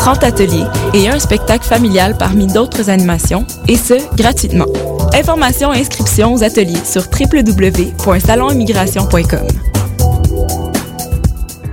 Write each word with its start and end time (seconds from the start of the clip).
30 0.00 0.24
ateliers 0.24 0.64
et 0.94 1.08
un 1.10 1.18
spectacle 1.18 1.66
familial 1.66 2.16
parmi 2.16 2.46
d'autres 2.46 2.88
animations, 2.88 3.44
et 3.68 3.76
ce, 3.76 3.92
gratuitement. 4.16 4.64
Informations 5.12 5.74
et 5.74 5.80
inscriptions 5.80 6.32
aux 6.32 6.42
ateliers 6.42 6.82
sur 6.86 7.02
www.salonimmigration.com. 7.02 9.69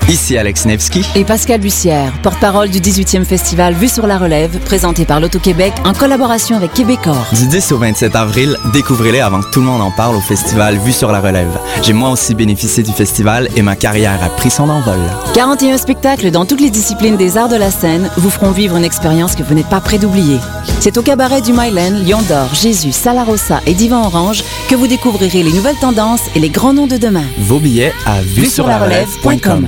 Ici 0.09 0.37
Alex 0.37 0.65
Nevsky 0.65 1.01
et 1.15 1.25
Pascal 1.25 1.59
Bussière, 1.59 2.13
porte-parole 2.23 2.69
du 2.69 2.79
18e 2.79 3.25
festival 3.25 3.73
Vue 3.73 3.89
sur 3.89 4.07
la 4.07 4.17
Relève, 4.17 4.57
présenté 4.59 5.03
par 5.03 5.19
l'Auto-Québec 5.19 5.73
en 5.83 5.91
collaboration 5.91 6.55
avec 6.55 6.71
Québecor. 6.71 7.27
Du 7.33 7.45
10 7.45 7.73
au 7.73 7.77
27 7.77 8.15
avril, 8.15 8.55
découvrez-les 8.71 9.19
avant 9.19 9.41
que 9.41 9.51
tout 9.51 9.59
le 9.59 9.65
monde 9.65 9.81
en 9.81 9.91
parle 9.91 10.15
au 10.15 10.21
festival 10.21 10.77
Vue 10.77 10.93
sur 10.93 11.11
la 11.11 11.19
Relève. 11.19 11.59
J'ai 11.83 11.91
moi 11.91 12.09
aussi 12.09 12.35
bénéficié 12.35 12.83
du 12.83 12.93
festival 12.93 13.49
et 13.57 13.61
ma 13.61 13.75
carrière 13.75 14.23
a 14.23 14.29
pris 14.29 14.49
son 14.49 14.69
envol. 14.69 14.99
41 15.33 15.77
spectacles 15.77 16.31
dans 16.31 16.45
toutes 16.45 16.61
les 16.61 16.69
disciplines 16.69 17.17
des 17.17 17.35
arts 17.35 17.49
de 17.49 17.57
la 17.57 17.69
scène 17.69 18.09
vous 18.15 18.29
feront 18.29 18.51
vivre 18.51 18.77
une 18.77 18.85
expérience 18.85 19.35
que 19.35 19.43
vous 19.43 19.55
n'êtes 19.55 19.67
pas 19.67 19.81
prêt 19.81 19.97
d'oublier. 19.97 20.37
C'est 20.79 20.97
au 20.97 21.01
cabaret 21.01 21.41
du 21.41 21.53
Myland, 21.53 22.03
Lion 22.05 22.21
d'Or, 22.29 22.53
Jésus, 22.53 22.91
Salarossa 22.91 23.61
et 23.65 23.73
Divan 23.73 24.05
Orange 24.05 24.43
que 24.69 24.75
vous 24.75 24.87
découvrirez 24.87 25.43
les 25.43 25.51
nouvelles 25.51 25.77
tendances 25.79 26.21
et 26.35 26.39
les 26.39 26.49
grands 26.49 26.73
noms 26.73 26.87
de 26.87 26.97
demain. 26.97 27.25
Vos 27.39 27.59
billets 27.59 27.93
à 28.05 28.21
vue 28.21 28.45
sur 28.45 28.67
la 28.67 28.77
relève.com. 28.77 29.67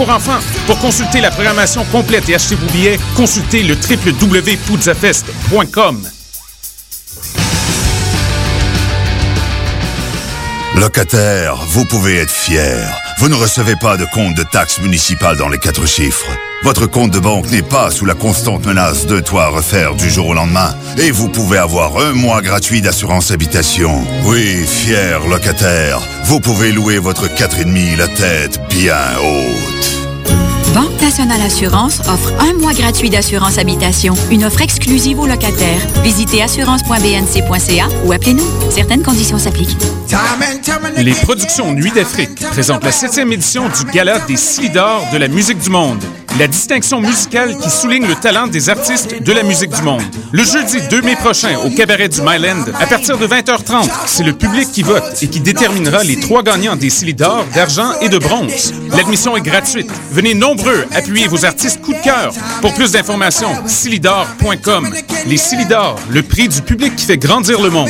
enfants. 0.09 0.39
Pour 0.65 0.79
consulter 0.79 1.21
la 1.21 1.29
programmation 1.31 1.85
complète 1.85 2.27
et 2.29 2.35
acheter 2.35 2.55
vos 2.55 2.67
billets, 2.67 2.99
consultez 3.15 3.63
le 3.63 3.75
www.poudzafest.com. 3.75 6.09
Locataire, 10.75 11.55
vous 11.67 11.85
pouvez 11.85 12.17
être 12.17 12.31
fier. 12.31 13.10
Vous 13.21 13.29
ne 13.29 13.35
recevez 13.35 13.75
pas 13.75 13.97
de 13.97 14.05
compte 14.15 14.33
de 14.33 14.41
taxes 14.41 14.79
municipales 14.79 15.37
dans 15.37 15.47
les 15.47 15.59
quatre 15.59 15.85
chiffres. 15.85 16.25
Votre 16.63 16.87
compte 16.87 17.11
de 17.11 17.19
banque 17.19 17.51
n'est 17.51 17.61
pas 17.61 17.91
sous 17.91 18.07
la 18.07 18.15
constante 18.15 18.65
menace 18.65 19.05
de 19.05 19.19
toit 19.19 19.43
à 19.43 19.49
refaire 19.49 19.93
du 19.93 20.09
jour 20.09 20.29
au 20.29 20.33
lendemain. 20.33 20.75
Et 20.97 21.11
vous 21.11 21.29
pouvez 21.29 21.59
avoir 21.59 21.99
un 21.99 22.13
mois 22.13 22.41
gratuit 22.41 22.81
d'assurance 22.81 23.29
habitation. 23.29 24.03
Oui, 24.25 24.65
fier 24.65 25.19
locataire, 25.27 25.99
vous 26.23 26.39
pouvez 26.39 26.71
louer 26.71 26.97
votre 26.97 27.27
4,5 27.27 27.95
la 27.95 28.07
tête 28.07 28.59
bien 28.71 28.97
haute. 29.19 30.00
Banque 30.73 31.01
Nationale 31.01 31.41
Assurance 31.41 31.99
offre 32.07 32.31
un 32.39 32.53
mois 32.53 32.73
gratuit 32.73 33.09
d'assurance 33.09 33.57
habitation, 33.57 34.13
une 34.31 34.45
offre 34.45 34.61
exclusive 34.61 35.19
aux 35.19 35.27
locataires. 35.27 35.81
Visitez 36.01 36.41
assurance.bnc.ca 36.41 37.87
ou 38.05 38.11
appelez-nous. 38.13 38.47
Certaines 38.69 39.03
conditions 39.03 39.37
s'appliquent. 39.37 39.75
Les 40.97 41.13
productions 41.13 41.73
Nuit 41.73 41.91
d'Afrique 41.91 42.39
présentent 42.51 42.85
la 42.85 42.91
septième 42.91 43.33
édition 43.33 43.65
du 43.67 43.91
Gala 43.91 44.19
des 44.19 44.37
Silidors 44.37 45.05
de 45.11 45.17
la 45.17 45.27
musique 45.27 45.59
du 45.59 45.69
monde. 45.69 46.01
La 46.39 46.47
distinction 46.47 47.01
musicale 47.01 47.57
qui 47.57 47.69
souligne 47.69 48.07
le 48.07 48.15
talent 48.15 48.47
des 48.47 48.69
artistes 48.69 49.21
de 49.21 49.31
la 49.33 49.43
musique 49.43 49.71
du 49.71 49.81
monde. 49.81 50.01
Le 50.31 50.43
jeudi 50.43 50.77
2 50.89 51.01
mai 51.01 51.15
prochain 51.15 51.57
au 51.59 51.69
cabaret 51.69 52.09
du 52.09 52.21
Myland, 52.21 52.65
à 52.79 52.87
partir 52.87 53.17
de 53.17 53.27
20h30, 53.27 53.89
c'est 54.07 54.23
le 54.23 54.33
public 54.33 54.71
qui 54.71 54.81
vote 54.81 55.03
et 55.21 55.27
qui 55.27 55.39
déterminera 55.41 56.03
les 56.03 56.19
trois 56.19 56.41
gagnants 56.41 56.75
des 56.75 56.89
Silidors 56.89 57.45
d'argent 57.53 57.93
et 58.01 58.09
de 58.09 58.17
bronze. 58.17 58.73
L'admission 58.95 59.35
est 59.35 59.41
gratuite. 59.41 59.91
Venez 60.11 60.33
nombreux 60.33 60.85
appuyer 60.93 61.27
vos 61.27 61.45
artistes 61.45 61.81
coup 61.81 61.93
de 61.93 62.01
cœur. 62.01 62.33
Pour 62.61 62.73
plus 62.73 62.93
d'informations, 62.93 63.53
silidor.com. 63.67 64.93
Les 65.27 65.37
Silidors, 65.37 65.99
le 66.09 66.23
prix 66.23 66.47
du 66.47 66.61
public 66.61 66.95
qui 66.95 67.05
fait 67.05 67.17
grandir 67.17 67.61
le 67.61 67.69
monde. 67.69 67.89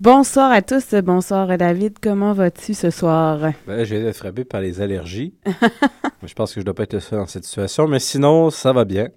Bonsoir 0.00 0.50
à 0.50 0.62
tous, 0.62 0.94
bonsoir 1.04 1.58
David, 1.58 1.98
comment 2.02 2.32
vas-tu 2.32 2.72
ce 2.72 2.88
soir? 2.88 3.52
Ben, 3.66 3.84
je 3.84 3.94
viens 3.94 4.04
d'être 4.04 4.16
frappé 4.16 4.46
par 4.46 4.62
les 4.62 4.80
allergies. 4.80 5.34
je 6.22 6.32
pense 6.32 6.54
que 6.54 6.60
je 6.60 6.64
dois 6.64 6.72
pas 6.72 6.84
être 6.84 6.94
le 6.94 7.00
seul 7.00 7.18
dans 7.18 7.26
cette 7.26 7.44
situation, 7.44 7.86
mais 7.86 7.98
sinon, 7.98 8.48
ça 8.48 8.72
va 8.72 8.86
bien. 8.86 9.08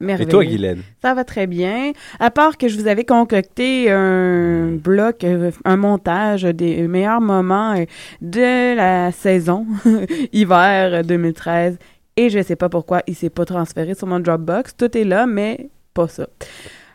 Merveilleux. 0.00 0.28
Et 0.30 0.30
toi, 0.30 0.42
Guylaine? 0.42 0.82
Ça 1.02 1.12
va 1.12 1.24
très 1.24 1.46
bien. 1.46 1.92
À 2.18 2.30
part 2.30 2.56
que 2.56 2.68
je 2.68 2.80
vous 2.80 2.86
avais 2.86 3.04
concocté 3.04 3.90
un 3.90 4.70
bloc, 4.70 5.22
euh, 5.22 5.50
un 5.66 5.76
montage 5.76 6.44
des 6.44 6.88
meilleurs 6.88 7.20
moments 7.20 7.74
euh, 7.74 7.84
de 8.22 8.74
la 8.74 9.12
saison 9.12 9.66
hiver 10.32 11.04
2013. 11.04 11.78
Et 12.16 12.30
je 12.30 12.42
sais 12.42 12.56
pas 12.56 12.70
pourquoi 12.70 13.02
il 13.06 13.14
s'est 13.14 13.28
pas 13.28 13.44
transféré 13.44 13.94
sur 13.94 14.06
mon 14.06 14.18
Dropbox. 14.18 14.78
Tout 14.78 14.96
est 14.96 15.04
là, 15.04 15.26
mais 15.26 15.68
pas 15.92 16.08
ça. 16.08 16.26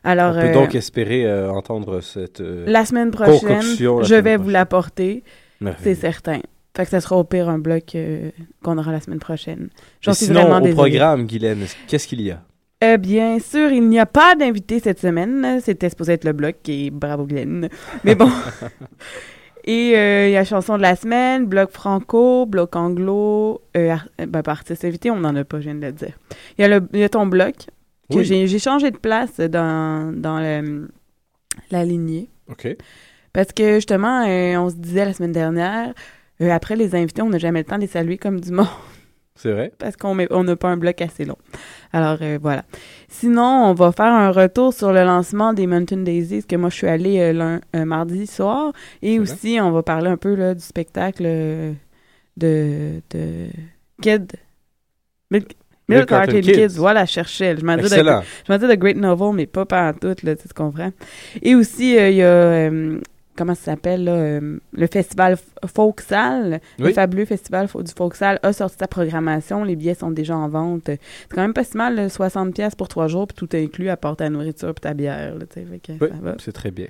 Alors, 0.04 0.36
On 0.36 0.42
peut 0.42 0.48
euh, 0.48 0.54
donc 0.54 0.76
espérer 0.76 1.26
euh, 1.26 1.52
entendre 1.52 2.02
cette 2.02 2.42
euh, 2.42 2.64
la 2.68 2.86
semaine 2.86 3.12
prochaine, 3.12 3.40
concoction 3.40 3.98
la 3.98 4.04
je 4.04 4.08
semaine 4.10 4.24
vais 4.24 4.36
vous 4.38 4.44
prochaine. 4.44 4.54
l'apporter. 4.54 5.24
C'est 5.82 5.96
certain. 5.96 6.40
Fait 6.76 6.84
que 6.86 6.92
ça 6.92 7.02
sera 7.02 7.18
au 7.18 7.24
pire 7.24 7.50
un 7.50 7.58
bloc 7.58 7.96
euh, 7.96 8.30
qu'on 8.64 8.78
aura 8.78 8.92
la 8.92 9.02
semaine 9.02 9.18
prochaine. 9.20 9.70
J'en 10.02 10.14
suis 10.14 10.28
sinon, 10.28 10.42
vraiment 10.42 10.58
au 10.58 10.62
désolée. 10.62 10.76
programme, 10.76 11.26
Guylaine, 11.26 11.66
qu'est-ce 11.88 12.08
qu'il 12.08 12.22
y 12.22 12.30
a? 12.32 12.42
Euh, 12.84 12.98
bien 12.98 13.40
sûr, 13.40 13.72
il 13.72 13.90
n'y 13.90 14.00
a 14.00 14.06
pas 14.06 14.36
d'invité 14.36 14.80
cette 14.80 15.00
semaine. 15.00 15.60
C'était 15.64 15.90
supposé 15.90 16.14
être 16.14 16.26
le 16.26 16.34
bloc 16.34 16.56
et 16.68 16.92
bravo 16.92 17.26
Glenn. 17.26 17.68
Mais 18.04 18.14
bon. 18.14 18.30
et 19.66 19.94
euh, 19.98 20.28
il 20.28 20.32
y 20.34 20.38
a 20.38 20.46
chanson 20.46 20.78
de 20.78 20.84
la 20.84 20.96
semaine, 20.96 21.46
bloc 21.48 21.72
franco, 21.72 22.46
bloc 22.46 22.76
anglo, 22.76 23.62
euh, 23.76 23.96
euh, 24.22 24.26
ben, 24.28 24.42
artiste 24.46 24.86
invité, 24.86 25.10
on 25.10 25.20
n'en 25.20 25.36
a 25.36 25.44
pas, 25.44 25.58
je 25.60 25.64
viens 25.66 25.76
de 25.76 25.86
le 25.88 25.92
dire. 25.92 26.14
Il 26.58 26.62
y 26.62 26.66
a, 26.66 26.68
le, 26.68 26.88
il 26.94 27.00
y 27.00 27.04
a 27.04 27.10
ton 27.10 27.26
bloc 27.26 27.56
Oui. 28.10 28.24
j'ai 28.24 28.60
changé 28.60 28.90
de 28.92 28.98
place 28.98 29.38
dans, 29.40 30.14
dans 30.16 30.40
le- 30.40 30.90
la 31.72 31.84
lignée. 31.84 32.30
OK. 32.50 32.68
Parce 33.34 33.52
que 33.52 33.76
justement, 33.76 34.26
euh, 34.28 34.56
on 34.58 34.70
se 34.70 34.76
disait 34.76 35.06
la 35.06 35.14
semaine 35.14 35.32
dernière, 35.34 35.94
euh, 36.42 36.50
après 36.52 36.76
les 36.76 36.96
invités, 36.96 37.22
on 37.22 37.30
n'a 37.30 37.38
jamais 37.38 37.60
le 37.60 37.66
temps 37.66 37.76
de 37.76 37.82
les 37.82 37.88
saluer 37.88 38.18
comme 38.18 38.40
du 38.40 38.52
monde 38.54 38.68
C'est 39.36 39.52
vrai? 39.52 39.72
parce 39.78 39.96
qu'on 39.98 40.18
on 40.32 40.44
n'a 40.44 40.56
pas 40.56 40.70
un 40.70 40.78
bloc 40.78 41.02
assez 41.02 41.26
long. 41.26 41.38
Alors 41.92 42.18
euh, 42.22 42.40
voilà. 42.42 42.64
Sinon, 43.10 43.66
on 43.70 43.74
va 43.74 43.92
faire 43.92 44.06
un 44.14 44.32
retour 44.32 44.74
sur 44.74 44.94
le 44.94 45.04
lancement 45.04 45.54
des 45.54 45.68
Mountain 45.68 45.98
Daisies, 46.04 46.44
que 46.46 46.56
moi 46.56 46.70
je 46.70 46.76
suis 46.76 46.88
allée 46.88 47.20
euh, 47.20 47.34
lun- 47.34 47.62
euh, 47.76 47.86
mardi 47.86 48.26
soir. 48.28 48.72
Et 49.02 49.20
aussi, 49.20 49.60
on 49.62 49.72
va 49.72 49.84
parler 49.84 50.10
un 50.10 50.18
peu 50.18 50.34
là, 50.36 50.54
du 50.56 50.62
spectacle 50.64 51.24
de, 52.38 53.02
de 53.10 53.48
Kid. 54.02 54.32
Milk, 55.32 55.56
Milk 55.90 56.06
Carton 56.08 56.32
Kids. 56.42 56.52
Kids. 56.52 56.78
Voilà, 56.78 57.06
je 57.06 57.12
cherchais. 57.12 57.56
Je 57.58 57.64
m'en 57.66 57.78
disais 57.78 58.04
de- 58.04 58.76
Great 58.76 58.98
Novel, 58.98 59.34
mais 59.36 59.46
pas 59.46 59.66
par 59.66 59.94
tout, 59.98 60.16
là, 60.24 60.36
tu 60.36 60.48
comprends. 60.56 60.92
Et 61.42 61.56
aussi, 61.56 61.98
euh, 61.98 62.10
il 62.10 62.18
y 62.18 62.24
a 62.24 62.26
euh, 62.28 63.00
comment 63.38 63.56
ça 63.56 63.72
s'appelle, 63.72 64.04
là, 64.04 64.12
euh, 64.12 64.60
le 64.74 64.88
festival 64.88 65.38
Folksal, 65.66 66.60
le 66.80 66.86
Oui. 66.86 66.94
fabuleux 66.94 67.26
festival 67.26 67.68
du 67.68 67.92
Folksal 67.96 68.40
a 68.44 68.52
sorti 68.54 68.78
sa 68.80 68.88
programmation. 68.88 69.64
Les 69.64 69.76
billets 69.76 69.94
sont 69.96 70.12
déjà 70.12 70.36
en 70.36 70.50
vente. 70.50 70.84
C'est 70.88 71.00
quand 71.30 71.42
même 71.42 71.54
pas 71.54 71.64
si 71.64 71.78
mal, 71.78 71.96
là, 71.96 72.10
60$ 72.10 72.52
pièces 72.54 72.76
pour 72.76 72.88
trois 72.88 73.08
jours, 73.08 73.28
puis 73.28 73.36
tout 73.48 73.56
inclus, 73.56 73.90
à 73.90 73.96
part 73.98 74.16
ta 74.18 74.30
nourriture 74.30 74.74
puis 74.74 74.82
ta 74.82 74.94
bière. 74.94 75.36
Là, 75.36 75.46
tu 75.46 75.62
sais, 75.62 75.66
fait 75.66 75.80
que 75.80 75.92
Oui, 76.04 76.10
ça 76.12 76.18
va. 76.22 76.36
c'est 76.40 76.52
très 76.52 76.72
bien. 76.72 76.88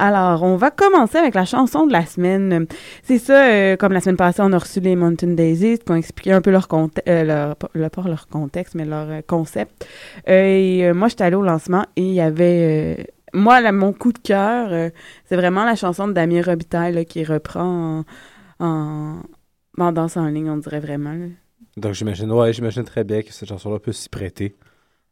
Alors, 0.00 0.44
on 0.44 0.54
va 0.56 0.70
commencer 0.70 1.18
avec 1.18 1.34
la 1.34 1.44
chanson 1.44 1.84
de 1.86 1.92
la 1.92 2.06
semaine. 2.06 2.66
C'est 3.02 3.18
ça, 3.18 3.48
euh, 3.48 3.76
comme 3.76 3.92
la 3.92 4.00
semaine 4.00 4.16
passée, 4.16 4.42
on 4.44 4.52
a 4.52 4.58
reçu 4.58 4.78
les 4.78 4.94
Mountain 4.94 5.32
Daisies 5.34 5.80
qui 5.80 5.90
ont 5.90 5.96
expliqué 5.96 6.30
un 6.32 6.40
peu 6.40 6.52
leur 6.52 6.68
contexte, 6.68 7.08
leur, 7.08 7.56
pas- 7.56 7.68
le- 7.74 7.88
pas 7.88 8.02
leur 8.06 8.28
contexte, 8.28 8.76
mais 8.76 8.84
leur 8.84 9.10
euh, 9.10 9.20
concept. 9.26 9.88
Euh, 10.28 10.32
et 10.44 10.86
euh, 10.86 10.94
moi, 10.94 11.08
j'étais 11.08 11.24
allée 11.24 11.34
au 11.36 11.42
lancement 11.42 11.84
et 11.96 12.02
il 12.02 12.12
y 12.14 12.20
avait... 12.20 12.96
euh, 13.00 13.02
moi, 13.34 13.60
là, 13.60 13.72
mon 13.72 13.92
coup 13.92 14.12
de 14.12 14.18
cœur, 14.18 14.68
euh, 14.72 14.90
c'est 15.24 15.34
vraiment 15.36 15.64
la 15.64 15.74
chanson 15.74 16.06
de 16.06 16.12
Damien 16.12 16.42
Robitaille 16.42 16.94
là, 16.94 17.04
qui 17.04 17.24
reprend 17.24 18.04
en, 18.60 18.64
en, 18.64 19.22
en 19.78 19.92
danse 19.92 20.16
en 20.16 20.26
ligne, 20.28 20.48
on 20.48 20.56
dirait 20.58 20.80
vraiment. 20.80 21.12
là. 21.12 21.26
Donc, 21.76 21.94
j'imagine, 21.94 22.30
ouais, 22.30 22.52
j'imagine 22.52 22.84
très 22.84 23.02
bien 23.04 23.22
que 23.22 23.32
cette 23.32 23.48
chanson-là 23.48 23.80
peut 23.80 23.92
s'y 23.92 24.08
prêter. 24.08 24.56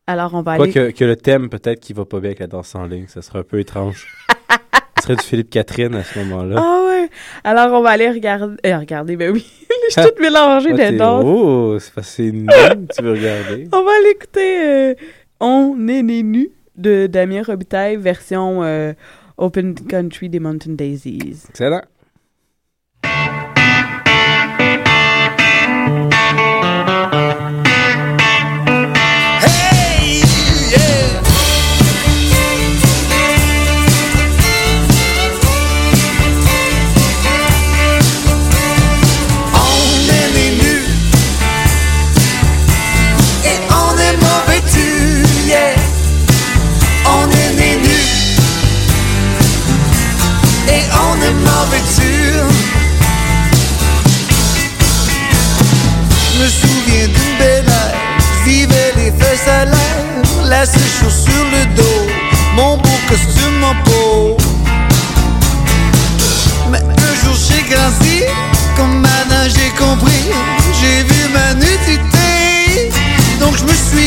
Alors, 0.07 0.33
on 0.35 0.43
va 0.43 0.55
Quoi 0.57 0.65
aller... 0.67 0.73
que, 0.73 0.91
que 0.93 1.05
le 1.05 1.17
thème, 1.17 1.49
peut-être, 1.49 1.81
qui 1.81 1.93
va 1.93 2.05
pas 2.05 2.21
bien 2.21 2.29
avec 2.31 2.39
la 2.39 2.47
danse 2.47 2.75
en 2.77 2.87
ligne, 2.87 3.09
ça 3.09 3.21
serait 3.21 3.41
un 3.41 3.45
peu 3.45 3.59
étrange. 3.59 4.26
Ce 4.99 5.03
serait 5.03 5.17
du 5.17 5.23
Philippe 5.25 5.51
Catherine 5.51 5.95
à 5.95 6.03
ce 6.03 6.19
moment-là. 6.21 6.57
Ah 6.59 6.85
ouais! 6.89 7.09
Alors, 7.45 7.79
on 7.79 7.83
va 7.83 7.91
aller 7.91 8.11
regarder... 8.11 8.57
euh, 8.67 8.79
regarder, 8.79 9.17
ben 9.17 9.31
oui. 9.33 9.47
Je 9.89 9.93
suis 10.01 10.03
toute 10.11 10.21
mélangée 10.21 10.75
t'es- 10.75 10.93
dedans. 10.93 11.23
Oh, 11.25 11.79
c'est 11.79 11.93
facile. 11.93 12.47
tu 12.97 13.03
veux 13.03 13.13
regarder. 13.13 13.69
On 13.73 13.83
va 13.85 13.91
aller 14.01 14.11
écouter 14.11 14.57
euh, 14.65 14.95
On 15.39 15.87
est 15.89 16.03
né 16.03 16.23
nu 16.25 16.51
de 16.77 17.07
Damien 17.07 17.43
Robitaille, 17.43 17.97
version 17.97 18.65
euh, 18.65 18.95
Open 19.37 19.75
Country 19.75 20.29
des 20.29 20.41
Mountain 20.41 20.73
Daisies. 20.73 21.45
Excellent. 21.51 21.83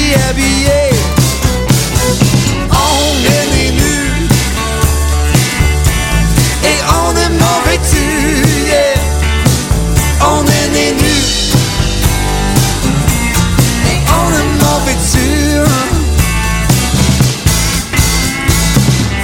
On 0.09 0.15
est 3.25 3.47
né 3.53 3.65
nus 3.71 4.27
et 6.63 6.79
on 6.89 7.15
est 7.15 7.29
mauvais 7.29 7.79
tu. 7.91 8.05
On 10.21 10.43
est 10.45 10.69
né 10.73 10.87
nus 10.93 11.53
et 13.85 13.99
on 14.09 14.29
est 14.33 14.49
mauvais 14.63 14.99
sûr. 15.11 15.67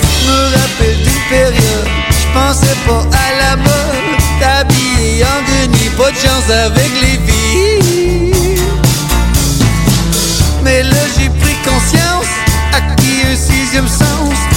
Je 0.04 0.28
me 0.28 0.40
rappelle 0.56 0.98
d'une 0.98 1.26
période, 1.30 1.90
je 2.12 2.26
pensais 2.32 2.78
pas 2.86 3.04
à 3.18 3.30
la 3.40 3.54
mode. 3.58 3.74
T'habillé 4.40 5.24
en 5.24 5.42
guenille, 5.50 5.90
pas 5.98 6.12
de 6.12 6.18
chance 6.18 6.50
avec 6.52 6.92
les 7.02 7.15
acquis 13.36 13.76
un 13.76 14.55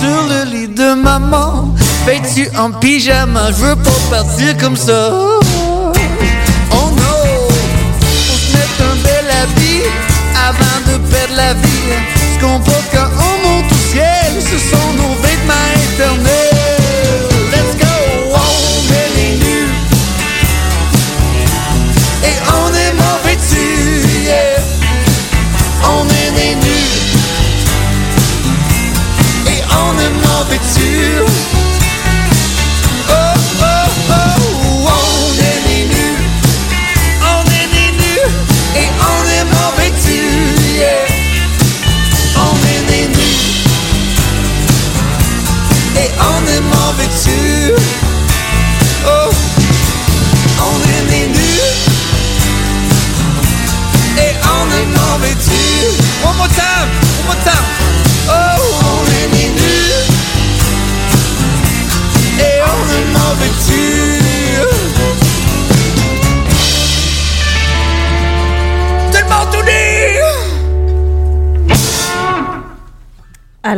sur 0.00 0.22
le 0.28 0.50
lit 0.50 0.68
de 0.68 0.94
maman. 0.94 1.74
Vêtu 2.06 2.48
en 2.58 2.70
pyjama, 2.72 3.50
je 3.50 3.64
veux 3.64 3.76
pas 3.76 4.00
partir 4.10 4.56
comme 4.58 4.76
ça. 4.76 5.10
Oh 5.12 6.90
non, 7.00 7.20
faut 8.26 8.38
se 8.38 8.56
mettre 8.56 8.80
un 8.90 8.96
bel 9.04 9.26
habit 9.42 9.82
avant 10.48 10.80
de 10.90 10.98
perdre 11.10 11.36
la 11.36 11.54
vie. 11.54 11.92
Ce 12.34 12.44
qu'on 12.44 12.58
porte 12.58 12.88
quand 12.92 13.10
on 13.18 13.48
monte 13.48 13.70
au 13.70 13.82
ciel, 13.92 14.32
ce 14.40 14.58
sont 14.70 14.91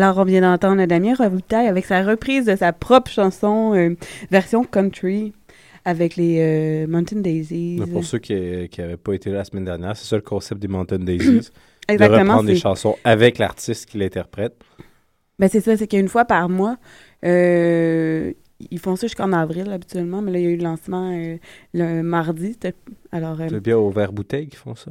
Alors, 0.05 0.19
on 0.19 0.25
vient 0.25 0.43
d'entendre 0.43 0.85
Damien 0.85 1.15
Robitaille 1.15 1.67
avec 1.67 1.87
sa 1.87 2.03
reprise 2.03 2.45
de 2.45 2.57
sa 2.57 2.75
propre 2.75 3.11
chanson, 3.11 3.73
euh, 3.75 3.97
version 4.31 4.63
country, 4.63 5.33
avec 5.87 6.17
les 6.17 6.41
euh, 6.41 6.87
Mountain 6.87 7.21
Daisies. 7.21 7.79
Mais 7.81 7.87
pour 7.87 8.05
ceux 8.05 8.19
qui 8.19 8.35
n'avaient 8.35 8.99
pas 8.99 9.15
été 9.15 9.31
là 9.31 9.39
la 9.39 9.45
semaine 9.45 9.65
dernière, 9.65 9.97
c'est 9.97 10.07
ça 10.07 10.17
le 10.17 10.23
concept 10.23 10.61
des 10.61 10.69
Mountain 10.69 10.99
Daisies. 10.99 11.49
de 11.89 11.95
Exactement. 11.95 12.21
reprendre 12.21 12.45
des 12.45 12.57
chansons 12.57 12.97
avec 13.03 13.39
l'artiste 13.39 13.87
qui 13.87 13.97
l'interprète. 13.97 14.55
Ben 15.39 15.49
c'est 15.49 15.63
ça, 15.63 15.75
c'est 15.75 15.87
qu'une 15.87 16.09
fois 16.09 16.27
par 16.27 16.51
mois, 16.51 16.77
euh, 17.25 18.31
ils 18.71 18.79
font 18.79 18.97
ça 18.97 19.07
jusqu'en 19.07 19.33
avril 19.33 19.71
habituellement, 19.73 20.21
mais 20.21 20.33
là, 20.33 20.39
il 20.39 20.45
y 20.45 20.49
a 20.49 20.51
eu 20.51 20.57
le 20.59 20.65
lancement 20.65 21.13
euh, 21.15 21.39
le 21.73 22.03
mardi. 22.03 22.59
Alors, 23.11 23.41
euh, 23.41 23.47
C'est 23.49 23.61
bien 23.63 23.79
au 23.79 23.89
verre 23.89 24.13
bouteille 24.13 24.49
qui 24.49 24.57
font 24.57 24.75
ça? 24.75 24.91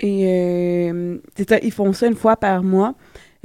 et 0.00 0.90
euh, 0.92 1.18
c'est 1.36 1.48
ça, 1.48 1.58
ils 1.60 1.72
font 1.72 1.92
ça 1.92 2.06
une 2.06 2.14
fois 2.14 2.36
par 2.36 2.62
mois. 2.62 2.94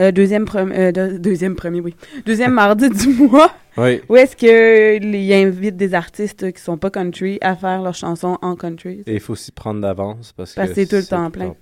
Euh, 0.01 0.12
deuxième, 0.12 0.45
euh, 0.55 0.91
de- 0.91 1.17
deuxième 1.17 1.55
premier, 1.55 1.79
oui. 1.79 1.95
Deuxième 2.25 2.53
mardi 2.53 2.89
du 2.89 3.07
mois. 3.29 3.51
Oui. 3.77 4.01
Où 4.09 4.15
est-ce 4.15 4.35
qu'ils 4.35 5.33
invitent 5.33 5.77
des 5.77 5.93
artistes 5.93 6.51
qui 6.51 6.62
sont 6.62 6.77
pas 6.77 6.89
country 6.89 7.38
à 7.41 7.55
faire 7.55 7.81
leurs 7.81 7.93
chansons 7.95 8.38
en 8.41 8.55
country? 8.55 9.03
Et 9.05 9.13
il 9.15 9.19
faut 9.19 9.35
s'y 9.35 9.51
prendre 9.51 9.81
d'avance 9.81 10.33
parce, 10.35 10.53
Parce 10.55 10.69
que 10.69 10.75
c'est 10.75 10.85
tout 10.88 10.95
le 10.95 11.03
temps 11.05 11.29
plein. 11.29 11.53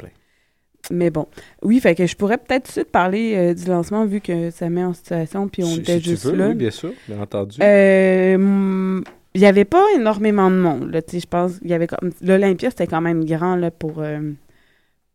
Mais 0.90 1.10
bon. 1.10 1.28
Oui, 1.62 1.80
fait 1.80 1.94
que 1.94 2.06
je 2.08 2.16
pourrais 2.16 2.38
peut-être 2.38 2.64
tout 2.64 2.70
de 2.70 2.72
suite 2.72 2.92
parler 2.92 3.34
euh, 3.36 3.54
du 3.54 3.66
lancement 3.66 4.06
vu 4.06 4.20
que 4.20 4.50
ça 4.50 4.68
met 4.70 4.84
en 4.84 4.94
situation 4.94 5.48
puis 5.48 5.64
on 5.64 5.68
Si- 5.68 5.80
était 5.82 5.98
si 5.98 6.02
tu 6.04 6.10
juste 6.12 6.26
veux, 6.26 6.36
là. 6.36 6.48
Oui, 6.50 6.56
bien 6.56 6.72
sûr, 6.72 6.92
bien 7.08 7.22
entendu. 7.22 7.60
Euh, 7.62 8.38
mm, 8.38 9.04
il 9.36 9.42
y 9.42 9.46
avait 9.46 9.64
pas 9.66 9.86
énormément 9.96 10.50
de 10.50 10.56
monde, 10.56 11.02
je 11.14 11.26
pense. 11.30 11.54
Il 11.64 11.70
y 11.70 11.74
avait 11.74 11.88
comme... 11.88 12.12
L'Olympia, 12.22 12.70
c'était 12.72 12.88
quand 12.88 13.00
même 13.02 13.24
grand, 13.26 13.56
là, 13.56 13.70
pour, 13.72 14.00
euh, 14.00 14.20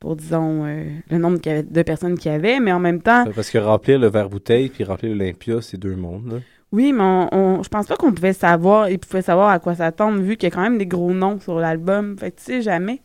pour 0.01 0.17
disons, 0.17 0.65
euh, 0.67 0.85
le 1.11 1.19
nombre 1.19 1.39
qu'il 1.41 1.53
y 1.53 1.55
avait- 1.55 1.63
de 1.63 1.83
personnes 1.83 2.19
qu'il 2.19 2.31
y 2.31 2.35
avait, 2.35 2.61
mais 2.61 2.73
en 2.73 2.79
même 2.81 3.01
temps, 3.03 3.25
Parce 3.35 3.51
que 3.51 3.59
remplir 3.59 3.99
le 3.99 4.09
verre 4.09 4.29
bouteille 4.29 4.69
puis 4.69 4.85
remplir 4.85 5.11
l'Olympia, 5.13 5.61
c'est 5.63 5.79
deux 5.79 5.97
mondes. 5.97 6.33
là. 6.33 6.39
oui, 6.73 6.93
mais 6.93 7.03
on, 7.03 7.29
on- 7.33 7.63
je 7.63 7.69
pense 7.69 7.87
pas 7.87 7.97
qu'on 7.97 8.13
pouvait 8.13 8.33
savoir, 8.35 8.91
ils 8.91 8.99
pouvaient 8.99 9.23
savoir 9.23 9.49
à 9.51 9.59
quoi 9.59 9.75
s'attendre, 9.75 10.21
vu 10.21 10.37
qu'il 10.37 10.49
y 10.49 10.53
a 10.53 10.55
quand 10.55 10.63
même 10.63 10.79
des 10.79 10.87
gros 10.87 11.13
noms 11.13 11.41
sur 11.41 11.59
l'album, 11.59 12.17
fait 12.19 12.33
que 12.33 12.37
tu 12.37 12.45
sais 12.45 12.63
jamais. 12.63 13.01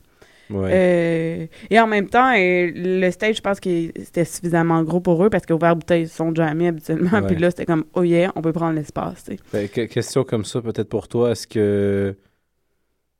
Ouais. 0.50 0.70
Euh, 0.74 1.46
et 1.70 1.80
en 1.80 1.88
même 1.88 2.10
temps, 2.10 2.34
euh, 2.36 2.72
le 2.76 3.10
stage, 3.12 3.38
je 3.38 3.42
pense 3.42 3.62
que 3.62 3.70
c'était 4.04 4.26
suffisamment 4.26 4.84
gros 4.84 5.00
pour 5.00 5.24
eux, 5.24 5.30
parce 5.30 5.46
qu'au 5.46 5.58
verre 5.58 5.78
bouteille, 5.78 6.02
ils 6.04 6.10
sont 6.10 6.36
jamais 6.36 6.68
habituellement, 6.68 7.22
puis 7.26 7.38
là, 7.38 7.52
c'était 7.52 7.66
comme, 7.66 7.86
oh 7.94 8.04
yeah, 8.04 8.34
on 8.36 8.42
peut 8.42 8.52
prendre 8.52 8.76
l'espace. 8.76 9.30
Ben, 9.54 9.70
que- 9.70 9.86
question 9.86 10.26
comme 10.26 10.44
ça, 10.44 10.60
peut-être 10.62 10.90
pour 10.90 11.08
toi, 11.08 11.32
est-ce 11.32 11.48
que. 11.48 12.18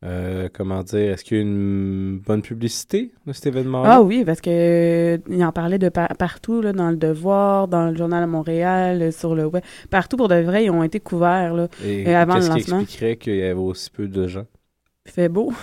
Euh, 0.04 0.50
comment 0.52 0.82
dire, 0.82 1.12
est-ce 1.14 1.24
qu'il 1.24 1.38
y 1.38 1.40
a 1.40 1.44
une 1.44 2.18
bonne 2.26 2.42
publicité 2.42 3.12
de 3.28 3.34
cet 3.34 3.46
événement-là? 3.48 3.90
Ah 3.98 4.02
oui, 4.02 4.24
parce 4.26 4.42
que 4.42 4.50
euh, 4.50 5.18
il 5.30 5.44
en 5.46 5.52
parlait 5.52 5.78
de 5.78 5.90
par- 5.90 6.16
partout, 6.18 6.60
là, 6.62 6.74
dans 6.74 6.90
le 6.90 6.98
Devoir, 6.98 7.68
dans 7.68 7.90
le 7.92 7.96
Journal 7.96 8.26
de 8.26 8.30
Montréal, 8.32 9.02
euh, 9.02 9.12
sur 9.12 9.36
le 9.36 9.46
web. 9.46 9.64
Partout, 9.92 10.18
pour 10.18 10.28
de 10.28 10.36
vrai, 10.36 10.66
ils 10.66 10.72
ont 10.72 10.84
été 10.84 11.00
couverts. 11.00 11.54
Là. 11.54 11.68
Et 11.86 12.08
euh, 12.08 12.18
avant 12.18 12.36
qu'est-ce 12.36 12.48
le 12.50 12.54
qui 12.56 12.60
lancement. 12.62 12.80
expliquerait 12.80 13.18
qu'il 13.18 13.36
y 13.36 13.44
avait 13.44 13.54
aussi 13.54 13.92
peu 13.92 14.08
de 14.08 14.28
gens? 14.28 14.46
Il 15.06 15.12
fait 15.12 15.30
beau. 15.30 15.54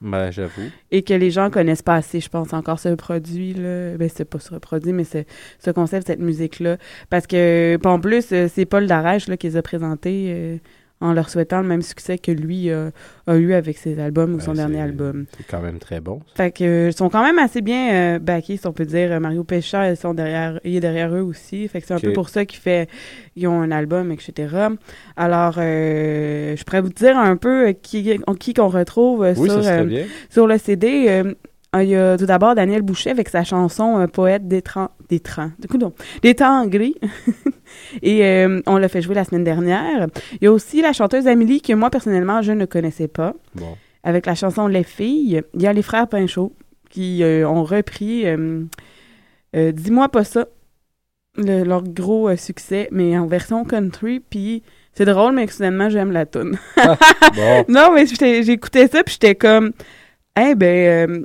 Ben, 0.00 0.30
j'avoue. 0.30 0.68
Et 0.90 1.02
que 1.02 1.14
les 1.14 1.30
gens 1.30 1.48
connaissent 1.48 1.80
pas 1.80 1.94
assez, 1.94 2.20
je 2.20 2.28
pense, 2.28 2.52
encore 2.52 2.78
ce 2.78 2.90
produit. 2.94 3.54
là. 3.54 3.96
Ben, 3.96 4.10
c'est 4.12 4.24
pas 4.26 4.38
ce 4.40 4.54
produit, 4.56 4.92
mais 4.92 5.04
c'est 5.04 5.26
ce 5.60 5.70
concept, 5.70 6.08
cette 6.08 6.18
musique-là. 6.20 6.76
Parce 7.08 7.26
que, 7.26 7.78
en 7.84 8.00
plus, 8.00 8.26
c'est 8.48 8.66
Paul 8.66 8.86
Darèche 8.86 9.28
là, 9.28 9.36
qui 9.36 9.46
les 9.46 9.56
a 9.56 9.62
présentés 9.62 10.60
en 11.04 11.12
leur 11.12 11.28
souhaitant 11.28 11.60
le 11.60 11.68
même 11.68 11.82
succès 11.82 12.16
que 12.18 12.32
lui 12.32 12.70
euh, 12.70 12.90
a 13.26 13.36
eu 13.36 13.52
avec 13.52 13.76
ses 13.76 14.00
albums 14.00 14.34
ou 14.34 14.40
son 14.40 14.52
Ben, 14.52 14.56
dernier 14.56 14.76
c'est- 14.76 14.80
album. 14.80 15.26
C'est 15.36 15.46
quand 15.46 15.60
même 15.60 15.78
très 15.78 16.00
bon. 16.00 16.20
ça. 16.34 16.44
Fait 16.44 16.50
que 16.50 16.64
euh, 16.64 16.88
ils 16.88 16.96
sont 16.96 17.10
quand 17.10 17.22
même 17.22 17.38
assez 17.38 17.60
bien 17.60 17.92
euh, 17.92 18.18
backés, 18.18 18.56
si 18.56 18.66
on 18.66 18.72
peut 18.72 18.86
dire. 18.86 19.20
Mario 19.20 19.44
Pécha, 19.44 19.90
ils 19.90 19.96
sont 19.98 20.14
derrière, 20.14 20.58
il 20.64 20.76
est 20.76 20.80
derrière 20.80 21.14
eux 21.14 21.20
aussi. 21.20 21.68
Fait 21.68 21.80
que 21.82 21.86
c'est 21.86 21.94
un 21.94 21.98
peu 22.00 22.12
pour 22.14 22.30
ça 22.30 22.46
qu'ils 22.46 22.58
fait, 22.60 22.88
ils 23.36 23.46
ont 23.46 23.60
un 23.60 23.70
album, 23.70 24.10
etc. 24.12 24.48
Alors, 25.16 25.52
je 25.54 26.62
pourrais 26.64 26.80
vous 26.80 26.88
dire 26.88 27.18
un 27.18 27.36
peu 27.36 27.72
qui, 27.82 28.18
qui 28.40 28.54
qu'on 28.54 28.68
retrouve 28.68 29.30
Oui, 29.36 29.48
sur, 29.50 29.62
ça 29.62 29.74
serait 29.74 29.84
bien. 29.84 30.04
sur 30.30 30.46
le 30.46 30.56
CD. 30.58 31.22
Euh, 31.74 31.82
il 31.82 31.88
y 31.90 31.96
a 31.96 32.16
tout 32.16 32.26
d'abord 32.26 32.54
Daniel 32.54 32.82
Boucher 32.82 33.10
avec 33.10 33.28
sa 33.28 33.42
chanson 33.44 33.98
euh, 34.00 34.06
Poète 34.06 34.46
des 34.48 34.62
tran- 34.62 34.90
des 35.08 35.20
non, 35.78 35.92
des 36.22 36.34
temps 36.34 36.66
gris. 36.66 36.94
Et 38.02 38.24
euh, 38.24 38.60
on 38.66 38.76
l'a 38.76 38.88
fait 38.88 39.02
jouer 39.02 39.14
la 39.14 39.24
semaine 39.24 39.44
dernière. 39.44 40.06
Il 40.40 40.44
y 40.44 40.46
a 40.46 40.52
aussi 40.52 40.80
la 40.82 40.92
chanteuse 40.92 41.26
Amélie 41.26 41.60
que 41.60 41.72
moi 41.72 41.90
personnellement 41.90 42.42
je 42.42 42.52
ne 42.52 42.64
connaissais 42.64 43.08
pas 43.08 43.34
Bon. 43.54 43.76
avec 44.02 44.26
la 44.26 44.34
chanson 44.34 44.66
Les 44.66 44.84
filles. 44.84 45.42
Il 45.54 45.62
y 45.62 45.66
a 45.66 45.72
les 45.72 45.82
frères 45.82 46.08
Pinchot 46.08 46.52
qui 46.90 47.22
euh, 47.22 47.48
ont 47.48 47.64
repris 47.64 48.24
Dis-moi 49.54 50.08
pas 50.08 50.24
ça, 50.24 50.46
le- 51.36 51.62
leur 51.64 51.82
gros 51.84 52.34
succès, 52.36 52.88
mais 52.90 53.16
en 53.18 53.26
version 53.26 53.64
country. 53.64 54.20
Puis 54.20 54.62
c'est 54.92 55.04
drôle, 55.04 55.34
mais 55.34 55.46
soudainement 55.46 55.88
j'aime 55.88 56.12
la 56.12 56.26
tune. 56.26 56.58
Bon. 57.36 57.64
non, 57.68 57.92
mais 57.94 58.04
j'écoutais 58.06 58.86
ça, 58.88 59.02
puis 59.02 59.14
j'étais 59.14 59.34
comme, 59.34 59.72
eh 60.40 60.54
ben, 60.54 61.10
euh, 61.10 61.24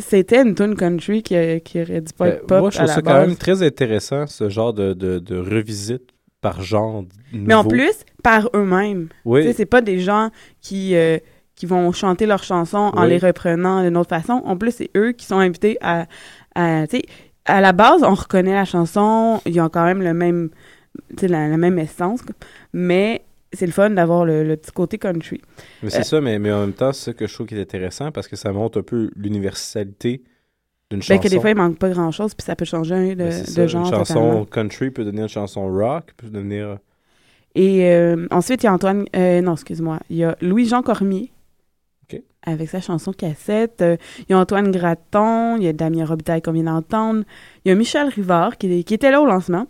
c'était 0.00 0.42
une 0.42 0.54
tune 0.54 0.74
country 0.76 1.22
qui, 1.22 1.34
qui 1.62 1.80
aurait 1.82 2.00
dû 2.00 2.12
pas 2.12 2.24
Ben, 2.26 2.32
être 2.34 2.46
pop 2.46 2.60
moi, 2.60 2.70
je 2.70 2.76
trouve 2.78 2.88
ça 2.90 3.02
quand 3.02 3.20
même 3.20 3.36
très 3.36 3.62
intéressant, 3.62 4.26
ce 4.26 4.48
genre 4.48 4.72
de, 4.72 4.92
de, 4.92 5.18
de 5.18 5.36
revisite 5.36 6.02
par 6.40 6.62
genre. 6.62 7.04
Mais 7.32 7.54
en 7.54 7.64
plus, 7.64 7.92
par 8.22 8.48
eux-mêmes. 8.54 9.08
Oui. 9.24 9.42
Tu 9.42 9.48
sais, 9.48 9.52
c'est 9.52 9.66
pas 9.66 9.80
des 9.82 9.98
gens 10.00 10.30
qui, 10.60 10.94
euh, 10.96 11.18
qui 11.54 11.66
vont 11.66 11.92
chanter 11.92 12.26
leurs 12.26 12.42
chansons 12.44 12.90
en 12.94 13.02
Oui. 13.02 13.10
les 13.10 13.18
reprenant 13.18 13.82
d'une 13.82 13.96
autre 13.96 14.08
façon. 14.08 14.40
En 14.44 14.56
plus, 14.56 14.72
c'est 14.74 14.90
eux 14.96 15.12
qui 15.12 15.26
sont 15.26 15.38
invités 15.38 15.76
à, 15.82 16.06
à 16.54 16.86
tu 16.86 16.96
sais, 16.96 17.02
à 17.44 17.60
la 17.60 17.72
base, 17.72 18.02
on 18.02 18.14
reconnaît 18.14 18.54
la 18.54 18.64
chanson, 18.64 19.40
ils 19.46 19.60
ont 19.60 19.68
quand 19.68 19.84
même 19.84 20.02
le 20.02 20.14
même, 20.14 20.50
la, 21.22 21.48
la 21.48 21.56
même 21.56 21.78
essence, 21.78 22.20
mais 22.72 23.22
c'est 23.52 23.66
le 23.66 23.72
fun 23.72 23.90
d'avoir 23.90 24.24
le, 24.24 24.44
le 24.44 24.56
petit 24.56 24.70
côté 24.72 24.98
country. 24.98 25.40
Mais 25.82 25.90
c'est 25.90 26.00
Euh, 26.00 26.02
ça, 26.02 26.20
mais, 26.20 26.38
mais 26.38 26.52
en 26.52 26.60
même 26.60 26.72
temps, 26.72 26.92
c'est 26.92 27.06
ça 27.06 27.12
que 27.14 27.26
je 27.26 27.34
trouve 27.34 27.46
qui 27.46 27.54
est 27.56 27.60
intéressant 27.60 28.12
parce 28.12 28.28
que 28.28 28.36
ça 28.36 28.52
montre 28.52 28.78
un 28.80 28.82
peu 28.82 29.10
l'universalité 29.16 30.22
d'une 30.90 31.00
Ben, 31.00 31.02
chanson. 31.02 31.22
que 31.22 31.28
des 31.28 31.40
fois, 31.40 31.50
il 31.50 31.56
manque 31.56 31.78
pas 31.78 31.90
grand-chose, 31.90 32.34
puis 32.34 32.44
ça 32.44 32.56
peut 32.56 32.64
changer 32.64 33.14
de, 33.14 33.24
Ben, 33.24 33.44
de 33.56 33.66
genre 33.66 33.84
Une 33.86 33.90
chanson 33.90 34.14
totalement. 34.14 34.44
country 34.46 34.90
peut 34.90 35.04
devenir 35.04 35.24
une 35.24 35.28
chanson 35.28 35.66
rock, 35.72 36.12
peut 36.16 36.28
devenir. 36.28 36.78
Et 37.54 37.86
euh, 37.90 38.26
ensuite, 38.30 38.62
il 38.62 38.66
y 38.66 38.68
a 38.68 38.72
Antoine... 38.72 39.04
euh, 39.16 39.40
non, 39.40 39.52
excuse-moi. 39.54 39.98
Il 40.10 40.16
y 40.16 40.24
a 40.24 40.36
Louis-Jean 40.40 40.82
Cormier. 40.82 41.32
Avec 42.42 42.70
sa 42.70 42.80
chanson 42.80 43.12
Cassette. 43.12 43.82
Euh, 43.82 43.96
il 44.20 44.26
y 44.30 44.32
a 44.32 44.38
Antoine 44.38 44.70
Gratton. 44.70 45.56
Il 45.58 45.62
y 45.64 45.68
a 45.68 45.74
Damien 45.74 46.06
Robitaille 46.06 46.40
qu'on 46.40 46.52
vient 46.52 46.62
d'entendre. 46.64 47.24
Il 47.64 47.68
y 47.68 47.72
a 47.72 47.74
Michel 47.74 48.08
Rivard 48.08 48.56
qui, 48.56 48.82
qui 48.82 48.94
était 48.94 49.10
là 49.10 49.20
au 49.20 49.26
lancement. 49.26 49.66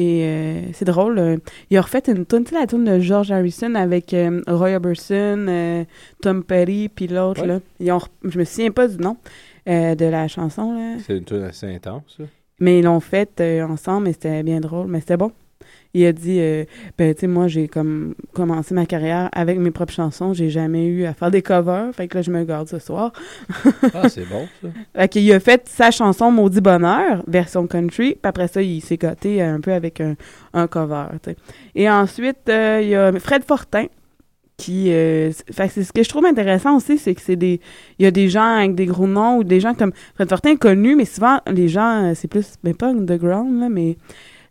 Et 0.00 0.22
euh, 0.22 0.60
c'est 0.74 0.84
drôle. 0.84 1.18
euh, 1.18 1.36
il 1.70 1.76
a 1.76 1.80
refait 1.80 2.02
une 2.06 2.24
tune, 2.24 2.44
tu 2.44 2.50
sais, 2.54 2.60
la 2.60 2.68
tune 2.68 2.84
de 2.84 3.00
George 3.00 3.32
Harrison 3.32 3.74
avec 3.74 4.14
euh, 4.14 4.40
Roy 4.46 4.74
Orbison, 4.76 5.46
euh, 5.48 5.84
Tom 6.22 6.44
Petty, 6.44 6.88
puis 6.88 7.08
l'autre, 7.08 7.40
Ouais. 7.40 7.48
là. 7.48 7.60
Ils 7.80 7.90
ont, 7.90 7.98
je 8.22 8.38
me 8.38 8.44
souviens 8.44 8.70
pas 8.70 8.86
du 8.86 8.98
nom 8.98 9.16
euh, 9.68 9.96
de 9.96 10.04
la 10.04 10.28
chanson, 10.28 10.72
là. 10.72 10.98
C'est 11.04 11.16
une 11.18 11.24
tune 11.24 11.42
assez 11.42 11.66
intense. 11.66 12.14
ça. 12.16 12.22
Mais 12.60 12.78
ils 12.78 12.84
l'ont 12.84 13.00
fait 13.00 13.40
euh, 13.40 13.64
ensemble 13.66 14.06
et 14.08 14.12
c'était 14.12 14.44
bien 14.44 14.60
drôle, 14.60 14.86
mais 14.86 15.00
c'était 15.00 15.16
bon. 15.16 15.32
Il 15.94 16.04
a 16.04 16.12
dit, 16.12 16.38
euh, 16.40 16.64
ben, 16.98 17.14
tu 17.14 17.20
sais, 17.20 17.26
moi, 17.26 17.48
j'ai 17.48 17.66
comme 17.66 18.14
commencé 18.34 18.74
ma 18.74 18.84
carrière 18.84 19.30
avec 19.32 19.58
mes 19.58 19.70
propres 19.70 19.92
chansons. 19.94 20.34
J'ai 20.34 20.50
jamais 20.50 20.86
eu 20.86 21.06
à 21.06 21.14
faire 21.14 21.30
des 21.30 21.40
covers. 21.40 21.94
Fait 21.94 22.08
que 22.08 22.18
là, 22.18 22.22
je 22.22 22.30
me 22.30 22.44
garde 22.44 22.68
ce 22.68 22.78
soir. 22.78 23.12
Ah, 23.94 24.08
c'est 24.08 24.28
bon, 24.28 24.46
ça. 24.62 24.68
Fait 24.94 25.08
qu'il 25.08 25.32
a 25.32 25.40
fait 25.40 25.66
sa 25.66 25.90
chanson 25.90 26.30
Maudit 26.30 26.60
Bonheur, 26.60 27.22
version 27.26 27.66
country. 27.66 28.10
Puis 28.12 28.20
après 28.22 28.48
ça, 28.48 28.60
il 28.60 28.80
s'est 28.80 28.96
gâté 28.98 29.40
un 29.42 29.60
peu 29.60 29.72
avec 29.72 30.00
un, 30.00 30.14
un 30.52 30.66
cover, 30.66 31.06
tu 31.22 31.30
sais. 31.30 31.36
Et 31.74 31.88
ensuite, 31.88 32.48
euh, 32.48 32.80
il 32.82 32.88
y 32.88 32.94
a 32.94 33.12
Fred 33.18 33.44
Fortin, 33.44 33.86
qui... 34.56 34.92
euh, 34.92 35.30
fait 35.50 35.68
c'est 35.68 35.84
ce 35.84 35.92
que 35.92 36.02
je 36.02 36.08
trouve 36.08 36.26
intéressant 36.26 36.76
aussi, 36.76 36.98
c'est 36.98 37.14
que 37.14 37.20
c'est 37.22 37.36
des... 37.36 37.60
Il 37.98 38.04
y 38.04 38.06
a 38.06 38.10
des 38.10 38.28
gens 38.28 38.56
avec 38.56 38.74
des 38.74 38.86
gros 38.86 39.06
noms 39.06 39.38
ou 39.38 39.44
des 39.44 39.60
gens 39.60 39.74
comme... 39.74 39.92
Fred 40.14 40.28
Fortin 40.28 40.50
est 40.50 40.56
connu, 40.56 40.96
mais 40.96 41.06
souvent, 41.06 41.40
les 41.50 41.68
gens, 41.68 42.10
euh, 42.10 42.12
c'est 42.14 42.28
plus... 42.28 42.54
Ben, 42.62 42.74
pas 42.74 42.88
underground, 42.88 43.58
là, 43.58 43.68
mais... 43.68 43.96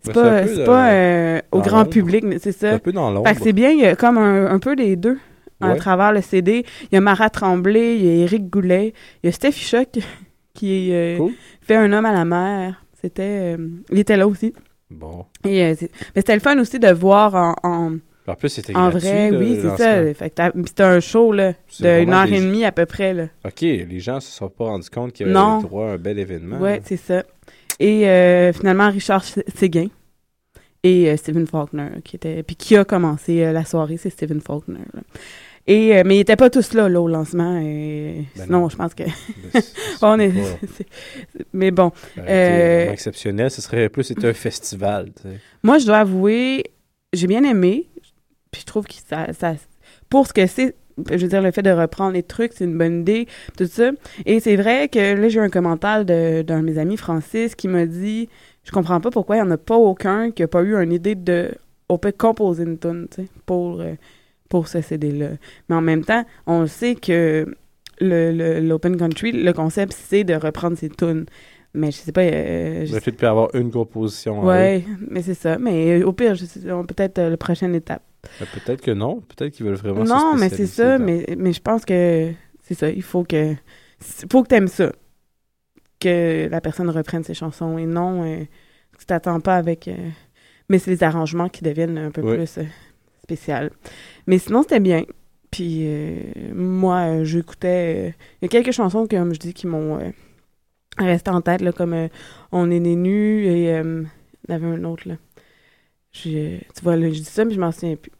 C'est 0.03 0.13
Ben, 0.13 0.13
c'est 0.13 0.21
pas, 0.21 0.41
peu 0.43 0.55
c'est 0.55 0.63
pas 0.65 0.91
euh, 0.91 1.41
au 1.51 1.59
grand 1.61 1.85
public, 1.85 2.23
mais 2.23 2.39
c'est 2.39 2.51
C'est 2.51 2.67
ça. 2.69 2.73
un 2.75 2.79
peu 2.79 2.91
dans 2.91 3.11
l'ombre. 3.11 3.27
Fait 3.27 3.35
que 3.35 3.41
c'est 3.41 3.53
bien, 3.53 3.71
il 3.71 3.79
y 3.79 3.85
a 3.85 3.95
comme 3.95 4.17
un, 4.17 4.45
un 4.47 4.59
peu 4.59 4.75
des 4.75 4.95
deux 4.95 5.17
à 5.59 5.69
Ouais. 5.71 5.75
travers 5.77 6.13
le 6.13 6.21
CD. 6.21 6.65
Il 6.91 6.95
y 6.95 6.97
a 6.97 7.01
Marat 7.01 7.29
Tremblay, 7.31 7.95
il 7.97 8.05
y 8.05 8.09
a 8.09 8.23
Éric 8.23 8.49
Goulet, 8.49 8.93
il 9.23 9.27
y 9.27 9.29
a 9.29 9.31
Steph 9.31 9.53
Choc 9.53 9.87
qui 10.53 10.93
euh, 10.93 11.17
Cool. 11.17 11.33
fait 11.61 11.75
un 11.75 11.91
homme 11.93 12.05
à 12.05 12.13
la 12.13 12.25
mer. 12.25 12.83
C'était, 13.01 13.55
euh, 13.57 13.67
il 13.91 13.99
était 13.99 14.17
là 14.17 14.27
aussi. 14.27 14.53
Bon. 14.89 15.25
Et, 15.45 15.75
c'est- 15.75 15.91
mais 16.15 16.21
c'était 16.21 16.33
le 16.35 16.39
fun 16.39 16.57
aussi 16.59 16.79
de 16.79 16.87
voir 16.91 17.35
en, 17.35 17.55
en, 17.63 17.97
En 18.27 18.35
plus, 18.35 18.49
c'était 18.49 18.75
en 18.75 18.89
gratuit. 18.89 19.07
vrai, 19.09 19.31
oui, 19.31 19.59
c'est 19.61 19.77
ça. 19.77 20.13
c'était 20.65 20.83
un 20.83 20.99
show 20.99 21.31
là, 21.33 21.53
C'est 21.67 21.83
de 21.99 22.03
une 22.03 22.13
heure 22.13 22.25
des- 22.25 22.37
et 22.37 22.39
demie 22.39 22.63
à 22.65 22.71
peu 22.71 22.85
près. 22.85 23.13
Là. 23.13 23.25
OK, 23.45 23.61
les 23.61 23.99
gens 23.99 24.19
se 24.19 24.31
sont 24.31 24.49
pas 24.49 24.65
rendus 24.65 24.89
compte 24.89 25.11
qu'il 25.13 25.27
y 25.27 25.29
avait 25.29 25.61
droit 25.63 25.87
à 25.87 25.91
un 25.93 25.97
bel 25.97 26.17
événement. 26.19 26.59
Là. 26.59 26.77
c'est 26.85 26.97
ça. 26.97 27.23
Et 27.79 28.07
euh, 28.07 28.51
finalement, 28.53 28.89
Richard 28.89 29.23
Sé- 29.23 29.43
Séguin 29.55 29.87
et 30.83 31.09
euh, 31.09 31.17
Stephen 31.17 31.45
Faulkner, 31.47 31.89
qui 32.03 32.15
était, 32.15 32.43
puis 32.43 32.55
qui 32.55 32.75
a 32.77 32.85
commencé 32.85 33.43
euh, 33.43 33.51
la 33.51 33.65
soirée, 33.65 33.97
c'est 33.97 34.09
Stephen 34.09 34.41
Faulkner. 34.41 34.79
là. 34.93 35.01
Et, 35.69 35.97
euh, 35.97 36.03
mais 36.05 36.15
ils 36.15 36.19
n'étaient 36.19 36.37
pas 36.37 36.49
tous 36.49 36.73
là, 36.73 36.87
là, 36.87 37.01
au 37.01 37.09
lancement. 37.09 37.59
Et 37.59 38.25
Ben 38.37 38.45
sinon, 38.45 38.61
non. 38.61 38.69
je 38.69 38.77
pense 38.77 38.93
que... 38.93 39.03
Ben, 39.03 39.61
on 40.01 40.19
est... 40.19 40.31
mais 41.53 41.71
bon, 41.71 41.91
Ben, 42.15 42.89
exceptionnel. 42.91 43.51
Ce 43.51 43.61
serait 43.61 43.89
plus 43.89 44.05
c'était 44.05 44.29
un 44.29 44.33
festival. 44.33 45.11
moi, 45.63 45.77
je 45.77 45.85
dois 45.85 45.97
avouer, 45.99 46.63
j'ai 47.13 47.27
bien 47.27 47.43
aimé. 47.43 47.87
Puis 48.49 48.61
je 48.61 48.65
trouve 48.65 48.85
que 48.85 48.93
ça, 48.93 49.33
ça... 49.33 49.55
Pour 50.09 50.25
ce 50.25 50.31
que 50.33 50.47
c'est, 50.47 50.73
je 51.11 51.17
veux 51.17 51.27
dire, 51.27 51.41
le 51.41 51.51
fait 51.51 51.61
de 51.61 51.69
reprendre 51.71 52.13
les 52.13 52.23
trucs, 52.23 52.53
c'est 52.53 52.65
une 52.65 52.77
bonne 52.77 53.01
idée, 53.01 53.27
tout 53.57 53.65
ça. 53.67 53.91
Et 54.25 54.39
c'est 54.39 54.55
vrai 54.55 54.87
que 54.89 55.15
là, 55.15 55.29
j'ai 55.29 55.39
eu 55.39 55.41
un 55.43 55.49
commentaire 55.49 56.05
d'un 56.05 56.43
de 56.43 56.61
mes 56.65 56.77
amis, 56.77 56.97
Francis, 56.97 57.55
qui 57.55 57.67
m'a 57.67 57.85
dit... 57.85 58.29
Je 58.63 58.71
comprends 58.73 58.99
pas 58.99 59.11
pourquoi 59.11 59.37
il 59.37 59.41
n'y 59.43 59.47
en 59.47 59.51
a 59.51 59.57
pas 59.57 59.77
aucun 59.77 60.29
qui 60.31 60.41
n'a 60.41 60.49
pas 60.49 60.61
eu 60.61 60.75
une 60.75 60.91
idée 60.91 61.15
de 61.15 61.51
on 61.87 61.97
peut 61.97 62.11
composer 62.11 62.63
une 62.63 62.77
tune, 62.77 63.07
tu 63.09 63.21
sais, 63.21 63.27
pour, 63.45 63.79
euh, 63.79 63.93
pour 64.49 64.67
ce 64.67 64.81
CD-là. 64.81 65.29
Mais 65.69 65.75
en 65.77 65.81
même 65.81 66.03
temps, 66.03 66.25
on 66.47 66.67
sait 66.67 66.95
que 66.95 67.47
le, 68.01 68.31
le- 68.33 68.59
l'open 68.59 68.97
country, 68.97 69.31
le 69.31 69.53
concept, 69.53 69.93
c'est 69.97 70.25
de 70.25 70.33
reprendre 70.33 70.77
ses 70.77 70.89
tunes. 70.89 71.25
Mais 71.73 71.91
je 71.91 71.97
sais 71.97 72.11
pas. 72.11 72.23
euh, 72.23 72.85
je 72.85 72.93
Le 72.93 72.99
fait 72.99 73.11
de 73.11 73.15
plus 73.15 73.27
avoir 73.27 73.55
une 73.55 73.71
composition. 73.71 74.43
Ouais, 74.43 74.83
mais 75.09 75.21
c'est 75.21 75.33
ça. 75.33 75.57
Mais 75.57 76.03
au 76.03 76.11
pire, 76.11 76.33
peut-être 76.87 77.19
euh, 77.19 77.29
la 77.29 77.37
prochaine 77.37 77.73
étape. 77.73 78.01
Ben, 78.39 78.47
peut-être 78.53 78.81
que 78.81 78.91
non. 78.91 79.21
Peut-être 79.21 79.53
qu'ils 79.53 79.65
veulent 79.65 79.75
vraiment 79.75 80.05
se 80.05 80.11
Non, 80.11 80.35
mais 80.35 80.49
c'est 80.49 80.65
ça. 80.67 80.97
dans- 80.97 81.03
Mais, 81.05 81.25
mais 81.37 81.53
je 81.53 81.61
pense 81.61 81.85
que 81.85 82.31
c'est 82.63 82.73
ça. 82.75 82.89
Il 82.89 83.01
faut 83.03 83.23
que. 83.23 83.53
faut 84.31 84.43
que 84.43 84.47
t'aimes 84.47 84.67
ça. 84.67 84.91
Que 85.99 86.47
la 86.49 86.61
personne 86.61 86.89
reprenne 86.89 87.23
ses 87.23 87.33
chansons 87.33 87.77
et 87.79 87.85
non 87.87 88.23
euh, 88.23 88.43
tu 88.99 89.05
t'attends 89.05 89.39
pas 89.39 89.55
avec. 89.55 89.87
euh, 89.87 89.95
mais 90.69 90.77
c'est 90.79 90.91
les 90.91 91.01
arrangements 91.03 91.49
qui 91.49 91.63
deviennent 91.63 91.97
un 91.97 92.11
peu 92.11 92.21
Ouais. 92.21 92.35
plus 92.37 92.57
euh, 92.59 92.63
spécial. 93.23 93.71
Mais 94.27 94.37
sinon, 94.37 94.61
c'était 94.61 94.79
bien. 94.79 95.03
Puis 95.49 95.83
euh, 95.85 96.19
moi, 96.53 96.97
euh, 97.07 97.23
j'écoutais. 97.23 98.09
euh, 98.09 98.11
Il 98.41 98.43
y 98.43 98.45
a 98.45 98.49
quelques 98.49 98.73
chansons, 98.73 99.07
comme 99.07 99.33
je 99.33 99.39
dis, 99.39 99.53
qui 99.53 99.65
m'ont 99.65 99.97
euh, 99.99 100.11
resté 100.99 101.31
en 101.31 101.41
tête, 101.41 101.61
là, 101.61 101.71
comme 101.71 101.93
euh, 101.93 102.09
On 102.51 102.69
est 102.69 102.79
né 102.79 102.95
nus 102.95 103.45
et 103.45 103.73
euh, 103.73 104.03
il 104.47 104.51
y 104.51 104.53
en 104.53 104.55
avait 104.57 104.67
un 104.67 104.83
autre, 104.83 105.07
là. 105.07 105.15
Tu 106.11 106.59
vois, 106.83 106.95
là, 106.95 107.07
je 107.09 107.13
dis 107.19 107.23
ça, 107.25 107.45
mais 107.45 107.53
je 107.53 107.59
m'en 107.59 107.71
souviens 107.71 107.95
plus. 107.95 108.11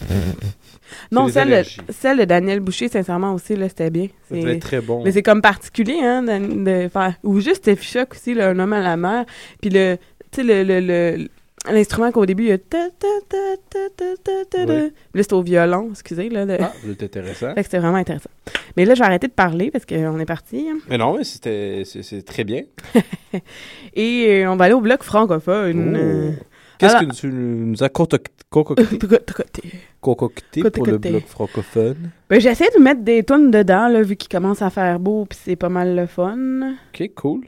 non, 1.12 1.28
celle 1.28 1.50
de, 1.50 1.92
celle 1.92 2.18
de 2.18 2.24
Daniel 2.24 2.60
Boucher, 2.60 2.88
sincèrement, 2.88 3.34
aussi, 3.34 3.56
là, 3.56 3.68
c'était 3.68 3.90
bien. 3.90 4.08
C'est- 4.30 4.40
être 4.42 4.60
très 4.60 4.80
bon. 4.80 5.02
mais 5.04 5.12
c'est 5.12 5.22
comme 5.22 5.42
particulier, 5.42 5.98
hein, 6.02 6.22
de, 6.22 6.84
de 6.84 6.88
faire... 6.88 7.14
Ou 7.24 7.40
juste 7.40 7.56
Steffi 7.56 7.86
Choc 7.86 8.12
aussi, 8.12 8.34
là, 8.34 8.48
un 8.50 8.58
homme 8.58 8.72
à 8.72 8.80
la 8.80 8.96
mer. 8.96 9.24
Puis 9.60 9.70
le... 9.70 9.96
Tu 10.30 10.40
sais, 10.40 10.42
le... 10.42 10.62
le, 10.62 10.80
le- 10.80 11.28
L'instrument 11.68 12.12
qu'au 12.12 12.26
début, 12.26 12.44
il 12.44 12.48
y 12.50 12.52
a... 12.52 12.58
ta, 12.58 12.90
ta, 12.96 13.08
ta. 14.50 14.64
Là, 14.66 14.88
c'est 15.14 15.32
au 15.32 15.42
violon, 15.42 15.88
excusez. 15.90 16.28
Là, 16.28 16.46
de- 16.46 16.58
Ah, 16.60 16.72
c'est 16.84 17.02
intéressant. 17.02 17.48
Fait 17.48 17.56
que 17.56 17.62
c'était 17.64 17.78
vraiment 17.80 17.96
intéressant. 17.96 18.30
Mais 18.76 18.84
là, 18.84 18.94
je 18.94 19.00
vais 19.00 19.06
arrêter 19.06 19.26
de 19.26 19.32
parler 19.32 19.72
parce 19.72 19.84
qu'on 19.84 20.20
est 20.20 20.26
parti. 20.26 20.68
hein. 20.70 20.78
Mais 20.88 20.96
non, 20.96 21.16
mais 21.16 21.24
c'était 21.24 21.82
c'est 21.84 22.04
c'est 22.04 22.22
très 22.22 22.44
bien. 22.44 22.62
Et 23.94 24.44
euh, 24.44 24.50
on 24.52 24.54
va 24.56 24.66
aller 24.66 24.74
au 24.74 24.80
bloc 24.80 25.02
francophone. 25.02 25.96
euh, 25.96 26.30
Oh. 26.38 26.42
Qu'est-ce 26.78 26.94
que 27.06 27.12
tu 27.14 27.26
nous 27.28 27.82
as 27.82 27.88
concocté, 27.88 28.34
pour 30.70 30.86
le 30.86 30.92
bloc 31.10 31.26
francophone? 31.26 32.10
Ben, 32.28 32.40
j'essaie 32.40 32.68
de 32.76 32.82
mettre 32.82 33.02
des 33.02 33.24
tunes 33.24 33.50
dedans, 33.50 33.88
là, 33.88 34.02
vu 34.02 34.16
qu'il 34.16 34.28
commence 34.28 34.62
à 34.62 34.70
faire 34.70 34.98
beau, 35.00 35.24
puis 35.26 35.38
c'est 35.42 35.56
pas 35.56 35.68
mal 35.68 35.96
le 35.96 36.06
fun. 36.06 36.74
Ok, 36.94 37.10
cool. 37.14 37.44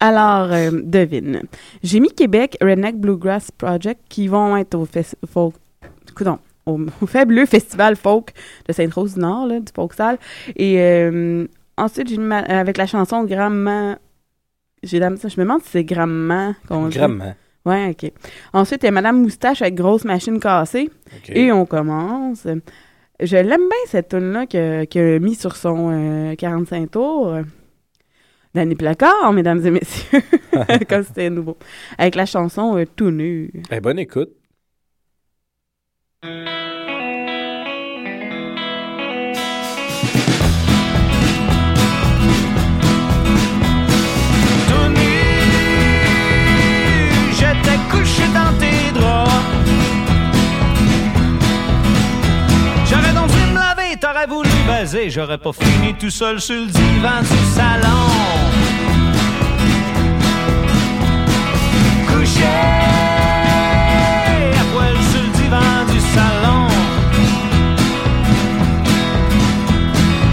Alors, 0.00 0.52
euh, 0.52 0.70
devine. 0.84 1.42
J'ai 1.82 1.98
mis 2.00 2.10
Québec 2.10 2.56
Redneck 2.60 2.96
Bluegrass 3.00 3.50
Project 3.50 4.00
qui 4.08 4.28
vont 4.28 4.56
être 4.56 4.74
au, 4.76 4.86
folk- 5.26 5.54
coudonc, 6.14 6.38
au, 6.66 6.78
au 7.02 7.06
fabuleux 7.06 7.46
festival 7.46 7.96
folk 7.96 8.32
de 8.68 8.72
Sainte-Rose-du-Nord, 8.72 9.46
là, 9.48 9.58
du 9.60 9.72
Folksal. 9.74 10.18
Et 10.54 10.80
euh, 10.80 11.46
ensuite, 11.76 12.08
j'ai 12.08 12.16
mis 12.18 12.24
ma- 12.26 12.38
avec 12.42 12.76
la 12.76 12.86
chanson 12.86 13.24
Gramma. 13.24 13.98
J'ai 14.84 14.98
je 15.00 15.04
me 15.06 15.38
demande 15.38 15.62
si 15.64 15.70
c'est 15.70 15.84
Gramma 15.84 16.54
qu'on 16.68 16.86
dit. 16.88 16.98
Ouais, 17.68 17.90
OK. 17.90 18.10
Ensuite, 18.52 18.82
il 18.82 18.86
y 18.86 18.88
a 18.88 18.92
Madame 18.92 19.20
Moustache 19.22 19.62
avec 19.62 19.74
grosse 19.74 20.04
machine 20.04 20.40
cassée. 20.40 20.90
Et 21.28 21.52
on 21.52 21.66
commence. 21.66 22.46
Je 23.20 23.36
l'aime 23.36 23.46
bien, 23.46 23.84
cette 23.88 24.08
tune-là 24.08 24.46
que- 24.46 24.84
qu'il 24.84 25.00
a 25.02 25.18
mis 25.18 25.34
sur 25.34 25.56
son 25.56 25.90
euh, 25.90 26.34
45 26.36 26.90
tours. 26.90 27.34
Danny 28.54 28.74
Placard, 28.74 29.32
mesdames 29.32 29.64
et 29.66 29.70
messieurs. 29.70 30.20
Comme 30.88 31.02
c'était 31.04 31.30
nouveau. 31.30 31.56
Avec 31.98 32.14
la 32.14 32.26
chanson 32.26 32.76
euh, 32.78 32.84
Tout 32.96 33.10
nu. 33.10 33.50
Eh, 33.70 33.80
bonne 33.80 33.98
écoute. 33.98 34.30
Couché 47.90 48.22
dans 48.34 48.52
tes 48.58 48.92
draps. 48.98 49.30
J'aurais 52.90 53.12
donc 53.12 53.28
dû 53.28 53.52
me 53.52 53.54
laver, 53.54 53.96
t'aurais 54.00 54.26
voulu 54.26 54.50
baiser, 54.66 55.10
j'aurais 55.10 55.38
pas 55.38 55.52
fini 55.52 55.94
tout 55.94 56.10
seul 56.10 56.40
sur 56.40 56.56
le 56.56 56.66
divan 56.66 57.20
du 57.20 57.38
salon. 57.54 58.08
Couché 62.06 62.44
à 64.58 64.64
poil 64.72 64.96
sur 65.10 65.22
le 65.22 65.28
divan 65.38 65.84
du 65.92 66.00
salon. 66.00 66.68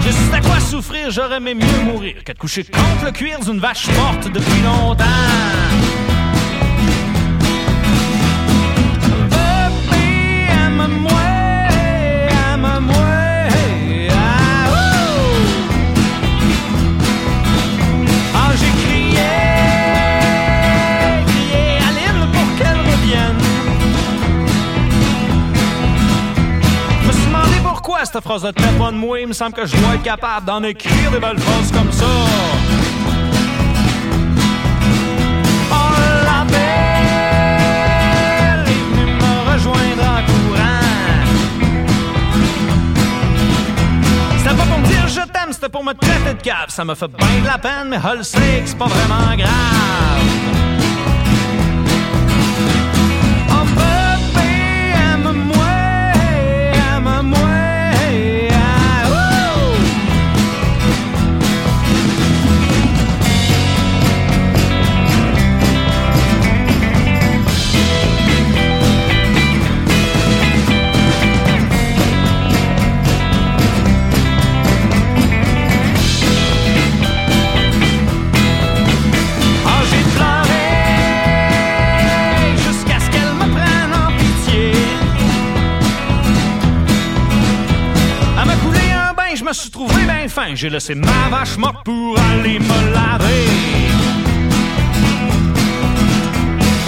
Sais 0.08 0.34
à 0.34 0.40
quoi 0.40 0.60
souffrir, 0.60 1.10
j'aurais 1.10 1.36
aimé 1.36 1.54
mieux 1.54 1.80
mourir 1.84 2.24
que 2.24 2.32
de 2.32 2.38
coucher 2.38 2.64
contre 2.64 3.04
le 3.04 3.10
cuir 3.12 3.38
d'une 3.40 3.58
vache 3.58 3.88
morte 3.88 4.30
depuis 4.32 4.62
longtemps. 4.62 5.04
Cette 28.04 28.22
phrase 28.22 28.42
traite 28.42 28.78
pas 28.78 28.90
de 28.90 28.96
moi. 28.96 29.20
Il 29.20 29.28
me 29.28 29.32
semble 29.32 29.54
que 29.54 29.64
je 29.66 29.76
dois 29.76 29.94
être 29.94 30.02
capable 30.02 30.46
d'en 30.46 30.62
écrire 30.62 31.10
des 31.10 31.18
belles 31.18 31.38
phrases 31.38 31.72
comme 31.72 31.90
ça. 31.92 32.04
Oh, 35.70 35.74
la 36.24 36.44
belle 36.44 36.58
est 38.66 38.84
venue 38.90 39.12
me 39.14 39.52
rejoindre 39.52 40.02
en 40.02 40.22
courant. 40.26 40.84
C'était 44.38 44.54
pas 44.54 44.64
pour 44.64 44.78
me 44.78 44.86
dire 44.86 45.08
je 45.08 45.20
t'aime, 45.32 45.52
c'était 45.52 45.68
pour 45.68 45.84
me 45.84 45.92
traiter 45.94 46.34
de 46.34 46.42
cave. 46.42 46.68
Ça 46.68 46.84
m'a 46.84 46.94
fait 46.94 47.08
bien 47.08 47.40
de 47.40 47.46
la 47.46 47.58
peine, 47.58 47.88
mais 47.88 47.98
Hull 47.98 48.22
c'est 48.24 48.76
pas 48.76 48.86
vraiment 48.86 49.36
grave. 49.36 50.55
Me 89.46 89.52
suis 89.52 89.70
trouvé 89.70 90.02
bien 90.02 90.26
fin. 90.28 90.54
J'ai 90.56 90.68
laissé 90.68 90.96
ma 90.96 91.28
vache 91.30 91.56
morte 91.56 91.84
pour 91.84 92.18
aller 92.32 92.58
me 92.58 92.92
laver. 92.92 93.46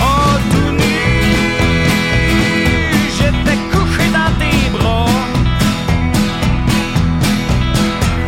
Oh, 0.01 0.37
tout 0.51 0.73
nu, 0.73 0.99
j'étais 3.17 3.59
couché 3.71 4.09
dans 4.13 4.33
tes 4.41 4.71
bras. 4.77 5.07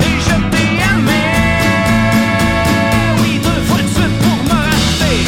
Et 0.00 0.16
je 0.26 0.36
t'ai 0.52 0.68
aimé. 0.90 1.26
Oui, 3.20 3.40
deux 3.42 3.62
fois 3.66 3.82
de 3.82 3.88
suite 3.88 4.16
pour 4.22 4.38
me 4.44 4.56
racheter. 4.68 5.18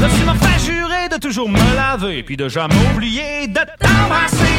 Là, 0.00 0.06
tu 0.16 0.22
m'as 0.24 0.38
fait 0.46 0.58
jurer 0.64 1.08
de 1.10 1.16
toujours 1.16 1.48
me 1.48 1.74
laver, 1.74 2.22
puis 2.22 2.36
de 2.36 2.48
jamais 2.48 2.76
oublier 2.94 3.48
de 3.48 3.62
t'embrasser 3.80 4.49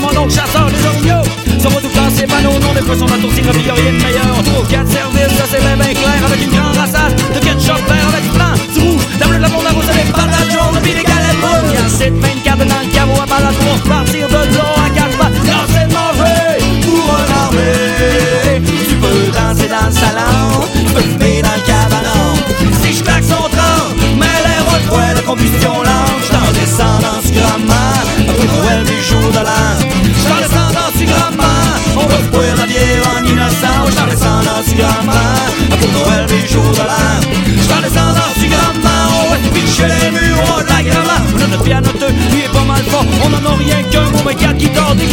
mon 0.00 0.16
oncle 0.16 0.34
chasseur, 0.34 0.68
les 0.68 0.86
orignaux. 0.86 1.22
Tout 1.62 1.68
le 1.68 1.94
temps, 1.94 2.10
c'est 2.14 2.26
panneaux, 2.26 2.58
non 2.58 2.72
des 2.74 2.80
dans 2.80 3.14
le 3.14 3.20
tourtière, 3.20 3.52
puis 3.52 3.62
y'a 3.62 3.74
rien 3.74 3.92
de 3.92 4.02
meilleur? 4.02 4.42
Trois, 4.44 4.66
quatre 4.68 4.90
services, 4.90 5.36
ça 5.38 5.44
c'est 5.50 5.60
bien, 5.60 5.76
bien 5.76 5.94
clair, 5.94 6.20
avec 6.26 6.42
une 6.42 6.50
grande 6.50 6.76
rassade 6.76 7.14
de 7.14 7.38
ketchup 7.38 7.78
vert, 7.86 8.08
avec 8.08 8.31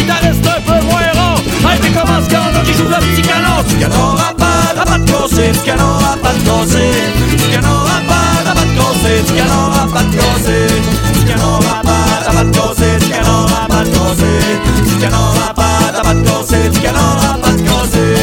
guitaristes 0.09 0.47
un 0.47 0.61
peu 0.61 0.85
moins 0.85 1.11
rares. 1.13 1.41
Hey, 1.69 1.79
mais 1.81 1.89
comment 1.89 2.21
ce 2.23 2.29
canon 2.29 2.61
qui 2.65 2.73
joue 2.73 2.87
le 2.87 2.95
petit 2.95 3.21
canon? 3.21 3.63
Du 3.67 3.75
canon 3.75 4.15
à 4.17 4.33
pas 4.33 4.97
de 4.97 5.05
casser, 5.11 5.51
du 5.51 5.59
canon 5.59 5.99
pas 6.21 6.33
de 6.33 6.39
casser. 6.45 6.91
Du 7.37 7.47
canon 7.51 7.85
à 7.85 8.01
pas 8.09 8.65
de 8.65 8.71
casser, 8.77 9.21
du 9.25 9.33
canon 9.33 9.69
pas 9.93 10.03
de 10.03 10.11
casser. 10.15 10.67
Du 11.13 11.25
canon 11.25 11.59
à 11.59 11.81
pas 11.85 12.43
de 12.43 12.51
casser, 12.51 12.97
du 12.99 13.09
canon 13.09 13.45
pas 13.69 13.83
de 13.83 13.89
casser. 13.89 14.39
Du 14.87 14.95
canon 14.97 15.25
à 15.47 15.53
pas 15.53 16.13
de 16.13 16.21
casser, 16.21 16.69
du 16.69 16.79
canon 16.79 17.09
pas 17.41 17.51
de 17.51 17.61
casser. 17.61 18.13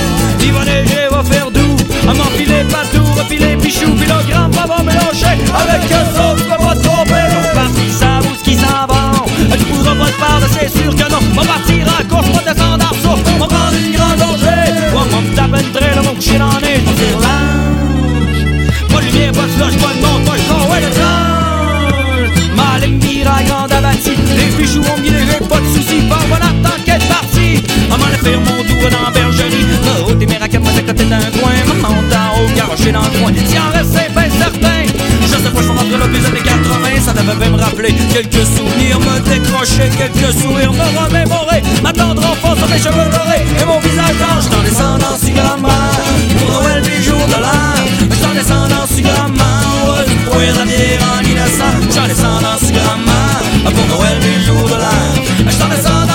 Il 0.42 0.52
va 0.52 0.64
neiger, 0.64 1.08
va 1.10 1.22
faire 1.22 1.50
doux, 1.50 1.76
à 2.08 2.14
m'enfiler 2.14 2.64
partout, 2.70 3.04
refiler 3.16 3.56
pichou, 3.56 3.90
puis 3.96 4.08
le 4.08 4.32
grand 4.32 4.48
va 4.48 4.66
va 4.66 4.82
mélanger 4.82 5.38
avec 5.54 5.85
c'est 10.68 10.82
sûr 10.82 10.94
que 10.94 11.10
non. 11.10 11.18
On 11.32 11.44
partir 11.44 11.86
à 11.98 12.02
gauche, 12.04 12.32
pas 12.32 12.52
descendre 12.52 12.84
en 12.84 12.94
dessous. 12.94 13.22
On 13.34 13.38
va 13.38 13.46
prendre 13.46 13.74
une 13.74 13.92
grande 13.92 14.18
gorgée. 14.18 14.72
Moi, 14.92 15.02
on 15.12 15.20
me 15.22 15.34
tape 15.34 15.60
une 15.60 15.72
traîne, 15.72 16.14
coucher 16.14 16.38
dans 16.38 16.54
le 16.54 16.60
nez, 16.66 16.80
je 16.80 16.90
vais 16.90 17.06
dire 17.06 17.18
l'ange. 17.24 18.92
Pas 18.92 19.00
lumière, 19.00 19.32
pas 19.32 19.42
de 19.42 19.48
flash, 19.48 19.76
pas 19.76 19.94
de 19.94 20.00
montre, 20.04 20.24
pas 20.30 20.36
de 20.36 20.42
son, 20.48 20.70
ouais, 20.70 20.80
le 20.80 20.90
tranche. 20.90 22.56
Ma 22.56 22.78
ligne 22.84 22.98
vire 22.98 23.30
à 23.32 23.42
grande 23.42 23.72
abattue. 23.72 24.16
Les 24.36 24.50
bijoux 24.56 24.80
ont 24.80 25.00
mis 25.00 25.10
les 25.10 25.46
pas 25.46 25.60
de 25.60 25.66
soucis. 25.74 26.02
Bon, 26.08 26.16
voilà, 26.28 26.46
est 26.86 27.08
partie. 27.08 27.62
Maman, 27.88 28.06
le 28.10 28.18
faire 28.24 28.40
mon 28.40 28.62
tour 28.64 28.90
dans 28.90 29.04
la 29.04 29.10
bergerie. 29.10 29.66
T'es 30.18 30.26
mes 30.26 30.38
raquettes, 30.38 30.62
moi, 30.62 30.72
à 30.76 30.82
côté 30.82 31.04
d'un 31.04 31.20
coin. 31.38 31.52
Maman, 31.68 31.94
en 31.94 32.40
haut, 32.40 32.48
garoché 32.56 32.92
dans 32.92 33.02
le 33.02 33.18
coin. 33.18 33.32
Si 33.46 33.58
en 33.58 33.70
reste, 33.76 34.15
80. 37.26 37.32
Ça 37.32 37.34
devait 37.34 37.48
bien 37.48 37.56
me 37.56 37.62
rappeler 37.62 37.94
quelques 38.12 38.46
souvenirs, 38.46 39.00
me 39.00 39.20
décrocher 39.20 39.90
quelques 39.96 40.32
sourires, 40.40 40.72
me 40.72 40.98
remémorer. 40.98 41.62
Ma 41.82 41.92
tendre 41.92 42.22
enfance 42.22 42.58
mes 42.70 42.78
cheveux 42.78 43.10
dorés 43.10 43.44
et 43.60 43.64
mon 43.64 43.78
visage 43.80 44.16
d'ange. 44.18 44.48
Dans 44.50 44.62
descendant 44.62 45.16
si 45.18 45.32
grand-mère. 45.32 45.72
Pour 46.38 46.62
Noël, 46.62 46.82
du 46.82 47.02
jour 47.02 47.20
de 47.26 47.42
l'an. 47.42 47.74
J'en 48.22 48.34
descendant 48.34 48.86
si 48.88 49.02
grand-mère. 49.02 50.04
Pour 50.24 50.38
la 50.38 50.64
bière 50.64 51.00
en 51.14 51.24
innocent. 51.24 51.74
J'en 51.94 52.06
descendant 52.06 52.58
si 52.58 52.72
grand-mère. 52.72 53.74
Pour 53.74 53.98
Noël, 53.98 54.18
du 54.20 54.44
jour 54.44 54.64
de 54.64 54.74
l'an. 54.74 55.50
J'en 55.58 55.68
descendant 55.68 56.05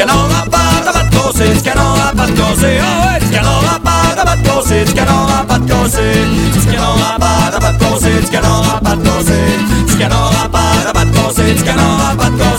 À 0.00 0.04
pas, 0.48 0.58
t'as 0.84 0.92
pas 0.92 1.02
de 1.02 1.10
casser, 1.10 1.58
scanner 1.58 1.80
à 1.80 2.14
pas 2.16 2.26
de 2.26 2.30
casser, 2.30 2.78
ah 2.80 3.14
ouais, 3.14 3.26
scanner 3.26 3.48
à 3.48 3.80
pas, 3.80 4.14
t'as 4.14 4.24
pas 4.24 4.36
de 4.36 4.42
casser, 4.46 4.86
scanner 4.86 5.10
à 5.10 5.44
pas 5.44 5.58
de 5.58 5.68
casser, 5.68 6.12
scanner 6.60 6.78
à 6.78 7.18
pas, 7.18 7.50
t'as 7.50 7.58
pas 7.58 7.72
de 7.72 7.78
casser, 7.78 8.26
scanner 8.26 8.46
à 8.46 8.80
pas 8.80 8.94
de 8.94 9.02
casser, 9.02 9.88
scanner 9.88 10.14
à 10.14 10.48
pas, 10.48 10.58
t'as 10.84 10.92
pas 10.92 11.04
de 11.04 11.10
casser, 11.10 11.58
scanner 11.58 11.82
à 11.82 12.16
pas 12.16 12.30
de. 12.30 12.57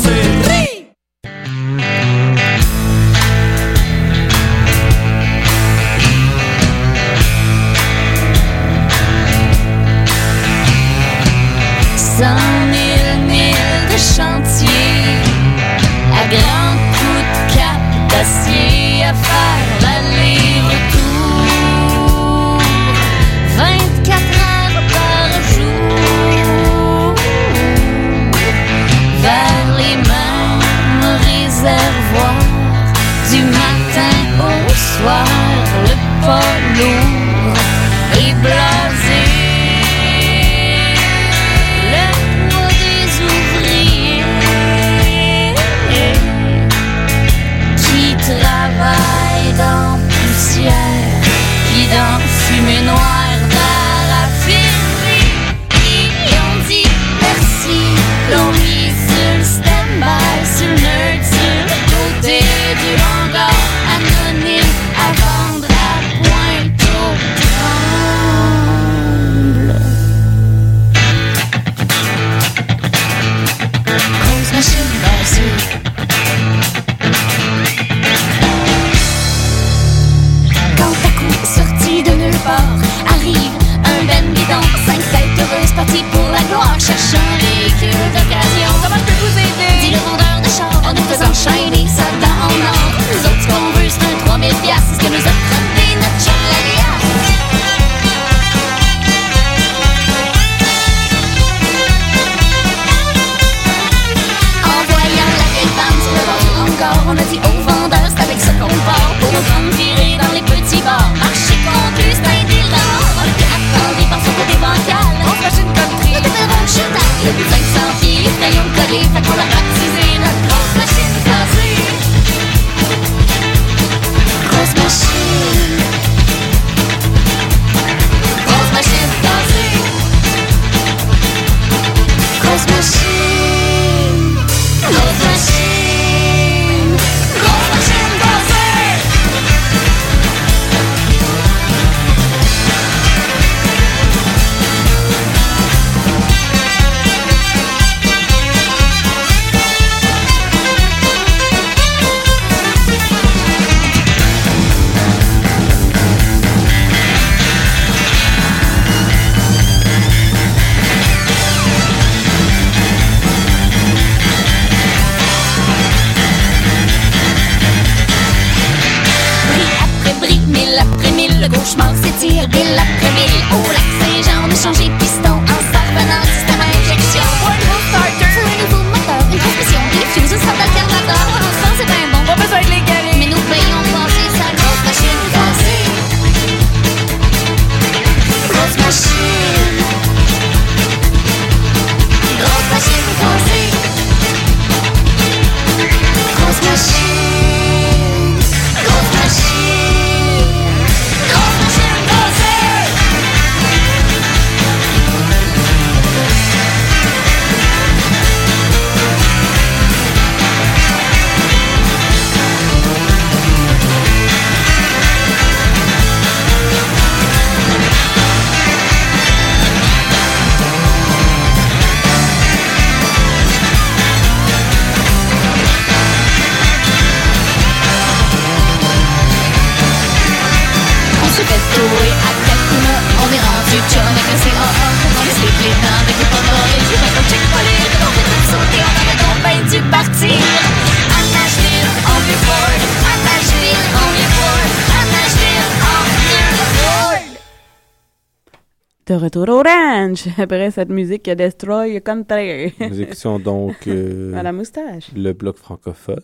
Retour 249.30 249.64
ranch, 249.64 250.28
après 250.38 250.72
cette 250.72 250.90
musique 250.90 251.24
qui 251.24 251.36
Destroy 251.36 252.02
Country. 252.02 252.74
Nous 252.80 253.02
écoutions 253.02 253.40
donc 253.40 253.88
euh, 253.88 254.32
Madame 254.34 254.58
Moustache. 254.58 255.12
le 255.16 255.34
bloc 255.34 255.58
francophone. 255.58 256.24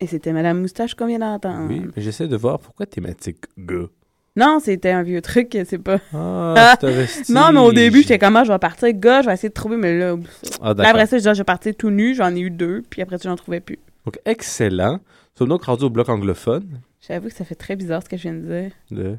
Et 0.00 0.06
c'était 0.06 0.32
Madame 0.32 0.60
Moustache 0.60 0.94
qu'on 0.94 1.06
vient 1.06 1.18
d'entendre. 1.18 1.66
Oui, 1.68 1.82
mais 1.94 2.02
j'essaie 2.02 2.28
de 2.28 2.36
voir 2.36 2.58
pourquoi 2.58 2.86
thématique 2.86 3.44
gars. 3.58 3.88
Non, 4.36 4.60
c'était 4.62 4.90
un 4.90 5.02
vieux 5.02 5.20
truc, 5.20 5.58
c'est 5.66 5.78
pas. 5.78 5.98
Ah, 6.14 6.76
c'est 6.80 6.86
un 6.86 6.90
vestige. 6.90 7.34
non, 7.34 7.52
mais 7.52 7.60
au 7.60 7.72
début, 7.72 8.02
j'étais 8.02 8.18
comme, 8.18 8.36
ah, 8.36 8.44
je 8.44 8.52
vais 8.52 8.58
partir 8.58 8.88
gars, 8.94 9.22
je 9.22 9.26
vais 9.26 9.34
essayer 9.34 9.48
de 9.48 9.54
trouver, 9.54 9.76
mais 9.76 9.98
là. 9.98 10.14
Ah, 10.62 10.74
Puis 10.74 10.86
après 10.86 10.92
d'accord. 10.92 11.08
ça, 11.08 11.18
je 11.18 11.28
ah, 11.28 11.34
je 11.34 11.38
vais 11.38 11.44
partir 11.44 11.74
tout 11.76 11.90
nu, 11.90 12.14
j'en 12.14 12.34
ai 12.34 12.40
eu 12.40 12.50
deux, 12.50 12.82
puis 12.88 13.02
après 13.02 13.18
ça, 13.18 13.28
j'en 13.28 13.36
trouvais 13.36 13.60
plus. 13.60 13.78
Donc, 14.06 14.18
excellent. 14.24 14.94
Nous 14.94 15.38
sommes 15.38 15.48
donc 15.48 15.64
rendus 15.64 15.84
au 15.84 15.90
bloc 15.90 16.08
anglophone. 16.08 16.80
J'avoue 17.06 17.28
que 17.28 17.34
ça 17.34 17.44
fait 17.44 17.54
très 17.54 17.76
bizarre 17.76 18.02
ce 18.02 18.08
que 18.08 18.16
je 18.16 18.22
viens 18.22 18.34
de 18.34 18.40
dire. 18.40 18.70
De 18.90 19.16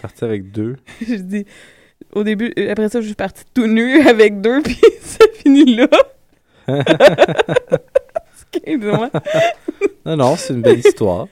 partir 0.00 0.26
avec 0.28 0.50
deux. 0.50 0.76
je 1.06 1.14
dis, 1.16 1.44
au 2.14 2.22
début, 2.24 2.52
euh, 2.58 2.70
après 2.70 2.88
ça, 2.88 3.00
je 3.00 3.06
suis 3.06 3.14
partie 3.14 3.44
tout 3.54 3.66
nu 3.66 4.00
avec 4.08 4.40
deux, 4.40 4.62
puis 4.62 4.78
ça 5.00 5.24
finit 5.42 5.76
là. 5.76 5.88
Excuse-moi. 8.54 9.10
non, 10.06 10.16
non, 10.16 10.36
c'est 10.36 10.54
une 10.54 10.62
belle 10.62 10.78
histoire. 10.78 11.26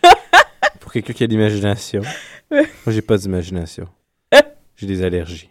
Pour 0.80 0.92
quelqu'un 0.92 1.12
qui 1.12 1.24
a 1.24 1.26
de 1.26 1.33
l'imagination. 1.33 2.02
Moi, 2.50 2.62
j'ai 2.88 3.02
pas 3.02 3.16
d'imagination. 3.16 3.87
J'ai 4.76 4.87
des 4.87 5.02
allergies. 5.04 5.50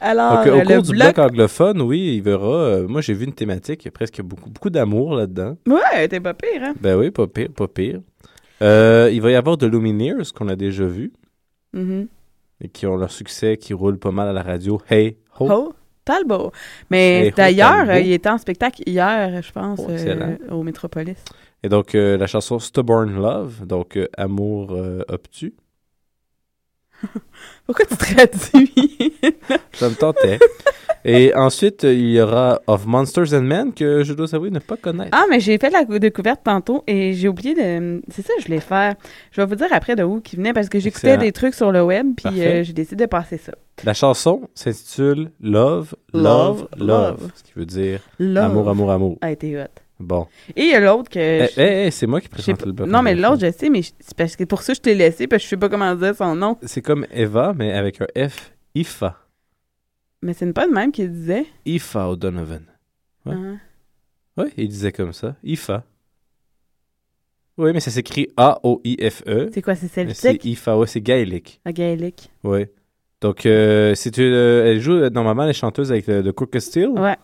Alors, 0.00 0.36
Donc, 0.38 0.46
euh, 0.46 0.50
euh, 0.50 0.54
au 0.54 0.58
le 0.60 0.64
cours 0.66 0.82
du 0.82 0.92
bloc- 0.92 1.14
bloc 1.14 1.18
anglophone, 1.18 1.82
oui, 1.82 2.14
il 2.16 2.22
verra. 2.22 2.46
euh, 2.54 2.86
moi, 2.88 3.00
j'ai 3.00 3.12
vu 3.14 3.24
une 3.24 3.32
thématique. 3.32 3.82
Il 3.84 3.86
y 3.86 3.88
a 3.88 3.92
presque 3.92 4.20
beaucoup, 4.22 4.48
beaucoup 4.50 4.70
d'amour 4.70 5.14
là-dedans. 5.16 5.56
Ouais, 5.66 6.06
t'es 6.06 6.20
pas 6.20 6.34
pire, 6.34 6.62
hein? 6.62 6.74
Ben 6.80 6.96
oui, 6.96 7.10
pas 7.10 7.26
pire, 7.26 7.48
pas 7.50 7.66
pire. 7.66 8.00
Euh, 8.62 9.10
il 9.12 9.20
va 9.20 9.30
y 9.30 9.34
avoir 9.34 9.56
de 9.56 9.66
Lumineers 9.66 10.22
qu'on 10.34 10.48
a 10.48 10.56
déjà 10.56 10.84
vu 10.84 11.12
Mhm. 11.72 12.06
Et 12.60 12.68
qui 12.68 12.86
ont 12.86 12.96
leur 12.96 13.10
succès, 13.10 13.56
qui 13.56 13.74
roulent 13.74 13.98
pas 13.98 14.10
mal 14.10 14.28
à 14.28 14.32
la 14.32 14.42
radio. 14.42 14.80
Hey 14.88 15.18
ho. 15.38 15.48
Oh, 15.50 15.74
Talbot. 16.04 16.52
Mais 16.90 17.24
Hey, 17.26 17.28
ho, 17.30 17.34
d'ailleurs, 17.36 17.96
il 17.96 18.12
était 18.12 18.28
en 18.28 18.38
spectacle 18.38 18.82
hier, 18.86 19.42
je 19.42 19.52
pense, 19.52 19.80
Oh, 19.82 19.90
euh, 19.90 20.36
au 20.50 20.62
Métropolis. 20.62 21.16
Et 21.62 21.68
donc, 21.68 21.94
euh, 21.94 22.16
la 22.16 22.26
chanson 22.26 22.58
Stubborn 22.58 23.14
Love, 23.14 23.66
donc 23.66 23.96
euh, 23.96 24.06
Amour 24.16 24.72
euh, 24.72 25.02
obtus. 25.08 25.54
Pourquoi 27.66 27.84
tu 27.86 27.96
traduis? 27.96 29.12
Ça 29.74 29.88
me 29.88 29.94
tentait. 29.94 30.38
Et 31.04 31.34
ensuite, 31.34 31.82
il 31.84 32.10
y 32.10 32.20
aura 32.20 32.60
Of 32.66 32.86
Monsters 32.86 33.32
and 33.34 33.42
Men, 33.42 33.72
que 33.72 34.02
je 34.02 34.12
dois 34.12 34.34
avouer 34.34 34.50
ne 34.50 34.58
pas 34.58 34.76
connaître. 34.76 35.10
Ah, 35.12 35.24
mais 35.30 35.38
j'ai 35.40 35.58
fait 35.58 35.70
la 35.70 35.84
cou- 35.84 35.98
découverte 35.98 36.40
tantôt 36.44 36.82
et 36.86 37.12
j'ai 37.12 37.28
oublié 37.28 37.54
de. 37.54 38.02
C'est 38.08 38.22
ça, 38.26 38.32
je 38.40 38.46
voulais 38.46 38.60
faire. 38.60 38.94
Je 39.32 39.40
vais 39.40 39.46
vous 39.46 39.54
dire 39.54 39.68
après 39.70 39.94
de 39.96 40.02
où 40.02 40.20
qui 40.20 40.36
venait 40.36 40.52
parce 40.52 40.68
que 40.68 40.78
j'écoutais 40.80 41.16
des 41.18 41.32
trucs 41.32 41.54
sur 41.54 41.70
le 41.72 41.82
web 41.82 42.06
puis 42.16 42.42
euh, 42.42 42.62
j'ai 42.64 42.72
décidé 42.72 43.04
de 43.04 43.08
passer 43.10 43.36
ça. 43.38 43.52
La 43.84 43.94
chanson 43.94 44.48
s'intitule 44.54 45.30
Love, 45.40 45.94
Love, 46.14 46.66
Love. 46.78 47.30
Ce 47.34 47.42
qui 47.42 47.52
veut 47.56 47.66
dire 47.66 48.00
Love. 48.18 48.44
amour, 48.44 48.68
amour, 48.68 48.90
amour. 48.90 49.18
A 49.20 49.30
été 49.30 49.56
hot. 49.56 49.64
Bon. 49.98 50.26
Et 50.56 50.62
il 50.64 50.70
y 50.70 50.74
a 50.74 50.80
l'autre 50.80 51.08
que. 51.08 51.18
Eh, 51.18 51.46
je- 51.54 51.60
eh, 51.60 51.86
eh, 51.86 51.90
c'est 51.90 52.06
moi 52.06 52.20
qui 52.20 52.28
présente 52.28 52.58
pas- 52.58 52.66
le 52.66 52.72
bloc. 52.72 52.88
Non, 52.88 53.00
mais 53.02 53.14
l'autre, 53.14 53.38
je 53.40 53.50
sais, 53.52 53.70
mais 53.70 53.80
je- 53.82 53.92
c'est 54.00 54.14
parce 54.16 54.36
que 54.36 54.44
pour 54.44 54.60
ça, 54.62 54.74
je 54.74 54.80
t'ai 54.80 54.94
laissé 54.94 55.26
parce 55.26 55.40
que 55.42 55.44
je 55.44 55.48
sais 55.50 55.56
pas 55.56 55.68
comment 55.70 55.94
dire 55.94 56.14
son 56.14 56.34
nom. 56.34 56.58
C'est 56.62 56.82
comme 56.82 57.06
Eva, 57.14 57.54
mais 57.56 57.72
avec 57.72 58.00
un 58.02 58.28
F. 58.28 58.52
Ifa. 58.74 59.16
Mais 60.22 60.32
c'est 60.34 60.52
pas 60.52 60.66
le 60.66 60.72
même 60.72 60.92
qui 60.92 61.08
disait. 61.08 61.46
Ifa 61.64 62.08
O'Donovan. 62.08 62.62
Ouais. 63.26 63.34
Ah. 63.36 63.54
Oui, 64.38 64.44
il 64.56 64.68
disait 64.68 64.92
comme 64.92 65.12
ça. 65.12 65.36
Ifa. 65.44 65.84
Oui, 67.58 67.72
mais 67.72 67.80
ça 67.80 67.90
s'écrit 67.90 68.28
A-O-I-F-E. 68.36 69.50
C'est 69.52 69.62
quoi, 69.62 69.74
c'est 69.74 69.86
E. 69.86 70.04
Mais 70.06 70.14
C'est 70.14 70.28
celtique? 70.28 70.44
Ifa, 70.44 70.76
ouais, 70.76 70.86
c'est 70.86 71.00
gaélique. 71.00 71.60
La 71.64 71.72
gaélique. 71.72 72.30
Oui. 72.44 72.66
Donc, 73.22 73.46
euh, 73.46 73.94
c'est 73.94 74.18
une, 74.18 74.24
euh, 74.24 74.66
elle 74.66 74.80
joue 74.80 74.92
euh, 74.92 75.08
normalement 75.10 75.46
les 75.46 75.54
chanteuses 75.54 75.90
avec 75.90 76.06
le, 76.06 76.22
de 76.22 76.30
Crooked 76.30 76.60
Steel. 76.60 76.88
Ouais. 76.90 77.16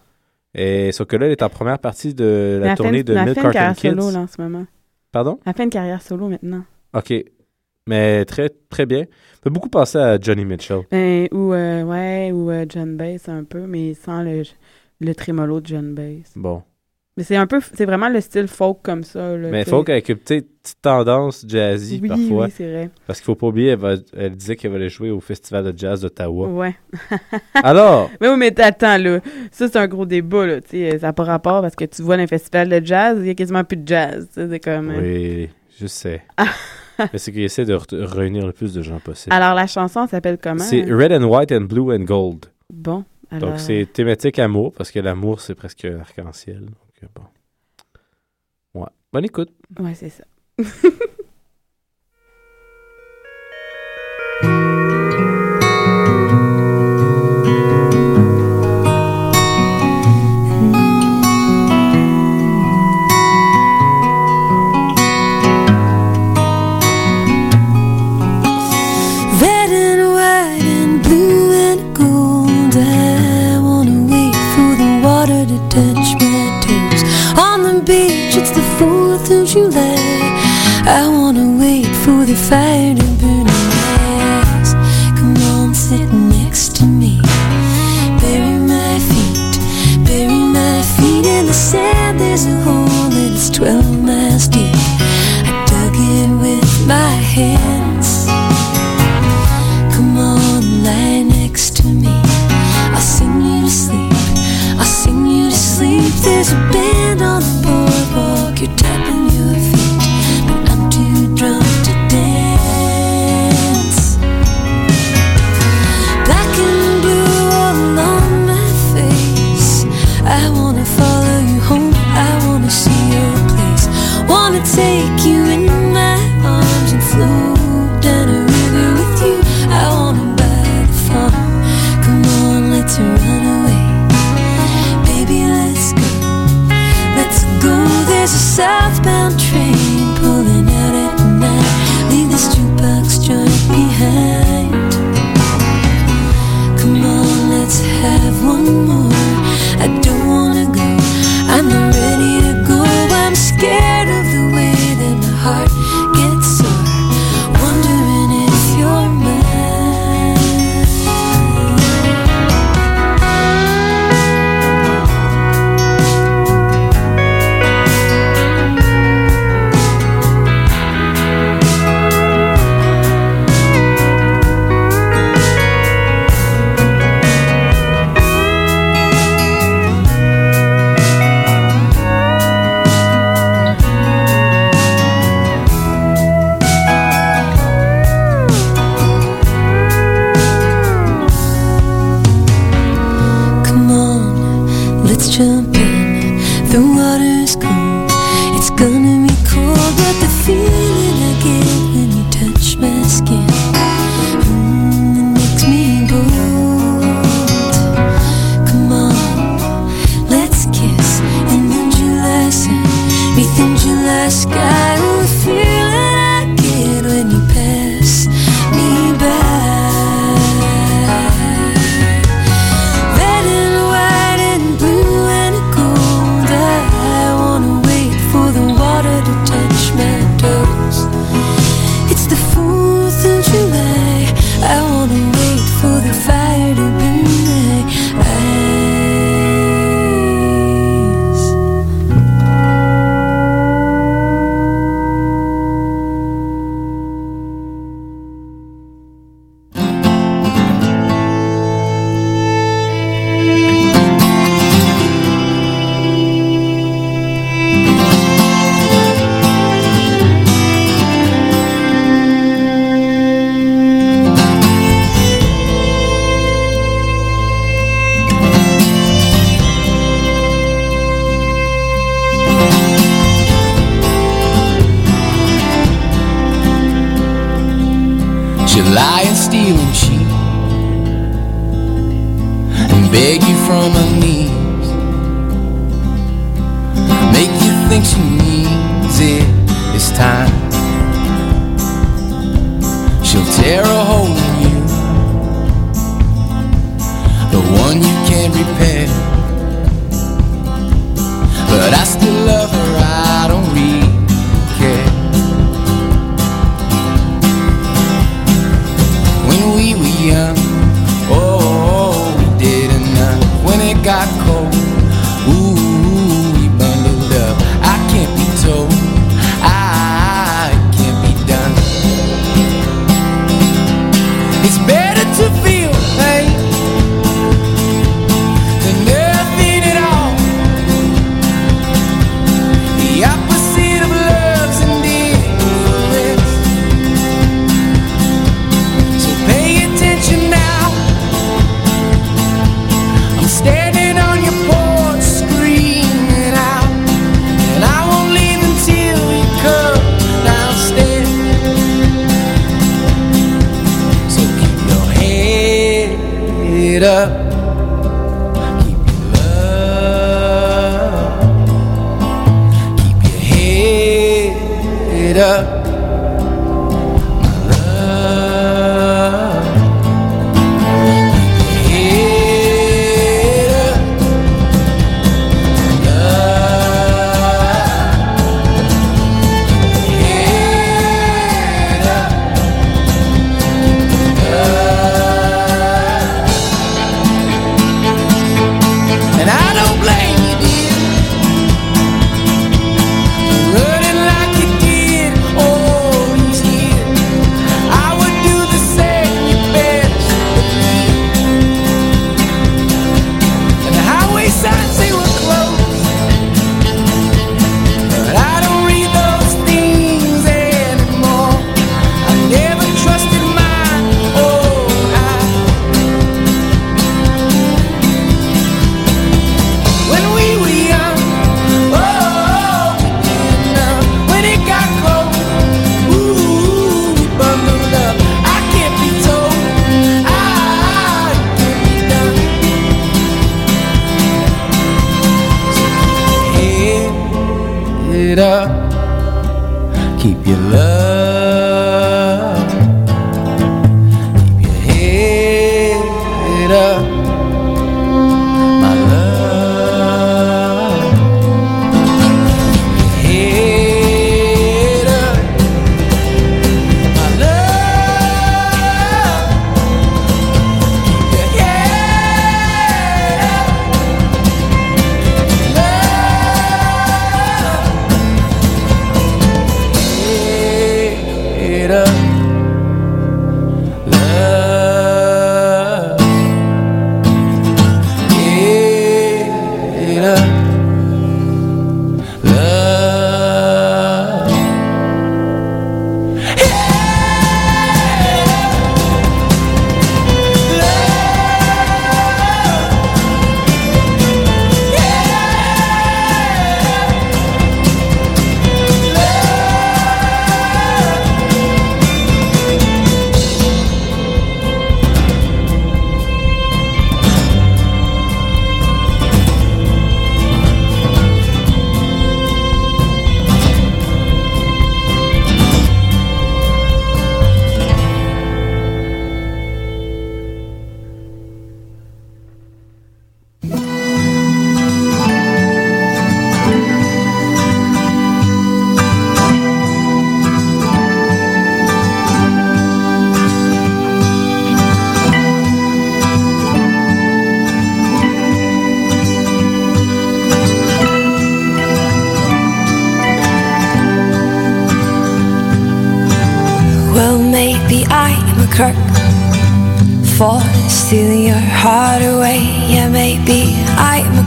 Et 0.55 0.91
sauf 0.93 1.07
que 1.07 1.17
là, 1.17 1.27
elle 1.27 1.33
est 1.33 1.43
en 1.43 1.51
première 1.51 1.79
partie 1.79 2.15
de 2.15 2.59
la 2.63 2.75
tournée 2.75 2.99
une- 3.01 3.05
de 3.05 3.13
Milk 3.15 3.25
fait 3.27 3.31
une 3.31 3.35
Carton 3.35 3.53
carrière 3.53 3.77
Kids. 3.77 3.89
solo, 3.91 4.11
là, 4.11 4.19
en 4.21 4.27
ce 4.27 4.41
moment. 4.41 4.67
Pardon? 5.11 5.39
Elle 5.45 5.53
fait 5.53 5.65
une 5.65 5.71
carrière 5.71 6.01
solo 6.01 6.29
maintenant. 6.29 6.65
OK. 6.95 7.13
Mais 7.89 8.25
très, 8.25 8.49
très 8.71 8.87
bien. 8.87 9.01
Ça 9.35 9.41
fait 9.45 9.51
beaucoup 9.51 9.69
penser 9.69 9.99
à 9.99 10.19
Johnny 10.21 10.45
Mitchell. 10.45 10.83
Ben, 10.91 11.27
ou, 11.33 11.53
euh, 11.53 11.83
ouais, 11.83 12.31
ou 12.33 12.51
euh, 12.51 12.65
John 12.69 12.97
Bass 12.97 13.29
un 13.29 13.45
peu, 13.45 13.67
mais 13.67 13.95
sans 13.95 14.23
le, 14.23 14.43
le 15.01 15.15
trémolo 15.15 15.61
de 15.61 15.67
John 15.67 15.95
Bass. 15.95 16.33
Bon. 16.37 16.63
Mais 17.17 17.25
c'est 17.25 17.37
un 17.37 17.47
peu, 17.47 17.61
c'est 17.75 17.85
vraiment 17.85 18.09
le 18.09 18.23
style 18.23 18.49
folk 18.49 18.79
comme 18.83 19.03
ça. 19.03 19.37
Là, 19.37 19.49
Mais 19.51 19.63
t'sais. 19.65 19.71
faut 19.71 19.83
qu'avec 19.85 20.09
une 20.09 20.17
petite, 20.17 20.47
petite 20.63 20.81
tendance 20.81 21.45
jazzy 21.47 21.99
Oui, 22.01 22.09
parfois. 22.09 22.45
oui, 22.47 22.53
c'est 22.57 22.71
vrai. 22.73 22.91
Parce 23.07 23.19
qu'il 23.19 23.27
faut 23.27 23.35
pas 23.35 23.49
oublier, 23.49 23.71
elle, 23.73 23.79
va- 23.81 23.97
elle 24.17 24.35
disait 24.35 24.57
qu'elle 24.57 24.75
allait 24.75 24.89
jouer 24.89 25.11
au 25.11 25.21
Festival 25.21 25.71
de 25.71 25.77
jazz 25.77 26.01
d'Ottawa. 26.01 26.49
Ouais. 26.49 26.75
Alors? 27.63 28.11
Mais 28.21 28.29
oui, 28.31 28.37
mais 28.39 28.59
attends, 28.63 28.97
là. 28.97 29.19
Ça, 29.51 29.69
c'est 29.69 29.77
un 29.77 29.89
gros 29.89 30.07
débat, 30.07 30.47
là. 30.47 30.61
Tu 30.63 30.69
sais, 30.71 30.99
ça 31.01 31.09
n'a 31.09 31.13
pas 31.13 31.25
rapport 31.25 31.61
parce 31.61 31.75
que 31.77 31.85
tu 31.85 32.01
vois 32.01 32.17
dans 32.17 32.23
un 32.23 32.27
festival 32.29 32.69
de 32.71 32.87
jazz, 32.87 33.19
il 33.21 33.27
y 33.27 33.31
a 33.31 33.35
quasiment 33.35 33.65
plus 33.65 33.77
de 33.77 33.87
jazz. 33.89 34.29
C'est 34.33 34.61
comme. 34.65 34.91
euh, 34.91 35.01
Oui, 35.03 35.49
je 35.81 35.87
sais. 35.89 36.23
Mais 36.99 37.19
c'est 37.19 37.33
qu'il 37.33 37.43
essaie 37.43 37.65
de 37.65 37.79
réunir 37.93 38.47
le 38.47 38.53
plus 38.53 38.75
de 38.75 38.83
gens 38.83 39.01
possible. 39.01 39.35
Alors, 39.35 39.55
la 39.55 39.67
chanson 39.67 40.07
s'appelle 40.07 40.39
comment? 40.43 40.63
C'est 40.63 40.83
Red 40.83 41.13
and 41.13 41.25
White 41.25 41.53
and 41.53 41.63
Blue 41.63 41.95
and 41.95 42.05
Gold. 42.05 42.47
Bon. 42.73 43.05
Alors... 43.31 43.51
Donc, 43.51 43.61
c'est 43.61 43.87
thématique 43.93 44.39
amour, 44.39 44.73
parce 44.73 44.91
que 44.91 45.01
l'amour, 45.01 45.41
c'est 45.41 45.55
presque 45.55 45.85
un 45.85 46.01
arc-en-ciel. 46.01 46.61
Donc, 46.61 47.03
euh, 47.03 47.07
bon. 47.15 48.81
Ouais. 48.81 48.89
Bonne 49.13 49.25
écoute. 49.25 49.51
Ouais, 49.79 49.95
c'est 49.95 50.11
ça. 50.11 50.25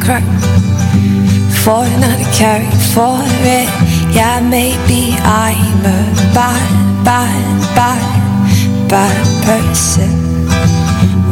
Crook 0.06 0.22
for 1.66 1.82
not 1.97 2.22
caring 2.32 2.70
for 2.93 3.18
it. 3.41 3.68
Yeah, 4.14 4.39
maybe 4.39 5.18
I'm 5.18 5.80
a 5.80 6.14
bad, 6.32 7.03
bad, 7.03 7.76
bad, 7.76 8.88
bad 8.88 9.26
person. 9.43 10.12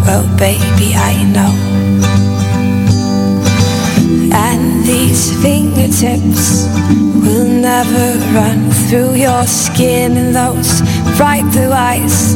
Well, 0.08 0.26
baby, 0.40 0.96
I 0.96 1.22
know. 1.36 1.54
And 4.34 4.84
these 4.86 5.40
fingertips 5.44 6.66
will 7.22 7.48
never 7.48 8.18
run 8.34 8.72
through 8.90 9.14
your 9.14 9.46
skin, 9.46 10.18
and 10.18 10.36
those 10.36 10.82
bright 11.16 11.46
blue 11.52 11.72
eyes 11.72 12.34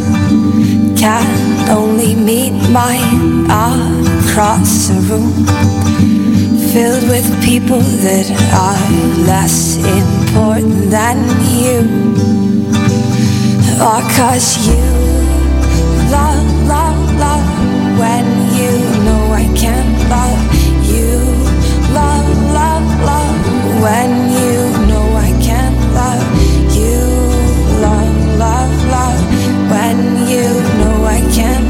can 1.00 1.70
only 1.72 2.14
meet 2.14 2.54
mine 2.70 3.46
across 3.50 4.92
a 4.92 5.02
room 5.10 6.17
filled 6.78 7.10
with 7.10 7.28
people 7.44 7.82
that 8.06 8.28
are 8.54 8.82
less 9.26 9.78
important 9.98 10.78
than 10.96 11.18
you. 11.58 11.80
Or 13.88 14.00
cause 14.18 14.48
you 14.68 14.86
love, 16.18 16.48
love, 16.74 17.00
love 17.26 17.48
when 18.02 18.26
you 18.60 18.74
know 19.06 19.24
I 19.44 19.46
can't 19.64 19.94
love 20.14 20.44
you. 20.94 21.14
Love, 22.00 22.30
love, 22.60 22.88
love 23.12 23.38
when 23.86 24.12
you 24.38 24.56
know 24.90 25.06
I 25.30 25.32
can't 25.48 25.80
love 26.00 26.28
you. 26.80 27.00
Love, 27.86 28.18
love, 28.46 28.74
love 28.96 29.24
when 29.74 29.98
you 30.32 30.46
know 30.80 30.96
I 31.18 31.22
can't 31.38 31.67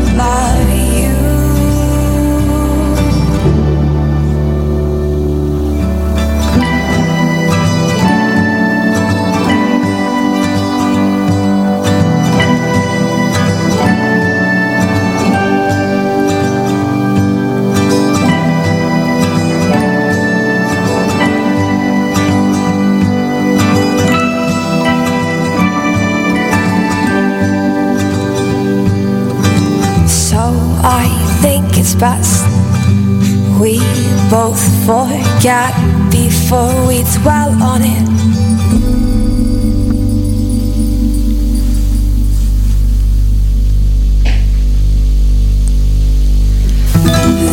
it's 31.88 31.96
best 31.96 32.44
we 33.62 33.80
both 34.30 34.60
forget 34.86 35.74
before 36.12 36.76
we 36.86 37.02
dwell 37.22 37.52
on 37.64 37.82
it. 37.82 38.08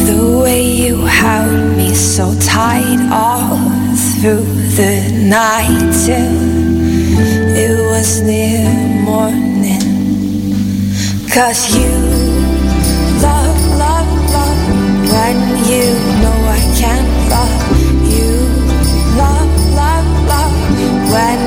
The 0.06 0.40
way 0.42 0.62
you 0.64 0.96
held 1.04 1.76
me 1.76 1.94
so 1.94 2.34
tight 2.40 3.08
all 3.12 3.56
through 4.20 4.44
the 4.74 5.12
night 5.28 5.92
till 6.04 6.34
it 7.54 7.78
was 7.88 8.20
near 8.22 8.68
morning. 9.04 9.80
Cause 11.30 11.76
you 11.76 12.63
when 15.14 15.38
you 15.70 15.86
know 16.22 16.38
I 16.58 16.62
can't 16.80 17.10
love 17.32 17.56
you. 18.14 18.32
Love, 19.22 19.52
love, 19.80 20.08
love 20.32 20.56
when 21.12 21.40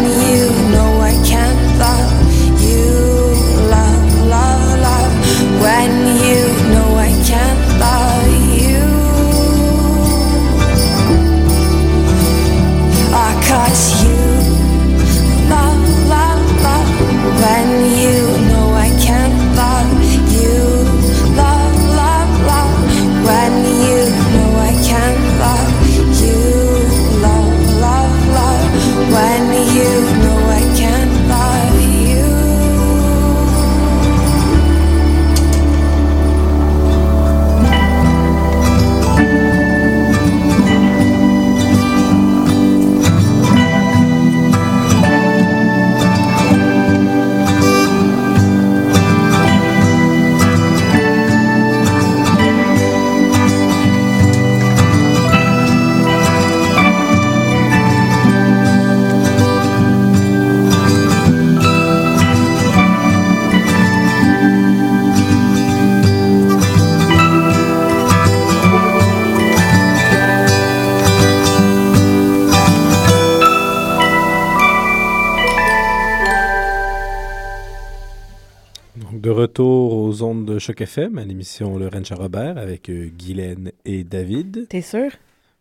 Choc 80.67 80.81
FM, 80.81 81.17
à 81.17 81.23
l'émission 81.23 81.77
Le 81.77 81.87
Ranch 81.87 82.11
à 82.11 82.15
Robert 82.15 82.57
avec 82.57 82.89
euh, 82.89 83.07
Guylaine 83.07 83.71
et 83.85 84.03
David. 84.03 84.67
T'es 84.67 84.81
sûr? 84.81 85.09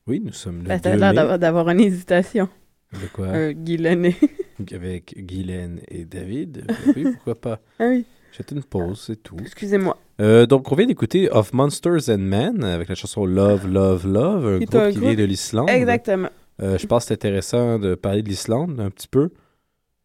Oui, 0.09 0.21
nous 0.25 0.33
sommes 0.33 0.63
le 0.63 0.65
Ben, 0.65 0.79
2 0.79 0.81
T'as 0.83 0.97
l'air 0.97 1.39
d'avoir- 1.39 1.69
une 1.69 1.79
hésitation. 1.79 2.49
De 2.93 3.07
quoi? 3.13 3.29
Un 3.29 3.53
Guylaine. 3.53 4.13
Avec 4.75 5.15
Guylaine 5.17 5.81
et 5.87 6.05
David. 6.05 6.65
Ben 6.87 6.93
oui, 6.97 7.05
pourquoi 7.15 7.37
pas? 7.37 7.61
Ah 7.79 7.87
oui. 7.91 8.05
J'ai 8.33 8.43
une 8.51 8.65
pause, 8.65 9.05
c'est 9.07 9.23
tout. 9.23 9.37
Excusez-moi. 9.41 9.97
Euh, 10.21 10.45
donc, 10.45 10.73
on 10.73 10.75
vient 10.75 10.87
d'écouter 10.87 11.31
Of 11.31 11.53
Monsters 11.53 12.09
and 12.11 12.19
Men 12.19 12.65
avec 12.65 12.89
la 12.89 12.97
chanson 12.97 13.25
Love, 13.27 13.69
Love, 13.69 14.09
Love, 14.09 14.47
un 14.47 14.59
groupe 14.59 14.75
un 14.75 14.91
qui 14.91 14.97
groupe- 14.97 15.09
vient 15.11 15.15
de 15.15 15.23
l'Islande. 15.25 15.71
Exactement. 15.71 16.31
Euh, 16.63 16.79
je 16.79 16.87
pense 16.89 17.05
que 17.05 17.09
c'est 17.09 17.15
intéressant 17.15 17.79
de 17.79 17.95
parler 17.95 18.23
de 18.25 18.29
l'Islande 18.29 18.81
un 18.81 18.91
petit 18.91 19.07
peu. 19.09 19.31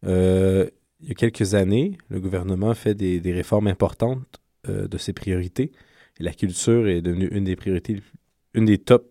Euh, 0.06 0.68
il 1.00 1.08
y 1.08 1.10
a 1.10 1.14
quelques 1.14 1.54
années, 1.54 1.98
le 2.08 2.20
gouvernement 2.20 2.72
fait 2.74 2.94
des, 2.94 3.18
des 3.18 3.32
réformes 3.32 3.66
importantes 3.66 4.38
euh, 4.68 4.86
de 4.88 4.98
ses 4.98 5.12
priorités. 5.12 5.72
Et 6.20 6.22
la 6.22 6.32
culture 6.32 6.86
est 6.88 7.02
devenue 7.02 7.28
une 7.28 7.44
des 7.44 7.56
priorités, 7.56 8.02
une 8.54 8.64
des 8.66 8.78
top. 8.78 9.08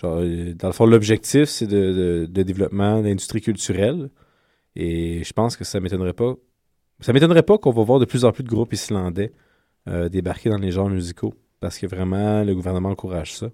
Genre, 0.00 0.18
euh, 0.20 0.54
dans 0.54 0.68
le 0.68 0.72
fond, 0.72 0.86
l'objectif, 0.86 1.44
c'est 1.48 1.66
de, 1.66 1.92
de- 1.92 2.26
de 2.30 2.42
développement 2.42 3.00
d'industrie 3.02 3.40
culturelle. 3.40 4.10
Et 4.76 5.22
je 5.24 5.32
pense 5.32 5.56
que 5.56 5.64
ça 5.64 5.80
m'étonnerait 5.80 6.12
pas. 6.14 6.34
Ça 7.00 7.12
m'étonnerait 7.12 7.42
pas 7.42 7.58
qu'on 7.58 7.70
va 7.70 7.82
voir 7.82 7.98
de 7.98 8.04
plus 8.04 8.24
en 8.24 8.32
plus 8.32 8.44
de 8.44 8.48
groupes 8.48 8.72
islandais 8.72 9.32
euh, 9.88 10.08
débarquer 10.08 10.50
dans 10.50 10.58
les 10.58 10.70
genres 10.72 10.90
musicaux. 10.90 11.34
Parce 11.60 11.78
que 11.78 11.86
vraiment, 11.86 12.42
le 12.44 12.54
gouvernement 12.54 12.90
encourage 12.90 13.34
ça. 13.34 13.50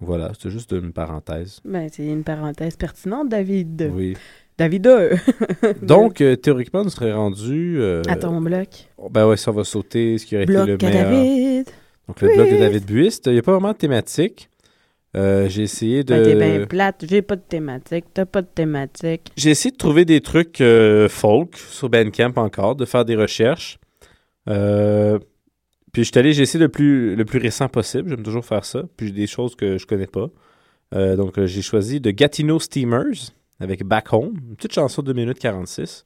Voilà, 0.00 0.32
c'est 0.38 0.50
juste 0.50 0.72
une 0.72 0.92
parenthèse. 0.92 1.60
Ben, 1.64 1.88
c'est 1.90 2.06
une 2.06 2.22
parenthèse 2.22 2.76
pertinente, 2.76 3.28
David. 3.28 3.90
Oui. 3.92 4.16
David 4.58 4.86
euh, 4.88 5.16
Donc, 5.82 6.20
euh, 6.20 6.34
théoriquement, 6.34 6.82
nous 6.82 6.90
serait 6.90 7.12
rendu. 7.12 7.76
euh, 7.80 8.02
À 8.08 8.16
ton 8.16 8.40
bloc. 8.40 8.68
Ben 9.10 9.26
ouais, 9.28 9.36
ça 9.36 9.52
va 9.52 9.62
sauter 9.62 10.18
ce 10.18 10.26
qui 10.26 10.34
aurait 10.36 10.46
Bloc 10.46 10.68
été 10.68 10.86
le 10.86 10.92
meilleur. 10.92 11.10
David. 11.10 11.66
Donc, 12.08 12.20
le 12.20 12.34
bloc 12.34 12.50
de. 12.50 12.56
David 12.58 12.84
Buist. 12.84 13.26
Il 13.26 13.32
n'y 13.34 13.38
a 13.38 13.42
pas 13.42 13.52
vraiment 13.52 13.72
de 13.72 13.76
thématique. 13.76 14.50
Euh, 15.16 15.48
j'ai 15.48 15.62
essayé 15.62 16.02
de. 16.02 16.12
Ben, 16.12 16.24
t'es 16.24 16.34
bien 16.34 16.66
plate. 16.66 17.04
J'ai 17.08 17.22
pas 17.22 17.36
de 17.36 17.42
thématique. 17.48 18.06
T'as 18.12 18.26
pas 18.26 18.42
de 18.42 18.48
thématique. 18.52 19.30
J'ai 19.36 19.50
essayé 19.50 19.70
de 19.70 19.76
trouver 19.76 20.04
des 20.04 20.20
trucs 20.20 20.60
euh, 20.60 21.08
folk 21.08 21.56
sur 21.56 21.88
Bandcamp 21.88 22.32
encore, 22.36 22.74
de 22.74 22.84
faire 22.84 23.04
des 23.04 23.14
recherches. 23.16 23.78
Puis 24.46 26.04
je 26.04 26.10
suis 26.10 26.18
allé, 26.18 26.32
j'ai 26.32 26.42
essayé 26.42 26.60
le 26.60 26.68
plus, 26.68 27.14
le 27.16 27.24
plus 27.24 27.38
récent 27.38 27.68
possible. 27.68 28.10
J'aime 28.10 28.22
toujours 28.22 28.44
faire 28.44 28.64
ça. 28.64 28.82
Puis 28.96 29.06
j'ai 29.08 29.12
des 29.12 29.26
choses 29.26 29.54
que 29.54 29.78
je 29.78 29.86
connais 29.86 30.06
pas. 30.08 30.28
Donc 30.92 31.42
j'ai 31.44 31.62
choisi 31.62 32.00
de 32.00 32.10
Gatineau 32.10 32.58
Steamers 32.58 33.32
avec 33.60 33.84
Back 33.84 34.12
Home, 34.12 34.34
une 34.48 34.56
petite 34.56 34.72
chanson 34.74 35.02
de 35.02 35.12
2 35.12 35.20
minutes 35.20 35.38
46. 35.38 36.04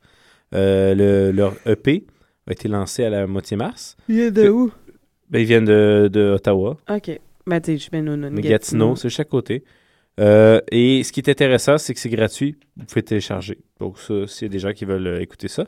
Euh, 0.55 0.95
le- 0.95 1.33
leur 1.33 1.55
EP, 1.67 2.05
a 2.47 2.53
été 2.53 2.69
lancé 2.69 3.05
à 3.05 3.11
la 3.11 3.27
moitié 3.27 3.57
mars. 3.57 3.97
Il 4.09 4.17
vient 4.17 4.31
de 4.31 4.49
où? 4.49 4.73
Ben, 5.31 5.39
ils 5.41 5.47
viennent 5.47 5.65
de, 5.65 6.09
de 6.13 6.33
Ottawa. 6.35 6.77
OK. 6.91 7.21
Ben, 7.47 7.61
tu 7.61 7.79
sais. 7.79 7.89
Mais 7.93 8.43
Gatineau, 8.51 8.97
c'est 8.97 9.09
de 9.09 9.13
chaque 9.13 9.29
côté. 9.29 9.65
Euh, 10.21 10.61
et 10.71 11.03
ce 11.05 11.13
qui 11.13 11.21
est 11.21 11.29
intéressant, 11.31 11.79
c'est 11.79 11.95
que 11.95 12.01
c'est 12.01 12.11
gratuit. 12.11 12.57
Vous 12.77 12.85
pouvez 12.85 13.03
télécharger. 13.03 13.59
Donc, 13.81 13.99
ça, 13.99 14.27
s'il 14.27 14.47
y 14.49 14.51
a 14.51 14.53
des 14.53 14.59
gens 14.59 14.73
qui 14.73 14.85
veulent 14.85 15.07
euh, 15.07 15.21
écouter 15.21 15.49
ça, 15.49 15.67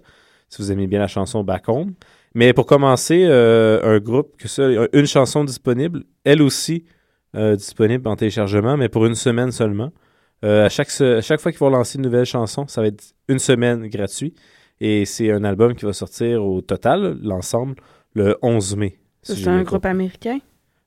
si 0.50 0.60
vous 0.60 0.70
aimez 0.70 0.86
bien 0.86 0.98
la 0.98 1.06
chanson 1.06 1.42
Back 1.44 1.68
Home. 1.68 1.94
Mais 2.34 2.52
pour 2.52 2.66
commencer, 2.66 3.24
euh, 3.26 3.80
un 3.82 3.98
groupe, 4.00 4.36
que 4.36 4.48
ça, 4.48 4.68
une 4.92 5.06
chanson 5.06 5.44
disponible, 5.44 6.04
elle 6.24 6.42
aussi 6.42 6.84
disponible 7.56 8.06
en 8.06 8.14
téléchargement, 8.14 8.76
mais 8.76 8.88
pour 8.88 9.06
une 9.06 9.16
semaine 9.16 9.50
seulement. 9.50 9.92
Euh, 10.44 10.66
à, 10.66 10.68
chaque, 10.68 10.90
se- 10.90 11.16
à 11.18 11.20
chaque 11.22 11.40
fois 11.40 11.50
qu'ils 11.52 11.58
vont 11.58 11.70
lancer 11.70 11.96
une 11.98 12.04
nouvelle 12.04 12.26
chanson, 12.26 12.66
ça 12.68 12.80
va 12.82 12.88
être 12.88 13.02
une 13.28 13.38
semaine 13.38 13.86
gratuit. 13.88 14.34
Et 14.80 15.04
c'est 15.06 15.30
un 15.32 15.42
album 15.44 15.74
qui 15.74 15.84
va 15.86 15.92
sortir 15.92 16.44
au 16.44 16.60
total, 16.60 17.18
l'ensemble, 17.22 17.76
le 18.14 18.36
11 18.42 18.76
mai. 18.76 18.98
Si 19.22 19.36
C'est 19.36 19.48
un 19.48 19.58
groupe 19.62 19.70
compris. 19.82 19.90
américain? 19.90 20.38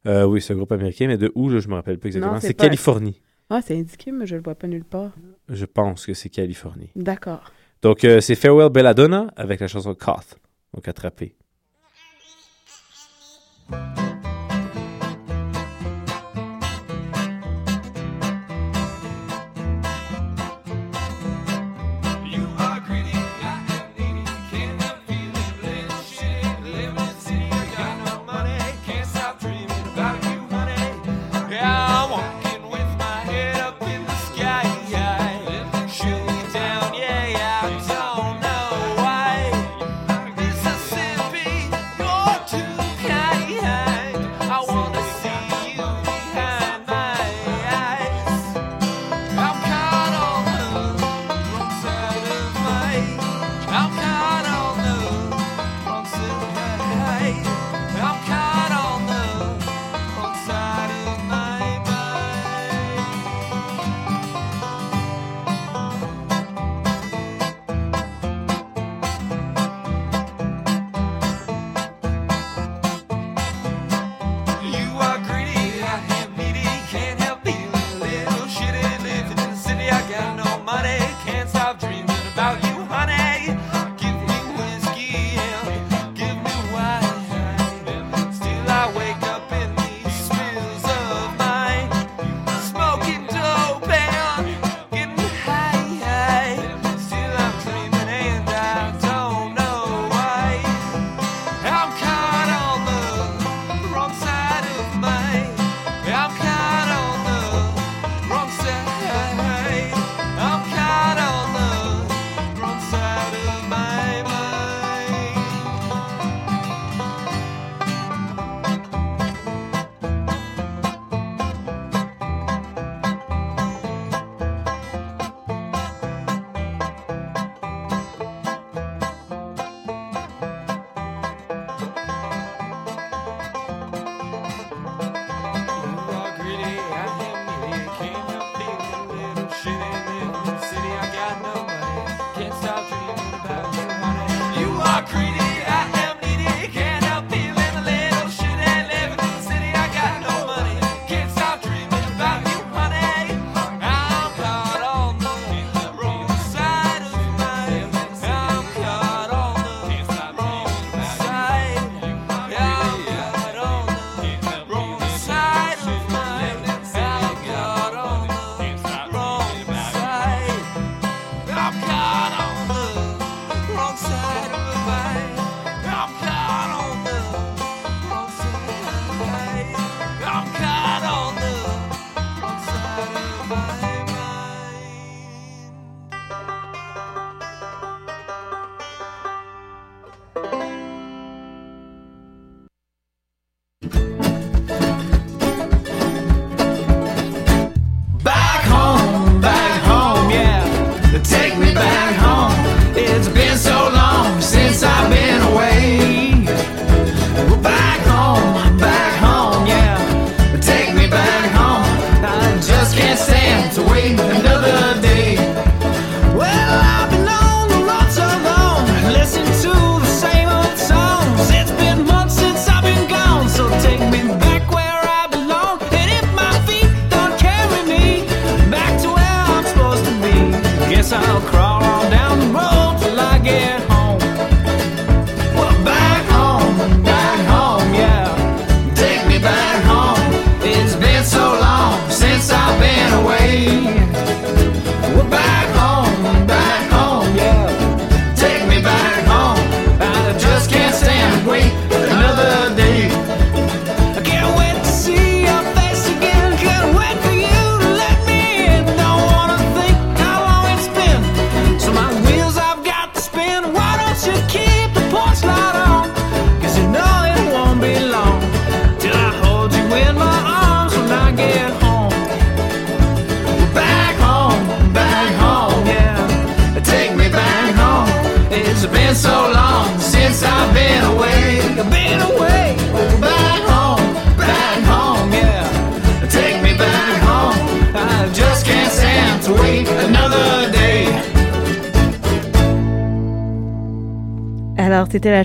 Euh, 0.06 0.26
oui, 0.26 0.42
c'est 0.42 0.54
un 0.54 0.58
groupe 0.58 0.72
américain, 0.72 1.08
mais 1.08 1.18
de 1.18 1.32
où, 1.36 1.50
là, 1.50 1.60
je 1.60 1.68
me 1.68 1.74
rappelle 1.74 1.98
pas 1.98 2.08
exactement. 2.08 2.40
C'est 2.40 2.54
pas- 2.54 2.66
Californie. 2.66 3.20
Ah, 3.50 3.62
c'est 3.66 3.78
indiqué, 3.78 4.12
mais 4.12 4.28
je 4.28 4.36
le 4.36 4.42
vois 4.42 4.56
pas 4.56 4.68
nulle 4.68 4.84
part. 4.84 5.12
Je 5.50 5.66
pense 5.66 6.06
que 6.06 6.14
c'est 6.14 6.30
Californie. 6.30 6.92
D'accord. 6.96 7.52
Donc, 7.82 8.04
euh, 8.04 8.20
c'est 8.20 8.36
Farewell 8.36 8.70
Belladonna 8.70 9.32
avec 9.38 9.60
la 9.62 9.68
chanson 9.68 9.96
Coth. 9.96 10.38
Donc, 10.74 10.88
attrapé. 10.88 11.36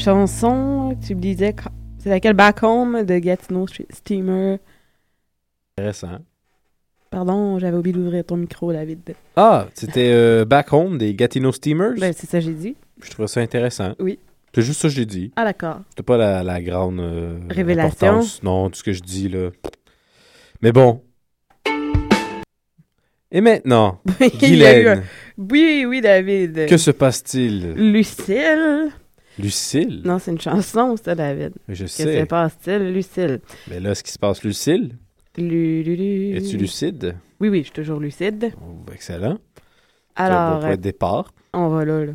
Chanson 0.03 0.97
que 1.01 1.07
tu 1.07 1.15
me 1.15 1.21
disais. 1.21 1.55
C'est 1.99 2.11
laquelle? 2.11 2.35
Back 2.35 2.63
Home 2.63 3.05
de 3.05 3.19
Gatineau 3.19 3.67
St- 3.67 3.87
Steamer. 3.93 4.59
Intéressant. 5.79 6.19
Pardon, 7.11 7.59
j'avais 7.59 7.77
oublié 7.77 7.95
d'ouvrir 7.95 8.25
ton 8.25 8.37
micro, 8.37 8.73
David. 8.73 9.15
Ah, 9.37 9.67
c'était 9.75 10.11
euh, 10.13 10.45
Back 10.45 10.73
Home 10.73 10.99
des 10.99 11.15
Gatineau 11.15 11.53
Steamers? 11.53 11.95
Ben, 11.99 12.13
c'est 12.17 12.27
ça 12.29 12.39
que 12.39 12.45
j'ai 12.47 12.55
dit. 12.55 12.75
Je 13.03 13.11
trouvais 13.11 13.29
ça 13.29 13.41
intéressant. 13.41 13.93
Oui. 14.01 14.19
C'est 14.55 14.63
juste 14.63 14.81
ça 14.83 14.89
que 14.89 14.95
j'ai 14.95 15.07
dit. 15.07 15.31
Ah, 15.37 15.45
d'accord. 15.45 15.81
C'était 15.91 16.03
pas 16.03 16.17
la, 16.17 16.43
la 16.43 16.61
grande 16.63 17.01
euh, 17.01 17.39
Révélation? 17.51 18.07
importance. 18.09 18.43
Non, 18.43 18.69
tout 18.71 18.77
ce 18.77 18.83
que 18.85 18.93
je 18.93 19.03
dis 19.03 19.29
là. 19.29 19.51
Mais 20.63 20.73
bon. 20.73 21.03
Et 23.31 23.41
maintenant, 23.41 24.01
Guylaine, 24.39 24.99
un- 24.99 25.03
Oui, 25.39 25.85
oui, 25.89 26.01
David. 26.03 26.67
que 26.69 26.77
se 26.77 26.91
passe-t-il? 26.91 27.73
Lucille. 27.75 28.91
Lucille? 29.43 30.03
Non, 30.05 30.19
c'est 30.19 30.31
une 30.31 30.41
chanson, 30.41 30.97
ça, 31.03 31.15
David. 31.15 31.53
Je 31.69 31.85
Que 31.85 31.89
sais. 31.91 32.21
se 32.21 32.25
passe-t-il, 32.27 32.93
Lucille? 32.93 33.41
Mais 33.69 33.81
là, 33.81 33.95
ce 33.95 34.03
qui 34.03 34.13
se 34.13 34.19
passe, 34.19 34.43
Lucille? 34.45 34.97
Lu, 35.37 35.83
lu, 35.83 35.97
lu. 35.97 36.37
Es-tu 36.37 36.57
lucide? 36.59 37.17
Oui, 37.41 37.49
oui, 37.49 37.59
je 37.59 37.65
suis 37.65 37.73
toujours 37.73 37.99
lucide. 37.99 38.53
Oh, 38.61 38.85
excellent. 38.93 39.39
Alors, 40.15 40.57
bon 40.57 40.61
point 40.67 40.77
de 40.77 40.81
départ. 40.83 41.33
on 41.55 41.69
va 41.69 41.85
là, 41.85 42.05
là. 42.05 42.13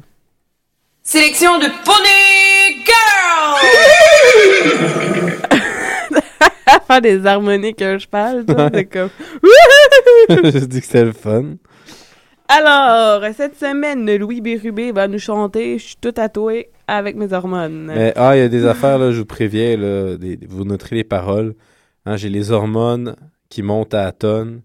Sélection 1.04 1.58
de 1.58 1.66
Pony 1.84 2.84
Girl! 2.86 3.58
Faire 6.88 7.02
des 7.02 7.26
harmoniques 7.26 7.82
un 7.82 7.98
cheval, 7.98 8.46
ça, 8.48 8.70
c'est 8.74 8.86
comme... 8.86 9.10
je 10.30 10.66
dis 10.66 10.80
que 10.80 10.86
c'était 10.86 11.06
le 11.06 11.12
fun. 11.14 11.56
Alors, 12.50 13.24
cette 13.36 13.58
semaine, 13.60 14.16
Louis 14.16 14.40
Bérubé 14.42 14.92
va 14.94 15.08
nous 15.08 15.20
chanter 15.20 15.78
«Je 15.80 15.84
suis 15.84 15.96
tout 16.00 16.14
tatoué 16.14 16.70
avec 16.88 17.16
mes 17.18 17.34
hormones 17.34 17.92
Mais 17.94 18.14
ah, 18.16 18.38
il 18.38 18.40
y 18.40 18.44
a 18.44 18.48
des 18.48 18.66
affaires, 18.66 18.98
là, 18.98 19.12
je 19.12 19.20
vous 19.20 19.26
préviens, 19.26 19.76
là, 19.76 20.16
des- 20.16 20.40
vous 20.48 20.64
noterez 20.64 20.96
les 20.96 21.04
paroles. 21.04 21.56
Hein, 22.06 22.16
J'ai 22.16 22.30
les 22.30 22.52
hormones 22.52 23.16
qui 23.50 23.64
montent 23.64 23.94
à 23.94 24.06
la 24.06 24.12
tonne, 24.14 24.62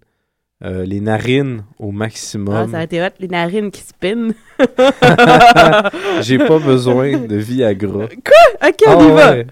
euh, 0.65 0.85
les 0.85 1.01
narines 1.01 1.65
au 1.81 1.89
Ah, 1.89 1.93
maximum. 1.93 2.71
ça 2.71 2.79
a 2.79 2.85
été 2.85 3.03
hot, 3.03 3.09
les 3.19 3.27
narines 3.27 3.73
qui 3.73 3.83
spinent. 3.83 4.35
J'ai 6.21 6.39
pas 6.39 6.61
besoin 6.61 7.19
de 7.19 7.37
Viagra. 7.37 8.07
Quoi? 8.25 8.69
Ok, 8.69 8.77
on 8.87 8.91
Ah 8.91 9.03
y 9.05 9.11
va. 9.11 9.33
ouais. 9.33 9.47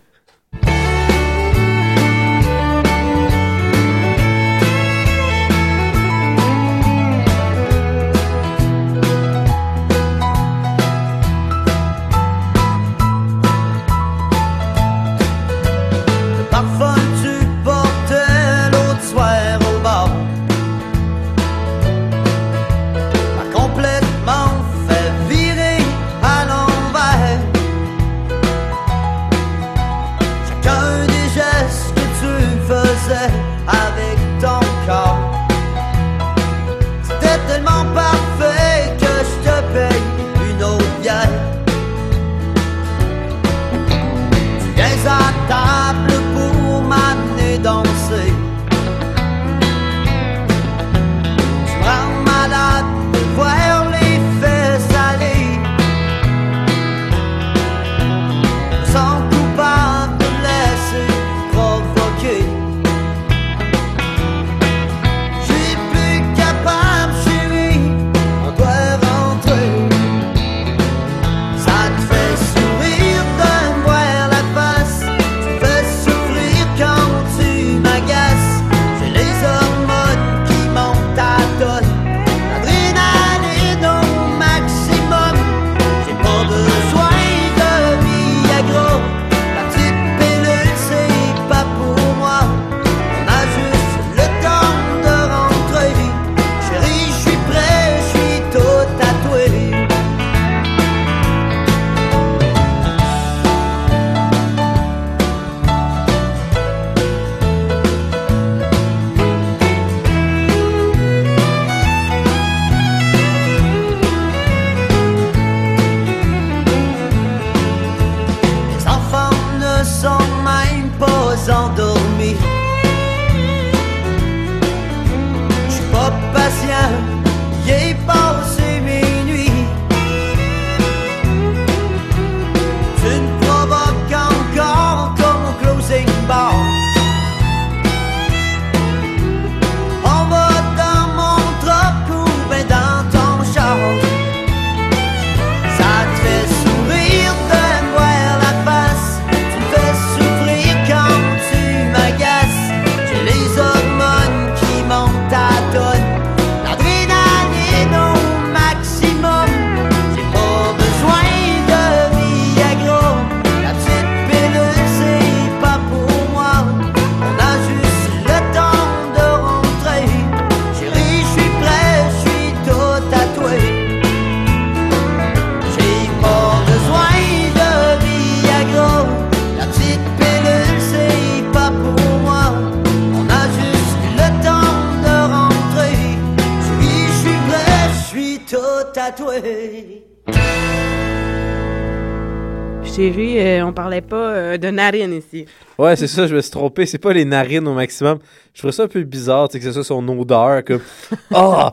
Euh, 194.51 194.57
de 194.59 194.69
narines 194.69 195.15
ici. 195.15 195.47
Ouais, 195.79 195.97
c'est 195.97 196.07
ça, 196.07 196.27
je 196.27 196.35
me 196.37 196.41
suis 196.41 196.51
trompé. 196.51 196.87
C'est 196.87 196.99
pas 196.99 197.13
les 197.13 197.25
narines 197.25 197.67
au 197.69 197.75
maximum. 197.75 198.19
Je 198.55 198.59
trouvais 198.61 198.73
ça 198.73 198.85
un 198.85 198.89
peu 198.89 199.03
bizarre, 199.03 199.49
tu 199.49 199.53
sais, 199.55 199.59
que 199.59 199.65
c'est 199.65 199.73
ça 199.73 199.83
son 199.85 200.07
odeur, 200.09 200.65
comme 200.65 200.81
Ah, 201.35 201.73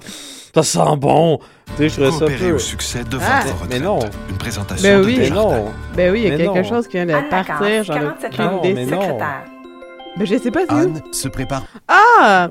ça 0.53 0.63
sent 0.63 0.97
bon. 0.97 1.39
Tu 1.75 1.84
sais, 1.84 1.89
je 1.89 1.93
trouvais 2.01 2.11
ça 2.11 2.25
un 2.34 2.38
peu. 2.49 2.51
au 2.55 2.59
succès 2.59 3.03
de 3.03 3.17
Ah. 3.21 3.41
votre 3.43 3.53
retraite. 3.61 3.69
Mais 3.69 3.80
non. 3.86 3.99
Une 4.30 4.38
présentation 4.38 4.89
Ben 4.89 5.01
de 5.01 5.05
oui. 5.05 5.15
Mais 5.19 5.30
non. 5.30 5.65
Ben 5.95 6.11
oui, 6.11 6.19
il 6.21 6.23
y 6.23 6.28
a 6.28 6.32
Mais 6.32 6.38
quelque 6.45 6.55
non. 6.57 6.63
chose 6.63 6.88
qui 6.88 6.93
vient 6.97 7.05
de 7.05 7.11
Anne 7.13 7.30
partir, 7.30 7.55
Lacasse, 7.59 7.86
j'en 7.86 7.93
ai 7.93 7.97
47 7.99 8.32
aucune 8.34 8.45
ans, 8.45 8.59
idée. 8.63 8.73
mais 8.73 8.86
non. 8.86 9.01
secrétaire? 9.01 9.43
Ben 10.17 10.25
je 10.28 10.38
sais 10.38 10.51
pas 10.51 10.61
si... 10.65 10.71
Anne 10.73 11.01
se 11.11 11.28
prépare. 11.28 11.63
Ah! 11.88 12.47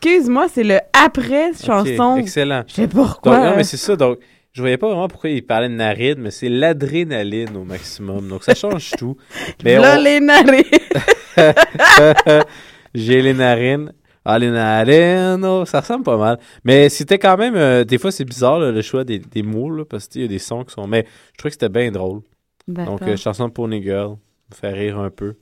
Excuse-moi, 0.00 0.46
c'est 0.52 0.62
le 0.64 0.78
après 0.92 1.52
chanson. 1.64 2.16
excellent. 2.18 2.62
Je 2.68 2.74
sais 2.74 2.86
pourquoi. 2.88 3.36
Donc, 3.36 3.44
non, 3.46 3.56
mais 3.56 3.64
c'est 3.64 3.76
ça. 3.78 3.96
Donc, 3.96 4.18
je 4.58 4.62
voyais 4.62 4.76
pas 4.76 4.88
vraiment 4.88 5.06
pourquoi 5.06 5.30
il 5.30 5.46
parlait 5.46 5.68
de 5.68 5.74
narine, 5.74 6.16
mais 6.18 6.32
c'est 6.32 6.48
l'adrénaline 6.48 7.56
au 7.56 7.62
maximum. 7.62 8.26
Donc 8.28 8.42
ça 8.42 8.56
change 8.56 8.90
tout. 8.98 9.16
Mais 9.64 9.76
Là, 9.78 9.96
on- 9.96 10.02
les 10.02 10.18
narines. 10.18 10.64
J'ai 12.94 13.22
les 13.22 13.34
narines. 13.34 13.92
Ah, 14.24 14.36
les 14.38 14.50
narines, 14.50 15.44
oh, 15.44 15.64
ça 15.64 15.78
ressemble 15.80 16.02
pas 16.04 16.16
mal. 16.18 16.38
Mais 16.64 16.88
c'était 16.88 17.18
quand 17.20 17.36
même. 17.36 17.54
euh, 17.54 17.84
des 17.84 17.98
fois, 17.98 18.10
c'est 18.10 18.24
bizarre 18.24 18.58
là, 18.58 18.72
le 18.72 18.82
choix 18.82 19.04
des, 19.04 19.20
des 19.20 19.42
mots, 19.42 19.70
là, 19.70 19.84
parce 19.84 20.08
qu'il 20.08 20.22
y 20.22 20.24
a 20.24 20.28
des 20.28 20.40
sons 20.40 20.64
qui 20.64 20.74
sont. 20.74 20.86
Mais 20.88 21.06
je 21.32 21.38
trouvais 21.38 21.50
que 21.50 21.54
c'était 21.54 21.68
bien 21.68 21.90
drôle. 21.92 22.22
Donc, 22.66 23.00
euh, 23.02 23.16
chanson 23.16 23.44
pour 23.48 23.64
Pony 23.66 23.80
Girl, 23.82 24.16
me 24.50 24.54
fait 24.56 24.72
rire 24.72 24.98
un 24.98 25.10
peu 25.10 25.36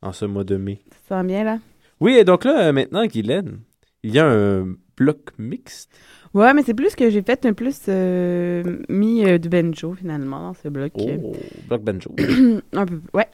en 0.00 0.12
ce 0.12 0.24
mois 0.24 0.44
de 0.44 0.56
mai. 0.56 0.78
Ça 1.08 1.16
va 1.16 1.22
bien, 1.24 1.42
là? 1.44 1.58
Oui, 2.00 2.14
et 2.16 2.24
donc 2.24 2.44
là, 2.44 2.68
euh, 2.68 2.72
maintenant, 2.72 3.04
Guylaine, 3.04 3.58
il 4.04 4.14
y 4.14 4.18
a 4.20 4.26
un 4.26 4.74
bloc 4.96 5.18
mixte. 5.36 5.90
Ouais, 6.32 6.54
mais 6.54 6.62
c'est 6.62 6.74
plus 6.74 6.94
que 6.94 7.10
j'ai 7.10 7.22
fait 7.22 7.44
un 7.44 7.52
plus 7.52 7.80
euh, 7.88 8.62
mis 8.88 9.24
euh, 9.24 9.38
du 9.38 9.48
banjo, 9.48 9.94
finalement, 9.94 10.40
dans 10.40 10.54
ce 10.54 10.68
bloc. 10.68 10.92
Oh, 10.94 11.32
bloc 11.68 11.82
banjo. 11.82 12.10
un 12.72 12.86
peu, 12.86 13.00
ouais. 13.14 13.26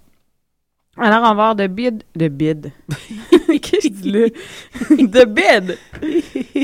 Alors, 0.98 1.18
on 1.18 1.22
va 1.24 1.28
avoir 1.30 1.54
de 1.56 1.66
bid. 1.66 2.04
De 2.14 2.28
bid. 2.28 2.72
Qu'est-ce 3.48 3.88
que 3.88 3.94
je 3.94 4.00
dis 4.00 4.12
là? 4.12 4.26
de 4.90 5.24
bid. 5.26 5.76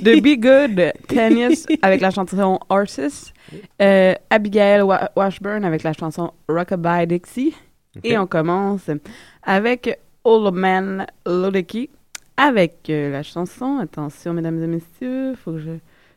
De 0.03 0.21
Be 0.21 0.41
Good 0.41 0.93
Tennis 1.07 1.67
avec 1.83 2.01
la 2.01 2.11
chanson 2.11 2.59
Horses. 2.71 3.33
Euh, 3.83 4.15
Abigail 4.31 4.81
Wa- 4.83 5.11
Washburn 5.15 5.65
avec 5.67 5.83
la 5.83 5.93
chanson 5.93 6.33
Rockabye 6.49 7.07
Dixie. 7.07 7.55
Et 8.03 8.17
on 8.17 8.27
commence 8.27 8.89
avec 9.43 9.99
Old 10.25 10.55
Man 10.55 11.07
Ludicky 11.27 11.91
avec 12.39 12.85
la 12.89 13.23
chanson. 13.23 13.79
Attention, 13.83 14.33
mesdames 14.33 14.63
et 14.63 14.67
messieurs, 14.67 15.35
faut 15.35 15.53
que 15.53 15.59
je. 15.59 15.71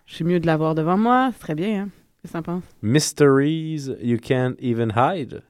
Je 0.06 0.16
suis 0.16 0.24
mieux 0.24 0.39
de 0.39 0.45
l'avoir 0.47 0.76
devant 0.76 0.97
moi. 0.97 1.30
C'est 1.34 1.39
très 1.39 1.56
bien, 1.56 1.84
hein? 1.84 1.89
Qu'est-ce 2.22 2.34
que 2.34 2.38
t'en 2.38 2.43
penses? 2.43 2.64
Mysteries 2.82 3.89
You 4.01 4.18
Can't 4.18 4.56
Even 4.62 4.91
Hide. 4.95 5.41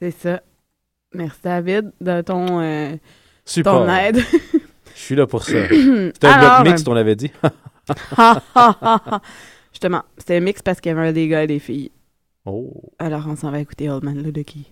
C'est 0.00 0.10
ça. 0.10 0.42
Merci, 1.14 1.40
David, 1.42 1.92
de 2.00 2.22
ton, 2.22 2.60
euh, 2.60 2.96
Super. 3.44 3.72
ton 3.72 3.88
aide. 3.92 4.18
Je 4.94 5.00
suis 5.00 5.14
là 5.14 5.26
pour 5.26 5.42
ça. 5.44 5.68
C'était 5.68 6.26
un 6.26 6.30
Alors, 6.30 6.62
bloc 6.62 6.72
mixte, 6.72 6.88
on 6.88 6.94
l'avait 6.94 7.16
dit. 7.16 7.30
Justement, 9.72 10.02
c'était 10.16 10.36
un 10.36 10.40
mix 10.40 10.62
parce 10.62 10.80
qu'il 10.80 10.90
y 10.90 10.94
avait 10.96 11.12
des 11.12 11.28
gars 11.28 11.44
et 11.44 11.46
des 11.46 11.58
filles. 11.58 11.90
Oh. 12.44 12.72
Alors, 12.98 13.26
on 13.26 13.36
s'en 13.36 13.50
va 13.50 13.60
écouter 13.60 13.88
Old 13.90 14.04
Man 14.04 14.22
Ludoki. 14.22 14.70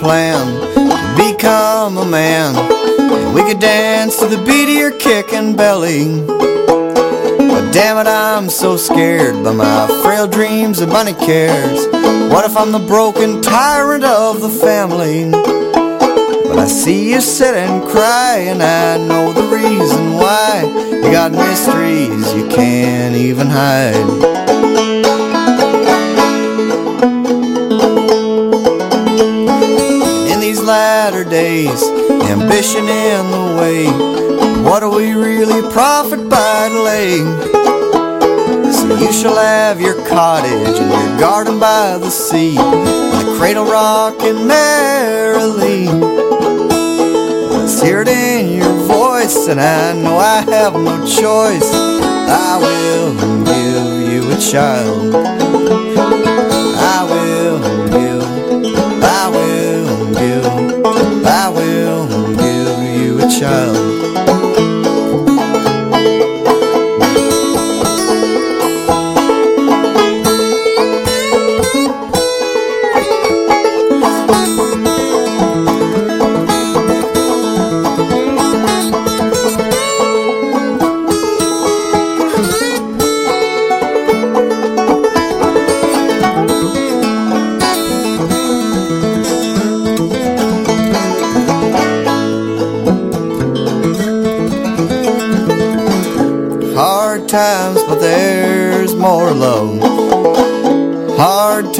Plan 0.00 0.46
to 0.74 1.14
become 1.16 1.98
a 1.98 2.06
man. 2.06 2.56
And 2.56 3.34
we 3.34 3.42
could 3.42 3.60
dance 3.60 4.18
to 4.20 4.26
the 4.26 4.42
beat 4.44 4.64
of 4.64 4.74
your 4.74 4.92
kicking 4.92 5.54
belly. 5.54 6.24
But 6.26 7.70
damn 7.72 7.98
it, 7.98 8.08
I'm 8.08 8.48
so 8.48 8.78
scared 8.78 9.44
by 9.44 9.52
my 9.52 9.86
frail 10.02 10.26
dreams 10.26 10.80
and 10.80 10.90
money 10.90 11.12
cares. 11.12 11.86
What 12.32 12.46
if 12.46 12.56
I'm 12.56 12.72
the 12.72 12.78
broken 12.78 13.42
tyrant 13.42 14.04
of 14.04 14.40
the 14.40 14.48
family? 14.48 15.30
But 15.30 16.58
I 16.58 16.66
see 16.66 17.12
you 17.12 17.20
sit 17.20 17.54
and 17.54 17.86
cry, 17.86 18.38
and 18.48 18.62
I 18.62 18.96
know 18.96 19.32
the 19.32 19.54
reason 19.54 20.14
why. 20.14 20.62
You 21.04 21.12
got 21.12 21.32
mysteries 21.32 22.32
you 22.32 22.48
can't 22.48 23.16
even 23.16 23.48
hide. 23.48 24.69
Latter 30.70 31.24
days, 31.24 31.82
ambition 32.30 32.84
in 32.86 33.30
the 33.32 33.56
way. 33.58 33.86
What 34.62 34.80
do 34.80 34.90
we 34.90 35.14
really 35.14 35.62
profit 35.72 36.28
by 36.28 36.68
delaying? 36.68 37.26
So 38.72 38.86
you 39.02 39.12
shall 39.12 39.34
have 39.34 39.80
your 39.80 39.96
cottage 40.06 40.78
and 40.78 40.90
your 40.92 41.18
garden 41.18 41.58
by 41.58 41.98
the 41.98 42.08
sea, 42.08 42.56
and 42.56 43.26
the 43.26 43.34
cradle 43.36 43.64
rocking 43.64 44.46
merrily. 44.46 45.86
Let's 47.56 47.82
hear 47.82 48.02
it 48.02 48.08
in 48.08 48.58
your 48.58 48.76
voice, 48.86 49.48
and 49.48 49.60
I 49.60 49.92
know 49.94 50.18
I 50.18 50.42
have 50.52 50.74
no 50.74 51.04
choice. 51.04 51.68
I 52.44 52.58
will 52.62 53.14
give 53.44 54.12
you 54.12 54.30
a 54.30 54.38
child. 54.38 55.79
Child. 63.40 63.99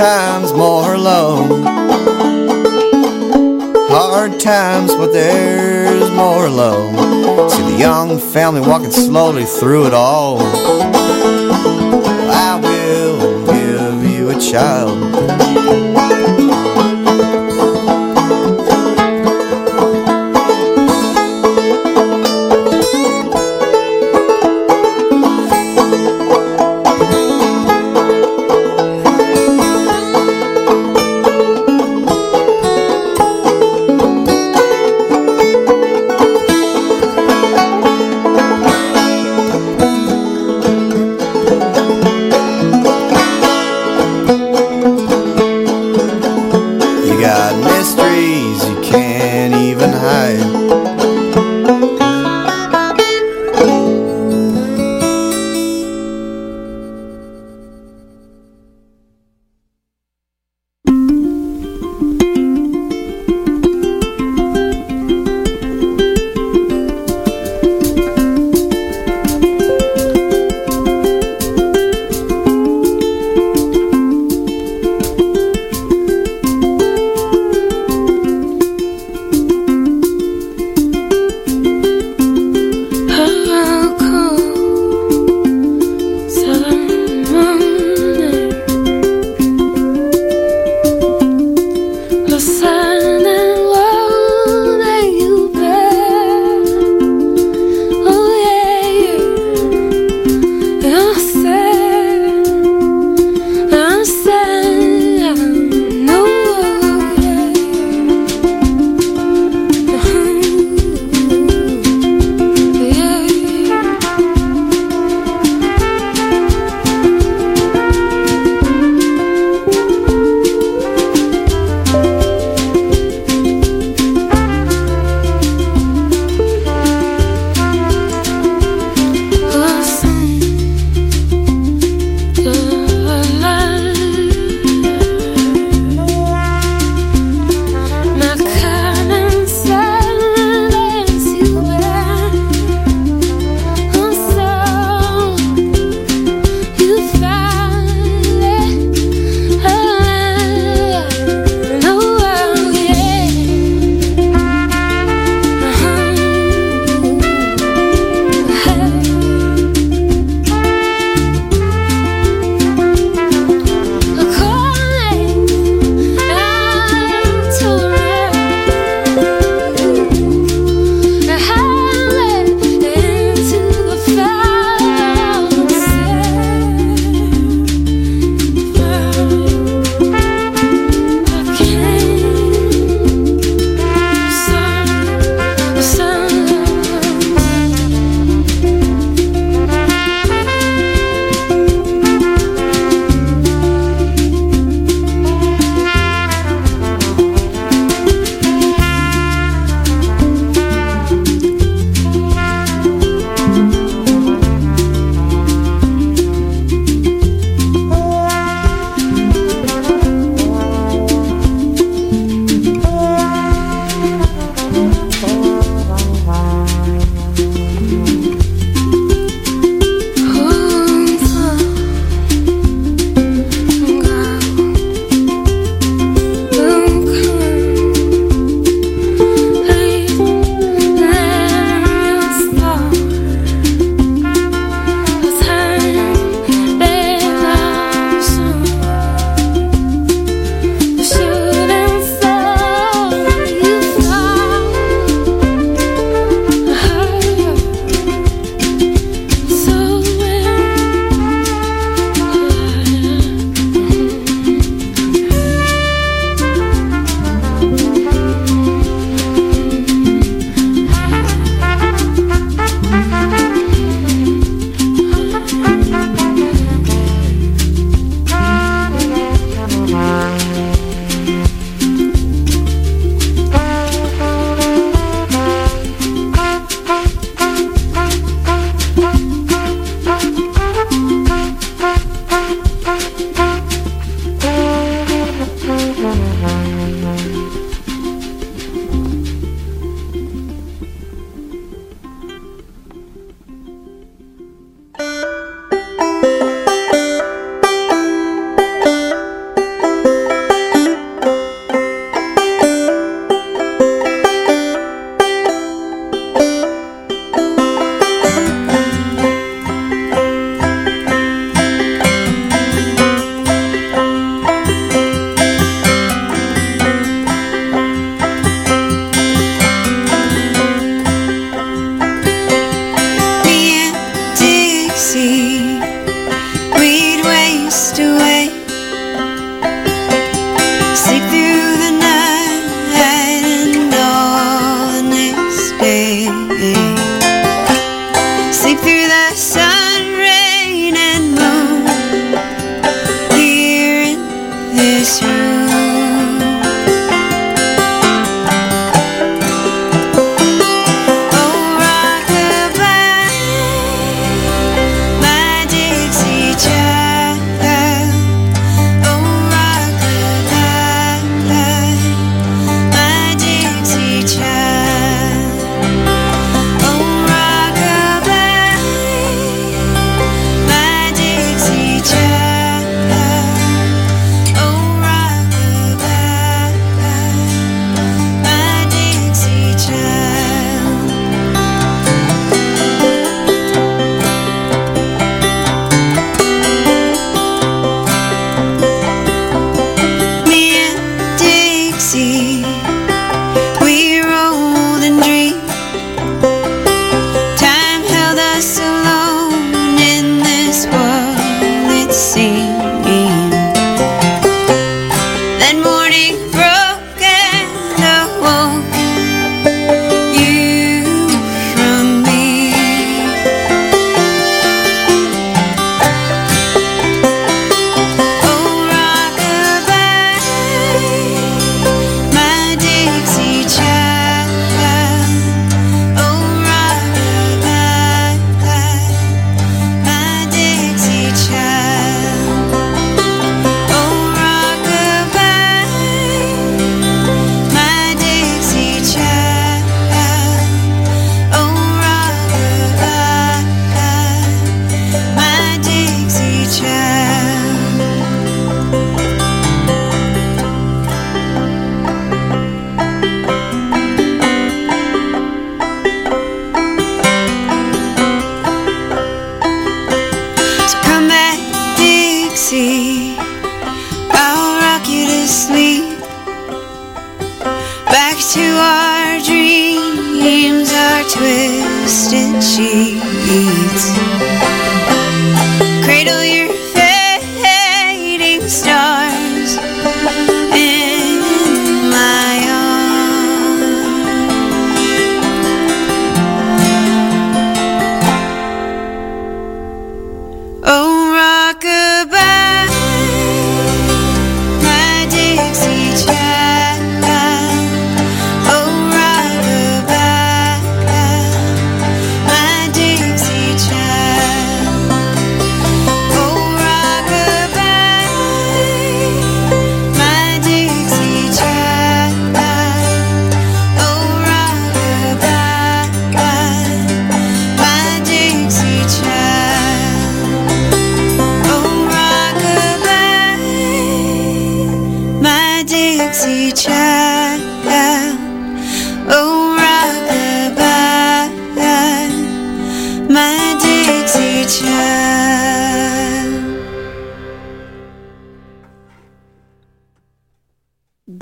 Times, 0.01 0.55
more 0.55 0.97
love. 0.97 1.47
Hard 3.91 4.41
times, 4.41 4.95
but 4.95 5.13
there's 5.13 6.11
more 6.13 6.49
love. 6.49 7.53
See 7.53 7.63
the 7.71 7.77
young 7.79 8.19
family 8.19 8.63
walking 8.63 8.93
slowly 8.93 9.45
through 9.45 9.89
it 9.89 9.93
all. 9.93 10.39
I 12.31 12.59
will 12.63 13.45
give 13.45 14.11
you 14.11 14.31
a 14.31 14.41
child. 14.41 15.90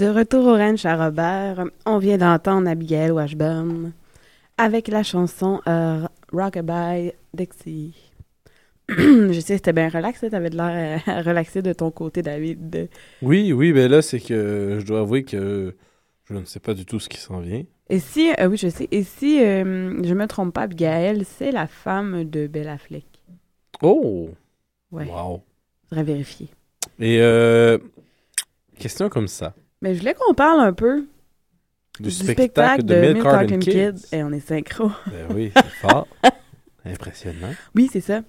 De 0.08 0.14
retour 0.14 0.46
au 0.46 0.54
ranch 0.54 0.86
à 0.86 0.96
Robert, 0.96 1.66
on 1.84 1.98
vient 1.98 2.16
d'entendre 2.16 2.66
Abigail 2.66 3.10
Washburn 3.10 3.92
avec 4.56 4.88
la 4.88 5.02
chanson 5.02 5.60
euh, 5.68 6.06
Rockabye 6.32 7.12
Dixie. 7.34 7.94
je 8.88 9.38
sais, 9.38 9.58
c'était 9.58 9.74
bien 9.74 9.90
relax, 9.90 10.20
tu 10.20 10.34
avais 10.34 10.48
de 10.48 10.56
l'air 10.56 11.02
euh, 11.06 11.20
relaxé 11.26 11.60
de 11.60 11.74
ton 11.74 11.90
côté, 11.90 12.22
David. 12.22 12.88
Oui, 13.20 13.52
oui, 13.52 13.74
ben 13.74 13.90
là, 13.90 14.00
c'est 14.00 14.18
que 14.18 14.78
je 14.80 14.86
dois 14.86 15.00
avouer 15.00 15.24
que 15.24 15.76
je 16.24 16.32
ne 16.32 16.46
sais 16.46 16.60
pas 16.60 16.72
du 16.72 16.86
tout 16.86 17.00
ce 17.00 17.10
qui 17.10 17.18
s'en 17.18 17.40
vient. 17.40 17.64
Et 17.90 17.98
si, 17.98 18.32
euh, 18.40 18.46
oui, 18.46 18.56
je 18.56 18.70
sais, 18.70 18.88
et 18.90 19.02
si 19.02 19.44
euh, 19.44 20.02
je 20.02 20.14
me 20.14 20.26
trompe 20.26 20.54
pas, 20.54 20.62
Abigail, 20.62 21.26
c'est 21.26 21.52
la 21.52 21.66
femme 21.66 22.24
de 22.24 22.46
Bella 22.46 22.78
Fleck. 22.78 23.04
Oh! 23.82 24.30
Ouais. 24.90 25.04
Wow! 25.04 25.42
Faudrait 25.90 26.04
vérifier. 26.04 26.48
Et 26.98 27.20
question 28.78 29.10
comme 29.10 29.28
ça. 29.28 29.52
Mais 29.82 29.94
je 29.94 30.00
voulais 30.00 30.14
qu'on 30.14 30.34
parle 30.34 30.60
un 30.60 30.72
peu 30.72 31.04
Du 32.00 32.10
spectacle 32.10 32.84
de 32.84 32.94
Milk 32.96 33.22
Carton 33.22 33.58
Kids. 33.58 34.06
Et 34.12 34.22
on 34.22 34.32
est 34.32 34.40
synchro. 34.40 34.90
Ben 35.06 35.26
oui, 35.34 35.52
c'est 35.54 35.88
fort. 35.88 36.06
Impressionnant. 36.84 37.52
Oui, 37.74 37.88
c'est 37.92 38.00
ça. 38.00 38.22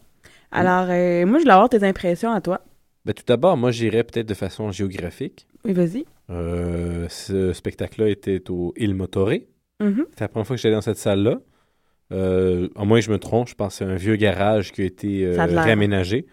Alors, 0.52 0.88
euh, 0.90 1.26
moi, 1.26 1.38
je 1.38 1.44
voulais 1.44 1.54
avoir 1.54 1.70
tes 1.70 1.84
impressions 1.84 2.32
à 2.32 2.42
toi. 2.42 2.62
Ben, 3.06 3.14
tout 3.14 3.24
d'abord, 3.26 3.56
moi, 3.58 3.72
j'irais 3.72 4.04
peut-être 4.04 4.28
de 4.28 4.34
façon 4.34 4.72
géographique. 4.72 5.48
Oui, 5.64 5.74
vas-y. 5.74 6.06
Euh, 6.30 7.08
ce 7.10 7.54
spectacle-là 7.54 8.10
était 8.10 8.50
au 8.50 8.74
Il 8.78 8.96
Motoré. 8.96 9.48
Mhm. 9.80 10.06
C'était 10.10 10.24
la 10.26 10.28
première 10.28 10.48
fois 10.48 10.56
que 10.56 10.62
j'allais 10.62 10.76
dans 10.76 10.82
cette 10.82 10.98
salle-là. 10.98 11.40
Euh, 12.12 12.70
à 12.76 12.86
moins 12.86 13.00
que 13.00 13.06
je 13.06 13.12
me 13.12 13.20
trompe, 13.20 13.48
je 13.48 13.56
pense 13.56 13.74
que 13.78 13.86
c'est 13.86 13.92
un 13.92 13.96
vieux 13.96 14.16
garage 14.16 14.72
qui 14.72 14.82
a 14.82 14.86
été 14.86 15.26
euh, 15.26 15.40
a 15.40 15.46
réaménagé. 15.64 16.26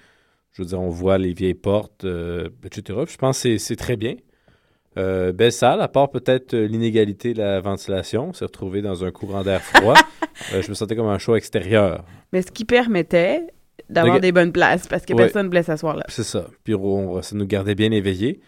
Je 0.53 0.63
veux 0.63 0.69
dire, 0.69 0.81
on 0.81 0.89
voit 0.89 1.19
les 1.19 1.35
vieilles 1.35 1.55
portes, 1.55 2.05
euh, 2.05 2.49
etc. 2.65 2.99
Puis 3.05 3.13
je 3.13 3.19
pense 3.19 3.37
que 3.37 3.43
c'est- 3.43 3.59
c'est 3.59 3.77
très 3.77 3.97
bien. 3.97 4.15
Euh, 4.99 5.33
belle 5.33 5.53
salle, 5.53 5.81
à 5.83 5.89
part 5.89 6.09
peut-être 6.11 6.55
euh, 6.55 6.67
l'inégalité 6.67 7.35
de 7.35 7.39
la 7.39 7.61
ventilation. 7.61 8.29
On 8.31 8.33
s'est 8.33 8.47
retrouvé 8.47 8.81
dans 8.83 9.05
un 9.05 9.11
courant 9.11 9.43
d'air 9.43 9.61
froid. 9.63 9.95
Euh, 10.53 10.61
je 10.61 10.69
me 10.69 10.75
sentais 10.75 10.95
comme 10.97 11.07
un 11.09 11.17
show 11.19 11.35
extérieur. 11.35 12.05
Mais 12.31 12.43
ce 12.43 12.51
qui 12.53 12.67
permettait 12.67 13.41
d'avoir 13.89 14.17
De- 14.17 14.21
des 14.21 14.33
bonnes 14.33 14.53
places 14.53 14.87
parce 14.87 15.07
que 15.07 15.15
Ouais. 15.15 15.23
personne 15.25 15.45
ne 15.45 15.49
voulait 15.49 15.63
s'asseoir 15.63 15.97
là. 15.97 16.05
C'est 16.09 16.25
ça. 16.25 16.49
Puis 16.63 16.75
on- 16.75 17.23
ça 17.23 17.35
nous 17.35 17.47
gardait 17.47 17.75
bien 17.75 17.91
éveillés. 17.91 18.41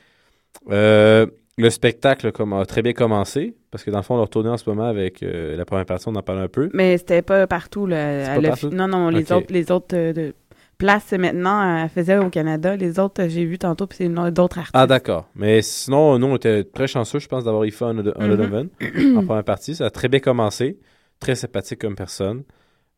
Euh, 0.71 1.27
le 1.57 1.71
spectacle 1.71 2.31
comme, 2.31 2.53
a 2.53 2.67
très 2.67 2.83
bien 2.83 2.93
commencé, 2.93 3.57
parce 3.71 3.85
que 3.85 3.91
dans 3.91 3.97
le 3.99 4.03
fond, 4.03 4.17
on 4.17 4.19
a 4.19 4.23
retourné 4.23 4.51
en 4.51 4.59
ce 4.59 4.69
moment 4.69 4.85
avec 4.87 5.23
la 5.23 5.65
première 5.65 5.87
partie, 5.87 6.09
on 6.09 6.15
en 6.15 6.23
parle 6.23 6.41
un 6.41 6.49
peu. 6.49 6.69
Mais 6.75 6.99
c'était 6.99 7.23
pas 7.23 7.47
partout. 7.47 7.87
Là, 7.87 8.35
à 8.35 8.41
pas? 8.41 8.57
Non, 8.71 8.87
non, 8.87 9.09
les 9.09 9.33
autres, 9.33 9.47
les 9.51 9.71
autres 9.73 9.97
de- 10.13 10.35
place 10.79 11.13
maintenant, 11.13 11.83
elle 11.83 11.89
faisait 11.89 12.17
au 12.19 12.31
Canada. 12.31 12.77
Les 12.77 12.99
autres, 12.99 13.23
euh, 13.25 13.29
j'ai 13.29 13.45
vu 13.45 13.59
tantôt, 13.59 13.87
puis 13.87 13.99
c'est 13.99 14.09
d'autres 14.09 14.59
artistes. 14.59 14.75
Ah, 14.75 14.87
d'accord. 14.87 15.29
Mais 15.35 15.61
sinon, 15.61 16.19
nous, 16.19 16.27
on 16.29 16.37
était 16.37 16.65
très 16.65 16.87
chanceux, 16.87 17.19
je 17.19 17.29
pense, 17.29 17.45
d'avoir 17.45 17.65
Aoife 17.65 17.81
Mhm. 17.83 18.03
Donovan 18.03 18.69
en 19.17 19.23
première 19.27 19.45
partie. 19.45 19.75
Ça 19.75 19.87
a 19.87 19.91
très 19.91 20.09
bien 20.09 20.21
commencé. 20.21 20.79
Très 21.21 21.35
sympathique 21.35 21.81
comme 21.81 21.97
personne. 21.97 22.45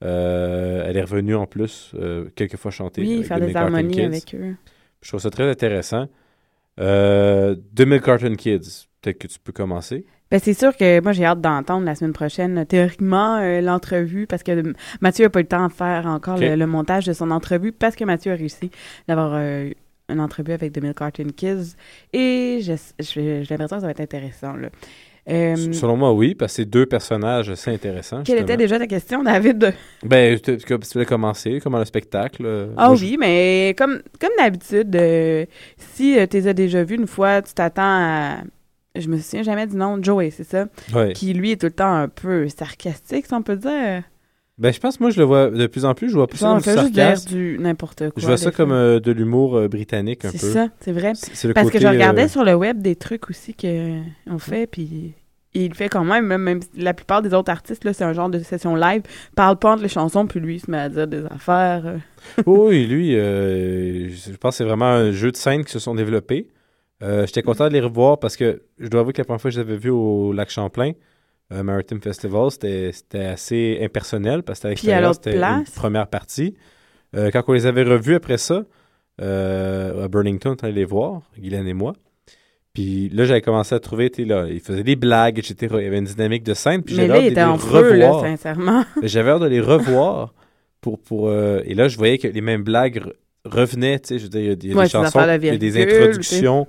Euh, 0.04 0.84
elle 0.86 0.96
est 0.96 1.02
revenue 1.02 1.34
en 1.34 1.46
plus 1.46 1.92
euh, 1.94 2.26
quelques 2.36 2.56
fois 2.56 2.70
chanter. 2.70 3.02
Oui, 3.02 3.14
avec 3.16 3.26
faire 3.26 3.40
des 3.40 3.56
harmonies 3.56 3.94
Kids. 3.94 4.04
avec 4.04 4.34
eux. 4.34 4.54
Je 5.02 5.08
trouve 5.08 5.20
ça 5.20 5.30
très 5.30 5.48
intéressant. 5.50 6.08
Euh, 6.78 7.56
The 7.74 7.80
Milk 7.86 8.04
Carton 8.04 8.34
Kids, 8.34 8.86
peut-être 9.00 9.18
que 9.18 9.26
tu 9.26 9.38
peux 9.38 9.52
commencer. 9.52 10.06
Ben, 10.30 10.38
c'est 10.40 10.54
sûr 10.54 10.76
que 10.76 11.00
moi, 11.02 11.12
j'ai 11.12 11.24
hâte 11.24 11.40
d'entendre 11.40 11.84
la 11.84 11.94
semaine 11.96 12.12
prochaine, 12.12 12.58
euh, 12.58 12.64
théoriquement, 12.64 13.38
euh, 13.38 13.60
l'entrevue, 13.60 14.26
parce 14.28 14.42
que 14.44 14.62
Mathieu 15.00 15.24
n'a 15.24 15.30
pas 15.30 15.40
eu 15.40 15.42
le 15.42 15.48
temps 15.48 15.66
de 15.66 15.72
faire 15.72 16.06
encore 16.06 16.36
le, 16.50 16.54
le 16.56 16.66
montage 16.66 17.06
de 17.06 17.12
son 17.12 17.30
entrevue, 17.32 17.72
parce 17.72 17.96
que 17.96 18.04
Mathieu 18.04 18.32
a 18.32 18.36
réussi 18.36 18.70
d'avoir 19.08 19.32
euh, 19.34 19.70
une 20.08 20.20
entrevue 20.20 20.52
avec 20.52 20.72
The 20.72 20.82
Milk 20.82 20.98
Carton 20.98 21.26
Kids. 21.36 21.74
Et 22.12 22.60
j'ai 22.62 22.74
l'impression 23.50 23.76
que 23.76 23.80
ça 23.80 23.86
va 23.86 23.90
être 23.90 24.00
intéressant. 24.00 24.54
Là. 24.54 24.68
Euh, 25.28 25.54
Selon 25.72 25.96
moi, 25.96 26.12
oui, 26.12 26.34
parce 26.34 26.52
que 26.52 26.56
c'est 26.56 26.64
deux 26.64 26.86
personnages 26.86 27.50
assez 27.50 27.70
intéressants. 27.72 28.22
quelle 28.24 28.38
était 28.38 28.56
déjà 28.56 28.78
ta 28.78 28.86
question, 28.86 29.22
David? 29.24 29.74
Ben, 30.04 30.38
tu 30.40 30.56
voulais 30.92 31.04
commencer, 31.06 31.60
comment 31.62 31.78
le 31.78 31.84
spectacle. 31.84 32.68
Ah 32.76 32.86
moi, 32.86 32.94
je- 32.96 33.04
oui, 33.04 33.16
mais 33.18 33.74
comme, 33.76 34.00
comme 34.20 34.30
d'habitude, 34.38 34.96
si 35.76 36.16
tu 36.30 36.36
les 36.36 36.48
as 36.48 36.52
déjà 36.52 36.84
vus 36.84 36.96
une 36.96 37.06
fois, 37.08 37.42
tu 37.42 37.52
t'attends 37.52 37.82
à. 37.82 38.36
Je 38.96 39.08
me 39.08 39.18
souviens 39.18 39.42
jamais 39.42 39.66
du 39.66 39.76
nom, 39.76 40.02
Joey, 40.02 40.30
c'est 40.30 40.44
ça? 40.44 40.66
Ouais. 40.92 41.12
Qui, 41.12 41.32
lui, 41.32 41.52
est 41.52 41.60
tout 41.60 41.66
le 41.66 41.72
temps 41.72 41.94
un 41.94 42.08
peu 42.08 42.48
sarcastique, 42.48 43.26
si 43.26 43.34
on 43.34 43.42
peut 43.42 43.56
dire. 43.56 44.02
Ben, 44.60 44.74
je 44.74 44.78
pense, 44.78 45.00
moi, 45.00 45.08
je 45.08 45.18
le 45.18 45.24
vois 45.24 45.48
de 45.48 45.66
plus 45.66 45.86
en 45.86 45.94
plus, 45.94 46.10
je 46.10 46.14
vois 46.14 46.26
plus 46.26 46.36
ça 46.36 46.52
on 46.52 46.60
comme 46.60 46.90
du 46.90 47.26
du 47.26 47.58
n'importe 47.58 48.10
quoi. 48.10 48.12
Je 48.18 48.26
vois 48.26 48.36
ça 48.36 48.50
comme 48.50 48.72
euh, 48.72 49.00
de 49.00 49.10
l'humour 49.10 49.56
euh, 49.56 49.68
britannique 49.68 50.26
un 50.26 50.30
peu. 50.30 50.36
C'est 50.36 50.52
ça, 50.52 50.68
c'est 50.80 50.92
vrai. 50.92 51.12
C'est 51.14 51.48
le 51.48 51.54
Parce 51.54 51.68
côté, 51.68 51.78
que 51.78 51.84
je 51.84 51.88
regardais 51.88 52.24
euh, 52.24 52.28
sur 52.28 52.44
le 52.44 52.54
web 52.54 52.82
des 52.82 52.94
trucs 52.94 53.30
aussi 53.30 53.54
qu'on 53.54 54.38
fait, 54.38 54.66
puis 54.66 55.14
il 55.54 55.74
fait 55.74 55.88
quand 55.88 56.04
même, 56.04 56.26
même, 56.26 56.60
la 56.76 56.92
plupart 56.92 57.22
des 57.22 57.32
autres 57.32 57.50
artistes, 57.50 57.84
là, 57.84 57.94
c'est 57.94 58.04
un 58.04 58.12
genre 58.12 58.28
de 58.28 58.38
session 58.40 58.74
live, 58.74 59.00
parle 59.34 59.56
pas 59.56 59.72
entre 59.72 59.82
les 59.82 59.88
chansons, 59.88 60.26
puis 60.26 60.40
lui, 60.40 60.56
il 60.56 60.60
se 60.60 60.70
met 60.70 60.78
à 60.78 60.88
dire 60.90 61.06
des 61.06 61.24
affaires. 61.24 61.94
oui, 62.44 62.86
lui, 62.86 63.12
je 63.12 64.36
pense 64.36 64.54
que 64.54 64.56
c'est 64.58 64.64
vraiment 64.64 64.90
un 64.90 65.10
jeu 65.10 65.32
de 65.32 65.36
scène 65.36 65.64
qui 65.64 65.72
se 65.72 65.78
sont 65.78 65.94
développés. 65.94 66.48
Euh, 67.02 67.26
J'étais 67.26 67.42
content 67.42 67.68
de 67.68 67.72
les 67.72 67.80
revoir 67.80 68.18
parce 68.18 68.36
que 68.36 68.62
je 68.78 68.88
dois 68.88 69.00
avouer 69.00 69.12
que 69.12 69.20
la 69.20 69.24
première 69.24 69.40
fois 69.40 69.50
que 69.50 69.54
je 69.56 69.60
les 69.60 69.66
avais 69.68 69.78
vus 69.78 69.90
au 69.90 70.32
Lac 70.32 70.50
Champlain, 70.50 70.92
euh, 71.52 71.62
Maritime 71.62 72.00
Festival, 72.00 72.50
c'était 72.50 72.92
assez 73.24 73.78
impersonnel 73.82 74.42
parce 74.42 74.60
que 74.60 74.74
c'était 74.74 75.30
une 75.32 75.36
place? 75.38 75.70
première 75.70 76.06
partie. 76.08 76.54
Euh, 77.16 77.30
quand 77.32 77.42
on 77.48 77.52
les 77.52 77.66
avait 77.66 77.82
revus 77.82 78.14
après 78.14 78.38
ça, 78.38 78.64
euh, 79.20 80.04
à 80.04 80.08
Burnington, 80.08 80.54
on 80.60 80.64
allait 80.64 80.72
les 80.74 80.84
voir, 80.84 81.22
Guylaine 81.38 81.66
et 81.66 81.74
moi. 81.74 81.94
Puis 82.72 83.08
là, 83.08 83.24
j'avais 83.24 83.40
commencé 83.40 83.74
à 83.74 83.80
trouver, 83.80 84.10
tu 84.10 84.22
sais, 84.22 84.28
là, 84.28 84.46
il 84.48 84.60
faisait 84.60 84.84
des 84.84 84.94
blagues, 84.94 85.38
etc. 85.40 85.74
Il 85.78 85.82
y 85.82 85.86
avait 85.86 85.98
une 85.98 86.04
dynamique 86.04 86.44
de 86.44 86.54
scène. 86.54 86.82
Puis 86.82 86.94
Mais 86.94 87.06
j'avais 87.08 87.30
là, 87.30 87.48
hâte 87.48 87.60
de 87.72 87.90
les 87.90 87.98
là, 87.98 88.06
revoir. 88.10 88.20
sincèrement. 88.24 88.84
J'avais 89.02 89.30
hâte 89.30 89.42
de 89.42 89.46
les 89.46 89.60
revoir. 89.60 90.34
Pour, 90.80 90.98
pour, 91.00 91.30
et 91.32 91.74
là, 91.74 91.88
je 91.88 91.98
voyais 91.98 92.16
que 92.16 92.28
les 92.28 92.40
mêmes 92.40 92.62
blagues 92.62 92.98
re- 93.02 93.12
revenaient. 93.44 93.98
Tu 93.98 94.08
sais, 94.08 94.18
je 94.18 94.22
veux 94.24 94.28
dire, 94.30 94.40
il 94.40 94.46
y 94.46 94.50
a 94.50 94.54
des, 94.54 94.72
Ouais, 94.74 94.88
chansons, 94.88 95.18
il 95.20 95.44
y 95.44 95.48
a 95.50 95.56
des 95.58 95.82
introductions 95.82 96.66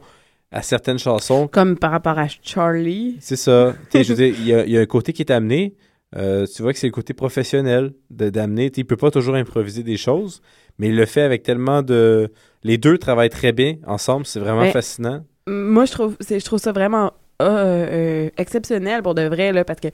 à 0.52 0.62
certaines 0.62 1.00
chansons. 1.00 1.48
Comme 1.48 1.78
par 1.78 1.92
rapport 1.92 2.20
à 2.20 2.28
Charlie. 2.42 3.18
C'est 3.20 3.36
ça. 3.36 3.74
Je 3.94 4.00
veux 4.04 4.16
dire, 4.16 4.36
il 4.38 4.48
y, 4.48 4.54
a, 4.54 4.66
il 4.66 4.72
y 4.72 4.78
a 4.78 4.82
un 4.82 4.86
côté 4.86 5.14
qui 5.14 5.22
est 5.22 5.32
amené. 5.32 5.76
Euh, 6.18 6.46
tu 6.46 6.62
vois 6.62 6.74
que 6.74 6.80
c'est 6.80 6.88
le 6.88 6.92
côté 6.92 7.14
professionnel 7.14 7.94
d'amener. 8.10 8.70
Il 8.76 8.86
peut 8.86 8.98
pas 8.98 9.12
toujours 9.12 9.36
improviser 9.36 9.82
des 9.82 9.96
choses, 9.96 10.42
mais 10.78 10.90
il 10.90 10.96
le 10.98 11.06
fait 11.06 11.22
avec 11.22 11.44
tellement 11.44 11.82
de. 11.84 12.32
Les 12.64 12.78
deux 12.78 12.98
travaillent 12.98 13.30
très 13.30 13.54
bien 13.54 13.76
ensemble. 13.88 14.26
C'est 14.26 14.40
vraiment 14.42 14.62
Mais- 14.62 14.72
fascinant. 14.72 15.24
Moi, 15.48 15.86
je 15.86 15.92
trouve, 15.94 16.18
je 16.30 16.44
trouve 16.46 16.60
ça 16.60 16.72
vraiment 16.72 17.14
euh, 17.42 18.26
euh, 18.28 18.30
exceptionnel 18.38 19.02
pour 19.02 19.16
de 19.16 19.24
vrai, 19.24 19.52
là, 19.54 19.64
parce 19.64 19.80
que 19.80 19.88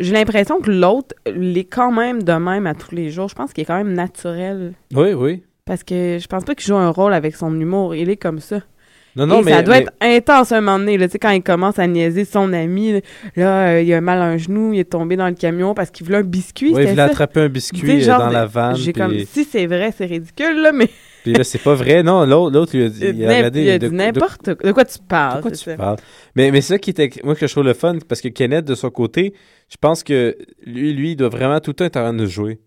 j'ai 0.00 0.12
l'impression 0.12 0.60
que 0.60 0.70
l'autre 0.70 1.14
l'est 1.26 1.64
quand 1.64 1.90
même 1.92 2.22
de 2.22 2.32
même 2.32 2.66
à 2.66 2.74
tous 2.74 2.94
les 2.94 3.10
jours. 3.10 3.28
Je 3.28 3.34
pense 3.34 3.52
qu'il 3.52 3.62
est 3.62 3.66
quand 3.66 3.76
même 3.76 3.92
naturel. 3.94 4.72
Oui, 4.94 5.12
oui. 5.12 5.42
Parce 5.66 5.82
que 5.82 6.18
je 6.20 6.26
pense 6.28 6.44
pas 6.44 6.54
qu'il 6.54 6.66
joue 6.68 6.76
un 6.76 6.88
rôle 6.90 7.12
avec 7.12 7.34
son 7.36 7.52
humour. 7.60 7.94
Il 7.96 8.08
est 8.08 8.16
comme 8.16 8.38
ça. 8.38 8.60
Non, 9.16 9.26
non, 9.26 9.40
Et 9.40 9.44
mais- 9.44 9.50
ça 9.52 9.62
doit 9.62 9.74
mais- 9.76 9.82
être 9.82 9.92
intense 10.00 10.52
un 10.52 10.60
moment 10.60 10.78
donné. 10.78 10.96
Là, 10.98 11.06
quand 11.20 11.30
il 11.30 11.42
commence 11.42 11.78
à 11.78 11.86
niaiser 11.86 12.24
son 12.24 12.52
ami, 12.52 13.00
là, 13.36 13.68
euh, 13.72 13.82
il 13.82 13.92
a 13.92 14.00
mal 14.00 14.20
à 14.20 14.24
un 14.26 14.36
genou, 14.36 14.72
il 14.74 14.80
est 14.80 14.84
tombé 14.90 15.16
dans 15.16 15.26
le 15.28 15.34
camion 15.34 15.74
parce 15.74 15.90
qu'il 15.90 16.06
voulait 16.06 16.18
un 16.18 16.22
biscuit. 16.22 16.72
Ouais, 16.72 16.84
il 16.84 16.90
voulait 16.90 17.02
attraper 17.02 17.40
un 17.40 17.48
biscuit 17.48 17.90
euh, 17.90 18.00
genre 18.00 18.20
dans 18.20 18.28
la 18.30 18.46
vanne. 18.46 18.76
J'ai 18.76 18.92
puis- 18.92 19.00
comme, 19.02 19.18
si 19.18 19.44
c'est 19.44 19.66
vrai, 19.66 19.92
c'est 19.96 20.06
ridicule, 20.06 20.60
là, 20.62 20.72
mais. 20.72 20.88
Puis 21.24 21.32
là, 21.32 21.42
c'est 21.42 21.58
pas 21.58 21.74
vrai. 21.74 22.02
Non, 22.04 22.24
l'autre, 22.24 22.54
l'autre, 22.54 22.74
il 22.76 22.84
a 22.84 22.88
dit. 22.88 23.00
Il 23.02 23.24
a, 23.26 23.28
regardé 23.36 23.62
il 23.64 23.70
a 23.70 23.78
dit 23.78 23.86
de- 23.86 23.90
n'importe 23.90 24.54
quoi. 24.54 24.68
De 24.68 24.72
quoi 24.72 24.84
tu 24.84 24.98
parles? 25.06 25.36
De 25.38 25.42
quoi 25.42 25.50
tu 25.50 25.56
ça. 25.58 25.76
parles? 25.76 25.96
Mais, 26.36 26.50
mais 26.52 26.60
c'est 26.60 26.74
ça 26.74 26.78
qui 26.78 26.90
était, 26.90 27.10
moi, 27.24 27.34
que 27.34 27.46
je 27.46 27.52
trouve 27.52 27.64
le 27.64 27.74
fun, 27.74 27.98
parce 28.08 28.20
que 28.20 28.28
Kenneth, 28.28 28.64
de 28.64 28.74
son 28.76 28.88
côté, 28.90 29.34
je 29.68 29.76
pense 29.80 30.04
que 30.04 30.36
lui, 30.64 30.92
lui, 30.94 31.10
il 31.12 31.16
doit 31.16 31.28
vraiment 31.28 31.58
tout 31.60 31.70
le 31.72 31.74
temps 31.74 31.84
être 31.86 31.96
en 31.96 32.02
train 32.04 32.14
de 32.14 32.24
jouer. 32.24 32.60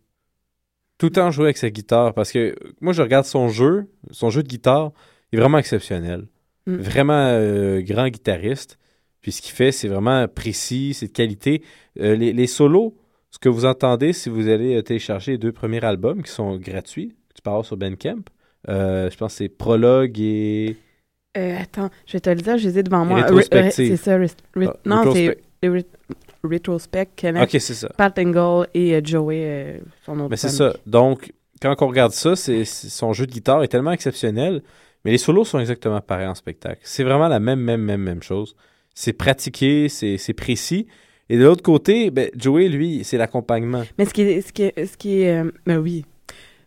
Tout 0.98 1.08
le 1.08 1.12
temps 1.14 1.32
jouer 1.32 1.46
avec 1.46 1.58
sa 1.58 1.70
guitare, 1.70 2.14
parce 2.14 2.32
que 2.32 2.54
moi, 2.82 2.94
je 2.94 3.02
regarde 3.02 3.26
son 3.26 3.48
jeu, 3.48 3.86
son 4.12 4.30
jeu 4.30 4.44
de 4.44 4.48
guitare, 4.50 4.92
il 5.32 5.38
est 5.38 5.42
vraiment 5.42 5.58
exceptionnel. 5.58 6.28
Mm. 6.68 6.76
Vraiment 6.76 7.28
euh, 7.28 7.82
grand 7.82 8.08
guitariste. 8.10 8.78
Puis 9.22 9.32
ce 9.32 9.42
qu'il 9.42 9.54
fait, 9.54 9.72
c'est 9.72 9.88
vraiment 9.88 10.28
précis, 10.28 10.94
c'est 10.94 11.08
de 11.08 11.12
qualité. 11.12 11.64
Euh, 12.00 12.16
les, 12.16 12.34
les 12.34 12.48
solos, 12.48 12.96
ce 13.30 13.40
que 13.40 13.50
vous 13.50 13.66
entendez 13.66 14.14
si 14.14 14.30
vous 14.30 14.48
allez 14.48 14.76
euh, 14.76 14.82
télécharger 14.82 15.34
les 15.34 15.38
deux 15.38 15.52
premiers 15.52 15.84
albums 15.84 16.24
qui 16.24 16.32
sont 16.32 16.58
gratuits, 16.58 17.16
tu 17.34 17.48
avoir 17.50 17.66
sur 17.66 17.78
Bandcamp. 17.78 18.24
Euh, 18.70 19.10
je 19.10 19.18
pense 19.18 19.34
que 19.34 19.38
c'est 19.40 19.50
Prologue 19.50 20.20
et... 20.20 20.78
Attends, 21.34 21.90
je 22.06 22.14
vais 22.14 22.20
te 22.20 22.30
le 22.30 22.36
dire, 22.36 22.58
je 22.58 22.68
les 22.68 22.80
ai 22.80 22.84
devant 22.84 23.06
moi. 23.06 23.26
C'est 23.72 23.96
ça, 23.96 24.18
Ah, 24.18 24.74
non, 24.86 25.14
c'est 25.14 25.38
Retrospect, 26.44 27.10
Kenneth. 27.16 27.44
Ok, 27.44 27.62
c'est 27.62 27.74
ça. 27.74 27.90
Pat 27.96 28.18
Engel 28.18 28.68
et 28.74 28.96
euh, 28.96 29.02
Joey, 29.04 29.44
euh, 29.46 29.78
son 30.06 30.20
autre 30.20 30.30
Mais 30.32 30.38
c'est 30.38 30.50
ça. 30.50 30.74
Donc, 30.86 31.32
quand 31.62 31.76
on 31.82 31.88
regarde 31.88 32.12
ça, 32.12 32.36
c'est- 32.36 32.66
son 32.66 33.14
jeu 33.14 33.28
de 33.28 33.32
guitare 33.32 33.64
est 33.64 33.68
tellement 33.68 33.92
exceptionnel, 33.92 34.62
mais 35.04 35.12
les 35.12 35.18
solos 35.18 35.46
sont 35.46 35.60
exactement 35.60 36.00
pareils 36.02 36.28
en 36.28 36.36
spectacle. 36.36 36.80
C'est 36.84 37.04
vraiment 37.04 37.28
la 37.28 37.40
même, 37.40 37.60
même, 37.60 37.82
même, 37.82 38.02
même 38.02 38.24
chose. 38.24 38.56
C'est 38.94 39.14
pratiqué, 39.14 39.90
c'est 39.90 40.34
précis. 40.34 40.88
Et 41.30 41.38
de 41.38 41.44
l'autre 41.44 41.64
côté, 41.64 42.12
ben, 42.12 42.30
Joey, 42.36 42.68
lui, 42.68 43.06
c'est 43.06 43.18
l'accompagnement. 43.18 43.84
Mais 43.98 44.04
ce 44.04 44.14
qui 44.14 44.22
est. 44.22 44.42
Ce 44.42 44.52
qui 44.52 44.64
est, 44.64 44.86
ce 44.86 44.98
qui 44.98 45.22
est 45.22 45.40
euh, 45.40 45.52
ben 45.66 45.78
oui. 45.78 46.04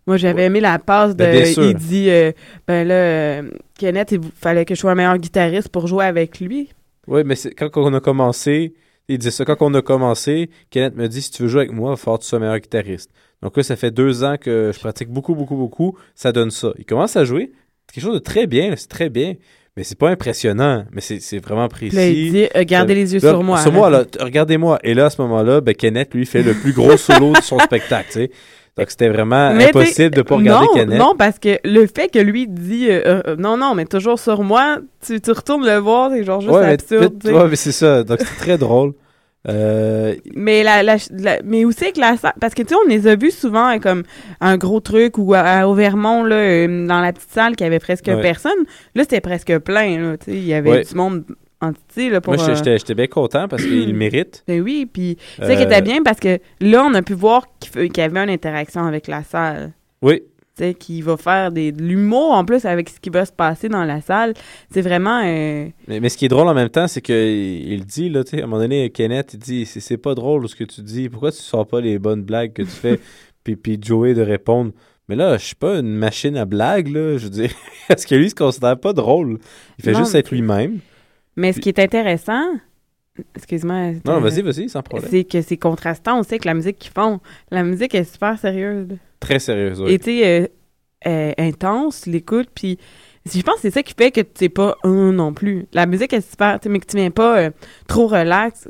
Moi, 0.06 0.16
j'avais 0.16 0.44
aimé 0.44 0.60
la 0.60 0.78
passe 0.78 1.14
de. 1.14 1.22
Ben, 1.22 1.44
sûr. 1.44 1.64
il 1.64 1.74
dit 1.74 2.08
euh, 2.08 2.32
Ben 2.66 2.88
là, 2.88 2.94
euh, 2.94 3.50
Kenneth, 3.78 4.12
il 4.12 4.20
fallait 4.34 4.64
que 4.64 4.74
je 4.74 4.80
sois 4.80 4.92
un 4.92 4.94
meilleur 4.94 5.18
guitariste 5.18 5.68
pour 5.68 5.86
jouer 5.86 6.06
avec 6.06 6.40
lui. 6.40 6.70
Oui, 7.06 7.22
mais 7.26 7.34
quand 7.56 7.76
on 7.76 7.92
a 7.92 8.00
commencé, 8.00 8.72
il 9.08 9.18
disait 9.18 9.30
ça, 9.30 9.44
quand 9.44 9.60
on 9.60 9.74
a 9.74 9.82
commencé, 9.82 10.48
Kenneth 10.70 10.96
me 10.96 11.08
dit 11.08 11.20
si 11.20 11.30
tu 11.30 11.42
veux 11.42 11.48
jouer 11.48 11.62
avec 11.62 11.72
moi, 11.72 11.90
il 11.90 11.92
va 11.92 11.96
falloir 11.96 12.18
que 12.18 12.24
tu 12.24 12.30
sois 12.30 12.38
meilleur 12.38 12.58
guitariste. 12.58 13.10
Donc 13.42 13.58
là, 13.58 13.62
ça 13.62 13.76
fait 13.76 13.90
deux 13.90 14.24
ans 14.24 14.36
que 14.40 14.70
je 14.72 14.80
pratique 14.80 15.10
beaucoup, 15.10 15.34
beaucoup, 15.34 15.56
beaucoup. 15.56 15.98
Ça 16.14 16.32
donne 16.32 16.50
ça. 16.50 16.72
Il 16.78 16.86
commence 16.86 17.16
à 17.16 17.26
jouer. 17.26 17.52
C'est 17.94 18.00
quelque 18.00 18.10
chose 18.10 18.18
de 18.18 18.24
très 18.24 18.48
bien, 18.48 18.74
c'est 18.76 18.88
très 18.88 19.08
bien. 19.08 19.34
Mais 19.76 19.84
c'est 19.84 19.96
pas 19.96 20.08
impressionnant, 20.08 20.84
mais 20.90 21.00
c'est 21.00 21.38
vraiment 21.38 21.68
précis. 21.68 21.94
Là, 21.94 22.08
il 22.08 22.32
dit, 22.32 22.46
euh, 22.56 22.64
gardez 22.64 22.94
les 22.96 23.14
yeux 23.14 23.20
Là, 23.20 23.30
sur 23.30 23.42
moi, 23.44 23.58
Sur 23.60 23.72
moi, 23.72 23.88
là, 23.88 24.04
t- 24.04 24.20
regardez-moi. 24.20 24.80
Et 24.82 24.94
là, 24.94 25.06
à 25.06 25.10
ce 25.10 25.22
moment-là, 25.22 25.60
ben, 25.60 25.74
Kenneth, 25.74 26.12
lui, 26.12 26.26
fait 26.26 26.42
le 26.42 26.54
plus 26.54 26.72
gros 26.72 26.96
solo 26.96 27.32
de 27.32 27.40
son 27.40 27.58
spectacle, 27.60 28.06
tu 28.08 28.12
sais. 28.20 28.30
Donc, 28.76 28.90
c'était 28.90 29.08
vraiment 29.08 29.54
Mais 29.54 29.68
impossible 29.68 30.10
de 30.16 30.22
pas 30.22 30.36
regarder 30.36 30.66
non, 30.66 30.74
Kenneth. 30.74 30.98
Non, 30.98 31.14
parce 31.16 31.38
que 31.38 31.58
le 31.62 31.86
fait 31.86 32.08
que 32.08 32.18
lui 32.18 32.48
dit 32.48 32.88
euh, 32.90 33.22
euh, 33.26 33.36
non, 33.36 33.56
non, 33.56 33.76
mais 33.76 33.84
toujours 33.84 34.18
sur 34.18 34.42
moi, 34.42 34.78
tu, 35.06 35.20
tu 35.20 35.30
retournes 35.30 35.64
le 35.64 35.76
voir, 35.76 36.10
c'est 36.10 36.24
genre 36.24 36.40
juste 36.40 36.52
ouais, 36.52 36.72
absurde. 36.72 37.24
ouais, 37.24 37.48
mais 37.48 37.56
c'est 37.56 37.72
ça. 37.72 38.02
Donc, 38.02 38.18
c'est 38.20 38.36
très 38.38 38.58
drôle. 38.58 38.94
Euh, 39.46 40.14
Mais 40.34 40.62
la, 40.62 40.82
la, 40.82 40.96
la- 41.10 41.40
mais 41.44 41.66
où 41.66 41.72
c'est 41.72 41.92
que 41.92 42.00
la 42.00 42.16
salle 42.16 42.32
parce 42.40 42.54
que 42.54 42.62
tu 42.62 42.68
sais 42.70 42.80
on 42.82 42.88
les 42.88 43.06
a 43.06 43.14
vus 43.14 43.30
souvent 43.30 43.74
euh, 43.74 43.78
comme 43.78 44.02
un 44.40 44.56
gros 44.56 44.80
truc 44.80 45.18
ou 45.18 45.34
à, 45.34 45.40
à- 45.40 45.66
au 45.66 45.74
Vermont 45.74 46.24
là 46.24 46.36
euh, 46.36 46.86
dans 46.86 47.00
la 47.02 47.12
petite 47.12 47.30
salle 47.30 47.54
qui 47.54 47.62
avait 47.64 47.78
presque 47.78 48.06
Ouais. 48.06 48.22
personne 48.22 48.56
là 48.94 49.02
c'était 49.02 49.20
presque 49.20 49.58
plein 49.58 49.98
là 50.00 50.16
tu 50.16 50.30
sais 50.30 50.36
il 50.38 50.46
y 50.46 50.54
avait 50.54 50.70
Ouais. 50.70 50.84
du 50.84 50.94
monde 50.94 51.24
entier 51.60 52.08
là 52.08 52.22
pour 52.22 52.34
moi, 52.34 52.54
j'étais- 52.54 52.70
euh, 52.90 52.94
bien 52.94 53.06
content 53.06 53.46
parce 53.46 53.62
qu'il 53.62 53.86
le 53.88 53.92
mérite. 53.96 54.44
ben 54.48 54.62
oui 54.62 54.86
puis 54.90 55.18
c'est 55.38 55.44
ça 55.46 55.54
qui 55.56 55.62
Euh, 55.62 55.66
était 55.66 55.82
bien 55.82 56.02
parce 56.02 56.20
que 56.20 56.38
là 56.60 56.82
on 56.82 56.94
a 56.94 57.02
pu 57.02 57.12
voir 57.12 57.46
qu'il 57.60 57.90
y 57.94 58.00
avait 58.00 58.20
une 58.24 58.30
interaction 58.30 58.86
avec 58.86 59.08
la 59.08 59.22
salle 59.24 59.72
Oui. 60.00 60.22
Qui 60.78 61.02
va 61.02 61.16
faire 61.16 61.50
des, 61.50 61.72
de 61.72 61.82
l'humour 61.82 62.32
en 62.32 62.44
plus 62.44 62.64
avec 62.64 62.88
ce 62.88 63.00
qui 63.00 63.10
va 63.10 63.24
se 63.24 63.32
passer 63.32 63.68
dans 63.68 63.84
la 63.84 64.00
salle 64.00 64.34
c'est 64.70 64.82
vraiment 64.82 65.20
euh, 65.24 65.66
Mais, 65.88 66.00
mais 66.00 66.08
ce 66.08 66.16
qui 66.16 66.26
est 66.26 66.28
drôle 66.28 66.48
en 66.48 66.54
même 66.54 66.68
temps, 66.68 66.86
c'est 66.86 67.00
qu'il 67.00 67.14
il 67.72 67.84
dit, 67.84 68.08
là, 68.08 68.24
tu 68.24 68.30
sais, 68.30 68.40
à 68.40 68.44
un 68.44 68.46
moment 68.46 68.62
donné, 68.62 68.90
Kenneth, 68.90 69.34
il 69.34 69.38
dit, 69.38 69.66
c'est 69.66 69.96
pas 69.96 70.14
drôle 70.14 70.48
ce 70.48 70.54
que 70.54 70.64
tu 70.64 70.80
dis, 70.82 71.08
pourquoi 71.08 71.32
tu 71.32 71.38
sors 71.38 71.66
pas 71.66 71.80
les 71.80 71.98
bonnes 71.98 72.22
blagues 72.22 72.52
que 72.52 72.62
tu 72.62 72.68
fais? 72.68 73.00
puis, 73.44 73.56
puis 73.56 73.78
Joey 73.80 74.14
de 74.14 74.22
répondre, 74.22 74.72
mais 75.08 75.16
là, 75.16 75.36
je 75.36 75.44
suis 75.44 75.54
pas 75.56 75.78
une 75.78 75.94
machine 75.94 76.36
à 76.36 76.44
blagues, 76.44 76.88
là, 76.88 77.18
je 77.18 77.24
veux 77.24 77.30
dire, 77.30 77.50
parce 77.88 78.06
que 78.06 78.14
lui, 78.14 78.26
il 78.26 78.30
se 78.30 78.34
considère 78.34 78.78
pas 78.78 78.92
drôle. 78.92 79.38
Il 79.78 79.84
fait 79.84 79.92
Non, 79.92 79.98
juste 80.00 80.14
être 80.14 80.30
lui-même. 80.30 80.78
mais 81.36 81.52
ce 81.52 81.60
qui 81.60 81.68
est 81.68 81.78
intéressant 81.78 82.44
excuse-moi 83.36 83.92
Non, 84.04 84.14
euh, 84.14 84.20
vas-y, 84.20 84.42
vas-y, 84.42 84.68
sans 84.68 84.82
problème. 84.82 85.08
c'est 85.10 85.24
que 85.24 85.40
c'est 85.40 85.56
contrastant 85.56 86.18
aussi 86.20 86.34
avec 86.34 86.44
la 86.44 86.54
musique 86.54 86.78
qu'ils 86.78 86.92
font. 86.92 87.20
La 87.50 87.62
musique 87.62 87.94
est 87.94 88.04
super 88.04 88.38
sérieuse. 88.38 88.88
Très 89.24 89.38
sérieuse, 89.38 89.80
oui. 89.80 89.92
Et 89.92 89.98
sais, 90.02 90.26
euh, 90.42 90.46
euh, 91.06 91.32
intense, 91.38 92.06
l'écoute, 92.06 92.48
puis 92.54 92.78
je 93.26 93.40
pense 93.42 93.56
que 93.56 93.60
c'est 93.62 93.70
ça 93.70 93.82
qui 93.82 93.94
fait 93.94 94.10
que 94.10 94.20
tu 94.20 94.50
pas 94.50 94.76
un 94.84 95.12
non 95.12 95.32
plus. 95.32 95.66
La 95.72 95.86
musique 95.86 96.12
est 96.12 96.28
super, 96.28 96.58
sais, 96.62 96.68
mais 96.68 96.78
que 96.78 96.86
tu 96.86 96.96
viens 96.96 97.10
pas 97.10 97.38
euh, 97.38 97.50
trop 97.88 98.06
relax, 98.06 98.68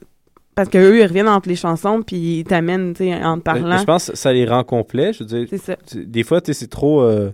parce 0.55 0.69
que 0.69 0.79
eux 0.79 0.99
ils 1.01 1.07
reviennent 1.07 1.29
entre 1.29 1.49
les 1.49 1.57
chansons, 1.57 2.03
puis 2.03 2.39
ils 2.41 2.45
t'amènent, 2.45 2.95
tu 2.95 3.05
sais, 3.05 3.15
en 3.15 3.35
te 3.39 3.51
mais 3.51 3.61
parlant. 3.61 3.79
Je 3.79 3.85
pense 3.85 4.11
que 4.11 4.17
ça 4.17 4.33
les 4.33 4.47
rend 4.47 4.65
complets. 4.65 5.13
Je 5.13 5.21
veux 5.21 5.27
dire, 5.27 5.47
C'est 5.51 5.59
ça. 5.59 5.77
des 5.95 6.23
fois, 6.23 6.41
tu 6.41 6.53
sais, 6.53 6.61
c'est 6.61 6.71
trop. 6.71 7.03
euh, 7.03 7.31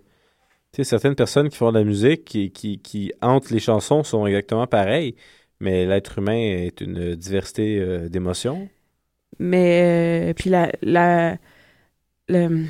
tu 0.72 0.82
sais, 0.82 0.84
certaines 0.84 1.14
personnes 1.14 1.48
qui 1.48 1.56
font 1.56 1.72
de 1.72 1.78
la 1.78 1.84
musique, 1.84 2.24
qui, 2.24 2.50
qui, 2.52 2.78
qui, 2.78 3.12
entre 3.20 3.52
les 3.52 3.58
chansons, 3.58 4.02
sont 4.04 4.26
exactement 4.26 4.66
pareilles. 4.66 5.14
Mais 5.60 5.84
l'être 5.84 6.18
humain 6.18 6.38
est 6.38 6.80
une 6.80 7.14
diversité 7.16 7.78
euh, 7.80 8.08
d'émotions. 8.08 8.68
Mais, 9.38 10.32
puis 10.36 10.48
la, 10.48 10.70
la, 10.80 11.36
le, 12.28 12.64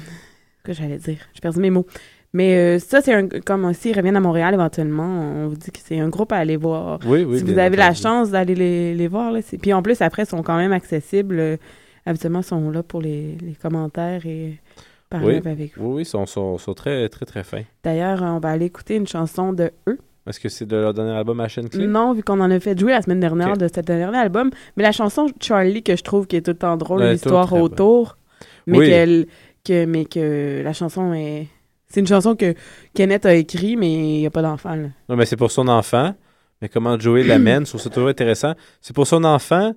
que 0.64 0.72
j'allais 0.72 0.98
dire, 0.98 1.18
j'ai 1.34 1.40
perdu 1.40 1.60
mes 1.60 1.70
mots. 1.70 1.86
Mais 2.32 2.56
euh, 2.56 2.78
ça, 2.78 3.00
c'est 3.00 3.12
un, 3.12 3.26
comme 3.28 3.64
aussi, 3.64 3.90
ils 3.90 3.96
reviennent 3.96 4.16
à 4.16 4.20
Montréal 4.20 4.54
éventuellement, 4.54 5.04
on 5.44 5.48
vous 5.48 5.56
dit 5.56 5.70
que 5.72 5.80
c'est 5.84 5.98
un 5.98 6.08
groupe 6.08 6.30
à 6.32 6.36
aller 6.36 6.56
voir. 6.56 7.00
Oui, 7.06 7.24
oui, 7.24 7.38
Si 7.38 7.44
vous 7.44 7.58
avez 7.58 7.76
la 7.76 7.92
chance 7.92 8.30
d'aller 8.30 8.54
les, 8.54 8.94
les 8.94 9.08
voir, 9.08 9.32
là, 9.32 9.40
puis 9.60 9.72
en 9.72 9.82
plus, 9.82 10.00
après, 10.00 10.22
ils 10.22 10.28
sont 10.28 10.42
quand 10.42 10.56
même 10.56 10.72
accessibles. 10.72 11.58
habituellement, 12.06 12.40
ils 12.40 12.44
sont 12.44 12.70
là 12.70 12.82
pour 12.84 13.00
les, 13.02 13.36
les 13.42 13.54
commentaires 13.60 14.24
et 14.26 14.58
parler 15.08 15.40
Oui, 15.44 15.50
avec 15.50 15.76
vous. 15.76 15.86
oui, 15.88 15.94
oui, 15.96 16.02
ils 16.02 16.06
sont, 16.06 16.24
sont, 16.26 16.56
sont 16.56 16.72
très, 16.74 17.08
très, 17.08 17.26
très 17.26 17.42
fins. 17.42 17.62
D'ailleurs, 17.82 18.22
on 18.22 18.38
va 18.38 18.50
aller 18.50 18.66
écouter 18.66 18.94
une 18.94 19.08
chanson 19.08 19.52
de 19.52 19.72
eux. 19.88 19.98
Est-ce 20.28 20.38
que 20.38 20.48
c'est 20.48 20.66
de 20.66 20.76
leur 20.76 20.94
dernier 20.94 21.12
album 21.12 21.40
à 21.40 21.48
chaîne 21.48 21.68
clé? 21.68 21.84
Non, 21.88 22.12
vu 22.12 22.22
qu'on 22.22 22.38
en 22.40 22.50
a 22.52 22.60
fait 22.60 22.78
jouer 22.78 22.92
la 22.92 23.02
semaine 23.02 23.18
dernière 23.18 23.56
de 23.56 23.66
cet 23.66 23.86
dernier 23.86 24.16
album. 24.16 24.50
Mais 24.76 24.84
la 24.84 24.92
chanson 24.92 25.26
Charlie, 25.40 25.82
que 25.82 25.96
je 25.96 26.02
trouve 26.04 26.28
qui 26.28 26.36
est 26.36 26.42
tout 26.42 26.52
le 26.52 26.58
temps 26.58 26.76
drôle, 26.76 27.02
est 27.02 27.12
l'histoire 27.12 27.52
autour. 27.54 28.16
Mais, 28.68 28.78
Oui. 28.78 28.86
qu'elle- 28.86 29.26
que, 29.64 29.84
mais 29.84 30.04
que 30.04 30.62
la 30.64 30.72
chanson 30.72 31.12
est. 31.14 31.46
C'est 31.88 32.00
une 32.00 32.06
chanson 32.06 32.36
que 32.36 32.54
Kenneth 32.94 33.26
a 33.26 33.34
écrit, 33.34 33.76
mais 33.76 33.92
il 33.92 34.18
n'y 34.20 34.26
a 34.26 34.30
pas 34.30 34.42
d'enfant. 34.42 34.74
là. 34.76 34.88
Non, 35.08 35.16
mais 35.16 35.26
c'est 35.26 35.36
pour 35.36 35.50
son 35.50 35.66
enfant. 35.68 36.14
Mais 36.62 36.68
comment 36.68 36.98
Joey 36.98 37.24
l'amène, 37.24 37.64
je 37.64 37.70
trouve 37.70 37.80
ça 37.80 37.90
toujours 37.90 38.08
intéressant. 38.10 38.52
C'est 38.80 38.94
pour 38.94 39.06
son 39.06 39.24
enfant, 39.24 39.72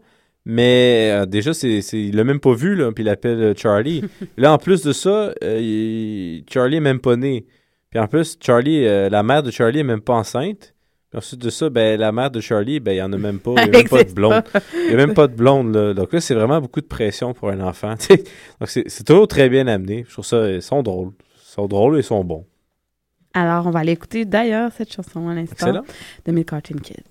mais 0.45 1.09
euh, 1.11 1.25
déjà, 1.25 1.53
c'est, 1.53 1.81
c'est, 1.81 1.99
il 1.99 2.15
l'a 2.15 2.23
même 2.25 2.39
pas 2.41 2.53
vu, 2.53 2.75
là, 2.75 2.91
puis 2.91 3.03
il 3.03 3.07
l'appelle 3.07 3.39
euh, 3.41 3.53
Charlie. 3.55 4.03
là, 4.37 4.51
en 4.53 4.57
plus 4.57 4.83
de 4.83 4.91
ça, 4.91 5.33
euh, 5.43 5.59
il- 5.61 6.43
Charlie 6.51 6.77
est 6.77 6.81
même 6.81 6.99
pas 6.99 7.15
né. 7.15 7.45
Puis 7.89 7.99
en 7.99 8.07
plus, 8.07 8.37
Charlie, 8.41 8.85
euh, 8.85 9.09
la 9.09 9.23
mère 9.23 9.43
de 9.43 9.49
Charlie 9.51 9.79
est 9.79 9.83
même 9.83 10.01
pas 10.01 10.13
enceinte. 10.15 10.72
Ensuite 11.15 11.41
de 11.41 11.49
ça, 11.49 11.69
ben, 11.69 11.99
la 11.99 12.11
mère 12.11 12.31
de 12.31 12.39
Charlie, 12.39 12.79
ben, 12.79 12.93
il 12.93 12.97
y 12.97 13.01
en 13.01 13.13
a 13.13 13.17
même 13.17 13.39
pas. 13.39 13.51
Il 13.57 13.57
y 13.57 13.61
a 13.61 13.67
même 13.67 13.87
pas 13.87 14.03
de 14.03 14.11
blonde. 14.13 14.43
Il 14.73 14.91
y 14.91 14.93
a 14.93 14.97
même 14.97 15.13
pas 15.13 15.27
de 15.27 15.35
blonde, 15.35 15.75
là. 15.75 15.93
Donc 15.93 16.11
là, 16.11 16.19
c'est 16.19 16.33
vraiment 16.33 16.59
beaucoup 16.59 16.81
de 16.81 16.87
pression 16.87 17.33
pour 17.33 17.49
un 17.49 17.59
enfant. 17.61 17.93
Donc 18.09 18.69
c'est, 18.69 19.03
toujours 19.03 19.27
très 19.27 19.49
bien 19.49 19.67
amené. 19.67 20.05
Je 20.07 20.13
trouve 20.13 20.25
ça, 20.25 20.49
ils 20.49 20.61
sont 20.61 20.81
drôles. 20.81 21.11
Ils 21.35 21.51
sont 21.51 21.67
drôles 21.67 21.97
et 21.97 21.99
ils 21.99 22.03
sont 22.03 22.23
bons. 22.23 22.45
Alors, 23.33 23.67
on 23.67 23.71
va 23.71 23.79
aller 23.79 23.91
écouter 23.91 24.25
d'ailleurs 24.25 24.71
cette 24.75 24.91
chanson 24.91 25.27
à 25.29 25.35
l'instant 25.35 25.83
de 26.25 26.31
Mid 26.31 26.45
Cartoon 26.45 26.77
Kids. 26.77 27.03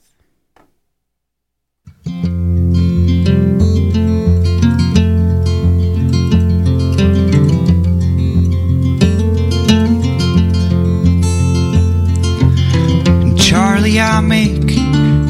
I'll 14.03 14.21
make 14.21 14.73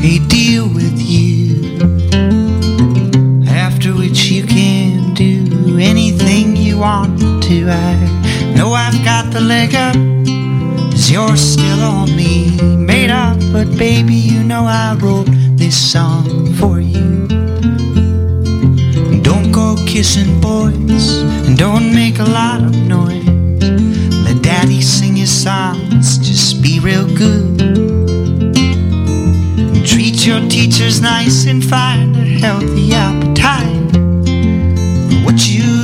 a 0.02 0.18
deal 0.28 0.66
with 0.66 0.98
you. 0.98 1.78
After 3.46 3.94
which 3.94 4.30
you 4.30 4.44
can 4.44 5.12
do 5.12 5.78
anything 5.78 6.56
you 6.56 6.78
want 6.78 7.20
to. 7.20 7.68
I 7.68 8.54
know 8.56 8.72
I've 8.72 9.04
got 9.04 9.30
the 9.30 9.40
leg 9.40 9.74
up, 9.74 9.94
cause 10.90 11.10
you're 11.10 11.36
still 11.36 11.80
on 11.80 12.16
me. 12.16 12.56
Made 12.76 13.10
up, 13.10 13.38
but 13.52 13.68
baby, 13.76 14.14
you 14.14 14.42
know 14.42 14.64
I 14.64 14.96
wrote 14.98 15.28
this 15.56 15.76
song 15.76 16.54
for 16.54 16.80
you. 16.80 17.28
Don't 19.20 19.52
go 19.52 19.76
kissing 19.86 20.40
boys, 20.40 21.20
and 21.46 21.58
don't 21.58 21.94
make 21.94 22.18
a 22.20 22.24
lot 22.40 22.62
of 22.62 22.74
noise. 22.74 23.28
Let 24.24 24.40
daddy 24.42 24.80
sing 24.80 25.16
his 25.16 25.30
songs, 25.30 26.16
just 26.18 26.62
be 26.62 26.80
real 26.80 27.06
good. 27.14 27.91
Treat 29.84 30.26
your 30.26 30.40
teachers 30.48 31.00
nice 31.00 31.46
and 31.46 31.62
find 31.62 32.16
a 32.16 32.24
healthy 32.24 32.92
appetite. 32.92 33.96
What 35.24 35.48
you 35.48 35.81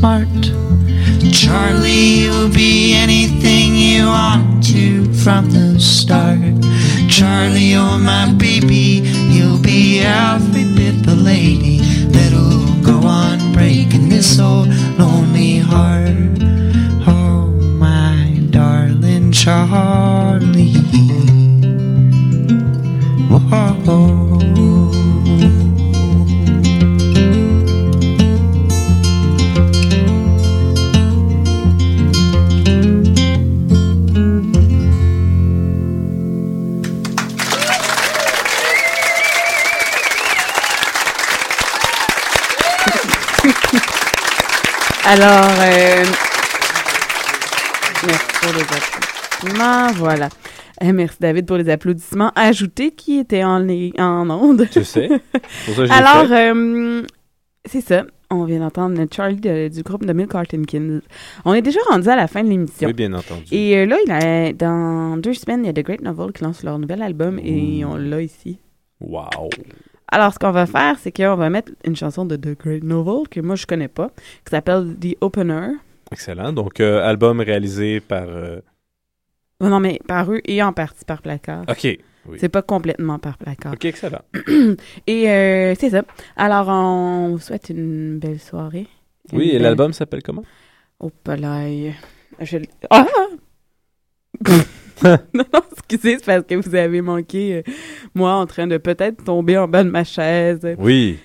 smart. 0.00 0.44
Charlie, 1.30 2.24
you'll 2.24 2.48
be 2.48 2.94
anything 2.94 3.74
you 3.74 4.06
want 4.06 4.64
to 4.72 5.12
from 5.12 5.50
the 5.50 5.78
start. 5.78 6.38
Charlie, 7.10 7.74
oh 7.74 7.98
my 7.98 8.32
baby, 8.32 9.02
you'll 9.34 9.60
be 9.60 10.00
every 10.00 10.64
bit 10.74 11.04
the 11.04 11.14
lady 11.14 11.80
that'll 12.14 12.82
go 12.82 13.06
on 13.06 13.52
breaking 13.52 14.08
this 14.08 14.40
old 14.40 14.68
lonely 14.98 15.58
heart. 15.58 16.38
Oh, 17.06 17.50
my 17.78 18.40
darling 18.48 19.32
Charlie. 19.32 20.80
Whoa. 23.28 24.69
Alors, 45.06 45.50
euh, 45.60 46.04
merci 48.06 48.26
pour 48.40 48.52
les 48.52 48.62
applaudissements. 48.62 49.92
Voilà. 49.94 50.28
Euh, 50.82 50.92
merci 50.92 51.16
David 51.20 51.46
pour 51.46 51.56
les 51.56 51.68
applaudissements 51.68 52.32
ajoutés 52.36 52.92
qui 52.92 53.18
étaient 53.18 53.44
en, 53.44 53.66
en 53.68 54.30
onde. 54.30 54.66
Je 54.74 54.80
sais. 54.82 55.08
Pour 55.66 55.74
ça, 55.74 55.74
je 55.74 55.82
l'ai 55.82 55.90
Alors, 55.90 56.26
euh, 56.30 57.02
c'est 57.66 57.80
ça. 57.80 58.04
On 58.30 58.44
vient 58.44 58.60
d'entendre 58.60 58.98
Charlie 59.14 59.36
de- 59.36 59.68
du 59.68 59.82
groupe 59.82 60.06
de 60.06 60.12
Milk 60.12 60.30
Kids. 60.66 61.00
On 61.44 61.52
est 61.52 61.62
déjà 61.62 61.80
rendu 61.90 62.08
à 62.08 62.14
la 62.16 62.28
fin 62.28 62.44
de 62.44 62.48
l'émission. 62.48 62.86
Oui, 62.86 62.94
bien 62.94 63.12
entendu. 63.12 63.42
Et 63.50 63.84
là, 63.86 63.96
il 64.06 64.12
a, 64.12 64.52
dans 64.52 65.16
deux 65.16 65.34
semaines, 65.34 65.64
il 65.64 65.66
y 65.66 65.70
a 65.70 65.72
The 65.72 65.84
Great 65.84 66.00
Novel 66.02 66.32
qui 66.32 66.44
lance 66.44 66.62
leur 66.62 66.78
nouvel 66.78 67.02
album 67.02 67.40
et 67.42 67.84
on 67.84 67.96
l'a 67.96 68.22
ici. 68.22 68.58
Wow. 69.00 69.50
Alors, 70.10 70.32
ce 70.34 70.38
qu'on 70.38 70.50
va 70.50 70.66
faire, 70.66 70.98
c'est 70.98 71.12
qu'on 71.12 71.36
va 71.36 71.50
mettre 71.50 71.72
une 71.84 71.94
chanson 71.96 72.24
de 72.24 72.36
The 72.36 72.58
Great 72.58 72.82
Novel 72.84 73.28
que 73.28 73.40
moi 73.40 73.54
je 73.56 73.66
connais 73.66 73.88
pas, 73.88 74.08
qui 74.44 74.50
s'appelle 74.50 74.96
The 75.00 75.16
Opener. 75.20 75.68
Excellent. 76.12 76.52
Donc, 76.52 76.80
euh, 76.80 77.02
album 77.06 77.40
réalisé 77.40 78.00
par. 78.00 78.24
euh, 78.28 78.60
Oh 79.62 79.68
non, 79.68 79.78
mais 79.78 80.00
par 80.08 80.32
eux 80.32 80.40
et 80.46 80.62
en 80.62 80.72
partie 80.72 81.04
par 81.04 81.20
Placard. 81.22 81.64
OK. 81.68 81.98
Oui. 82.26 82.36
C'est 82.40 82.48
pas 82.48 82.62
complètement 82.62 83.18
par 83.18 83.36
Placard. 83.38 83.72
OK, 83.74 83.84
excellent. 83.84 84.22
et 85.06 85.30
euh, 85.30 85.74
c'est 85.78 85.90
ça. 85.90 86.02
Alors, 86.36 86.68
on 86.68 87.30
vous 87.32 87.38
souhaite 87.38 87.68
une 87.70 88.18
belle 88.18 88.40
soirée. 88.40 88.86
Oui, 89.32 89.50
et 89.50 89.52
belle- 89.52 89.62
l'album 89.62 89.92
s'appelle 89.92 90.22
comment? 90.22 90.44
Oh. 90.98 91.10
Je... 92.40 92.56
l- 92.56 92.66
Ah! 92.90 93.06
non, 95.34 95.44
non, 95.52 95.60
excusez, 95.72 96.18
c'est 96.18 96.24
parce 96.26 96.44
que 96.46 96.54
vous 96.54 96.74
avez 96.74 97.00
manqué 97.00 97.56
euh, 97.66 97.72
moi 98.14 98.32
en 98.34 98.46
train 98.46 98.66
de 98.66 98.76
peut-être 98.78 99.24
tomber 99.24 99.56
en 99.58 99.66
bas 99.68 99.82
de 99.84 99.90
ma 99.90 100.04
chaise. 100.04 100.60
Oui. 100.78 101.18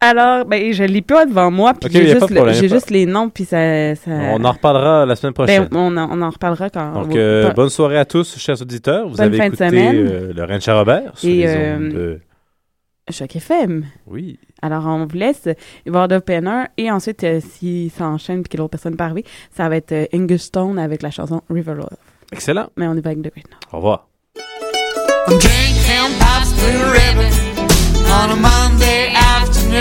Alors, 0.00 0.44
ben, 0.44 0.70
je 0.72 0.84
l'ai 0.84 1.00
pas 1.00 1.24
devant 1.24 1.50
moi, 1.50 1.72
puis 1.72 1.88
j'ai 1.90 2.06
juste, 2.08 2.28
de 2.28 2.28
le- 2.28 2.34
problème, 2.34 2.54
j'ai 2.54 2.68
pas- 2.68 2.74
juste 2.74 2.90
les 2.90 3.06
noms, 3.06 3.30
puis 3.30 3.44
ça, 3.46 3.94
ça- 3.94 4.10
On 4.10 4.44
en 4.44 4.52
reparlera 4.52 5.06
la 5.06 5.16
semaine 5.16 5.32
prochaine. 5.32 5.66
Ben, 5.70 5.78
on, 5.78 5.96
en, 5.96 6.18
on 6.18 6.20
en 6.22 6.28
reparlera 6.28 6.68
quand. 6.68 6.92
Donc, 6.92 7.06
on- 7.12 7.16
euh, 7.16 7.50
bonne 7.52 7.70
soirée 7.70 7.96
à 7.98 8.04
tous, 8.04 8.36
chers 8.38 8.60
auditeurs. 8.60 9.08
Vous 9.08 9.16
Bonne 9.16 9.26
avez 9.26 9.36
fin 9.38 9.44
de 9.48 9.54
écouté 9.54 9.68
semaine. 9.70 9.96
euh, 9.96 10.32
le 10.34 10.44
Ranch 10.44 10.68
à 10.68 10.74
Robert 10.78 11.12
sur 11.16 11.28
Et, 11.30 11.36
les 11.36 11.46
euh, 11.46 11.76
ondes 11.76 11.88
de- 11.88 12.20
Choc 13.10 13.36
FM. 13.36 13.84
Oui. 14.06 14.38
Alors, 14.62 14.86
on 14.86 15.06
vous 15.06 15.16
laisse. 15.16 15.46
Avoir 15.86 16.08
d'opener. 16.08 16.64
Et 16.78 16.90
ensuite, 16.90 17.22
euh, 17.24 17.38
s'il 17.40 17.90
s'enchaîne 17.90 18.42
puis 18.42 18.48
que 18.50 18.56
l'autre 18.56 18.70
personne 18.70 18.96
peut 18.96 19.04
arriver, 19.04 19.24
ça 19.54 19.68
va 19.68 19.76
être 19.76 19.92
euh, 19.92 20.06
Angus 20.14 20.42
Stone 20.44 20.78
avec 20.78 21.02
la 21.02 21.10
chanson 21.10 21.42
River 21.50 21.74
Love. 21.74 21.88
Excellent. 22.34 22.66
Mais 22.76 22.88
on 22.88 22.96
est 22.96 23.00
pas 23.00 23.10
avec 23.10 23.22
The 23.22 23.30
Great 23.30 23.48
Now. 23.48 23.58
Au 23.72 23.76
revoir. 23.76 24.08
I'm 25.28 25.38
drinking 25.38 26.18
Pops 26.18 26.50
Blue 26.58 26.82
Ribbon 26.90 27.30
on 28.10 28.32
a 28.32 28.36
Monday 28.36 29.14
afternoon. 29.14 29.78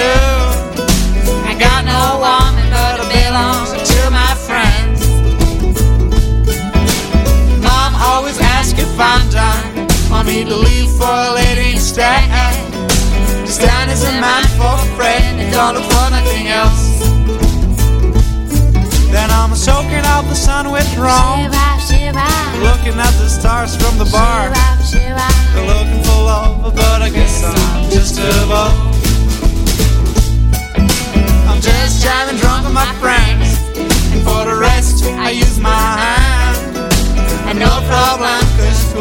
I 1.50 1.56
got 1.58 1.82
no 1.84 2.22
woman, 2.22 2.70
but 2.70 3.02
I 3.02 3.06
belong 3.10 3.66
to 3.90 4.00
my 4.12 4.34
friends. 4.46 5.02
Mom 7.66 7.96
always 7.96 8.40
asks 8.40 8.78
if 8.78 9.00
I'm 9.00 9.28
done. 9.32 9.88
Want 10.12 10.28
me 10.28 10.46
to 10.46 10.56
leave 10.56 10.92
for 10.92 11.10
a 11.10 11.34
lady 11.34 11.72
instead. 11.72 12.22
Just 13.48 13.62
down 13.62 13.90
as 13.90 14.04
a 14.04 14.12
man 14.22 14.46
for 14.60 14.78
a 14.78 14.96
friend 14.96 15.40
and 15.42 15.52
don't 15.52 15.74
look 15.74 15.90
for 15.92 16.12
nothing 16.12 16.50
else. 16.50 16.83
I'm 19.34 19.56
soaking 19.56 20.06
up 20.16 20.26
the 20.26 20.36
sun 20.36 20.72
with 20.72 20.88
rum. 20.98 21.50
Looking 22.62 22.98
at 23.00 23.14
the 23.18 23.28
stars 23.28 23.76
from 23.76 23.98
the 23.98 24.06
bar. 24.06 24.50
They're 25.54 25.68
looking 25.68 26.04
for 26.04 26.20
love, 26.24 26.76
but 26.76 27.02
I 27.02 27.10
guess 27.10 27.44
I'm 27.44 27.90
just 27.92 28.20
a 28.20 28.30
above. 28.46 28.74
I'm 31.50 31.60
just 31.62 32.02
driving 32.04 32.38
drunk 32.38 32.66
with 32.66 32.74
my 32.74 32.94
friends. 33.02 33.60
And 34.14 34.22
for 34.24 34.46
the 34.46 34.56
rest, 34.56 35.04
I 35.04 35.32
use 35.32 35.60
my 35.60 35.70
hand. 35.72 36.78
And 37.50 37.60
no 37.60 37.74
problem, 37.90 38.40
cause 38.58 38.94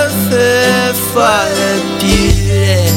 I 0.00 0.04
love 0.04 0.32
her 0.32 0.92
for 1.12 1.44
beauty? 2.00 2.88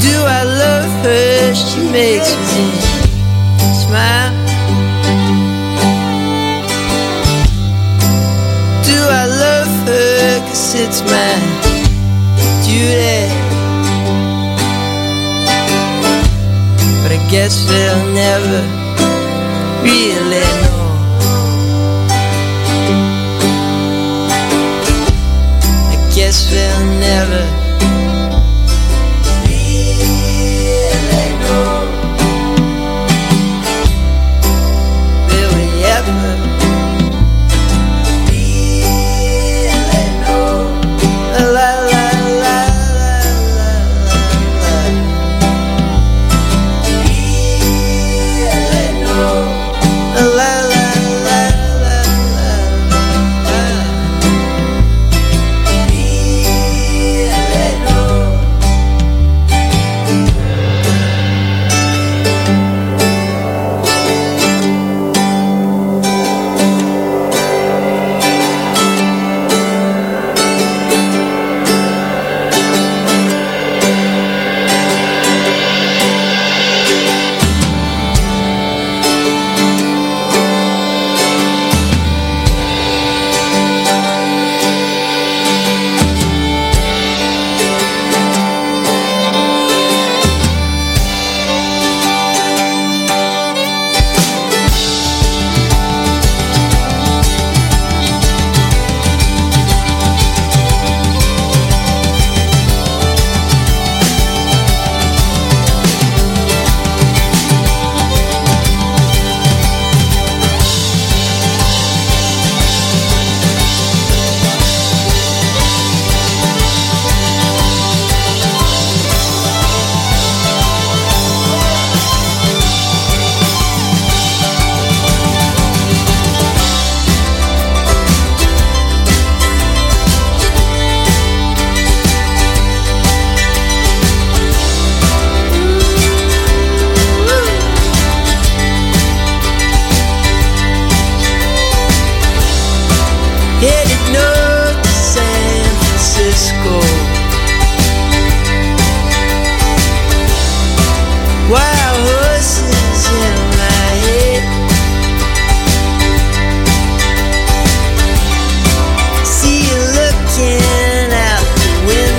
Do 0.00 0.14
I 0.24 0.42
love 0.42 0.92
her? 1.04 1.54
She 1.54 1.80
makes 1.92 2.32
me 2.48 2.64
smile. 3.82 4.32
Do 8.88 8.98
I 9.20 9.26
love 9.44 9.72
her? 9.86 10.40
Cause 10.48 10.74
it's 10.74 11.02
my 11.02 11.34
duty. 12.64 13.28
But 17.02 17.12
I 17.12 17.28
guess 17.30 17.68
we'll 17.68 18.14
never 18.14 18.60
really 19.84 20.61
together. 27.24 27.61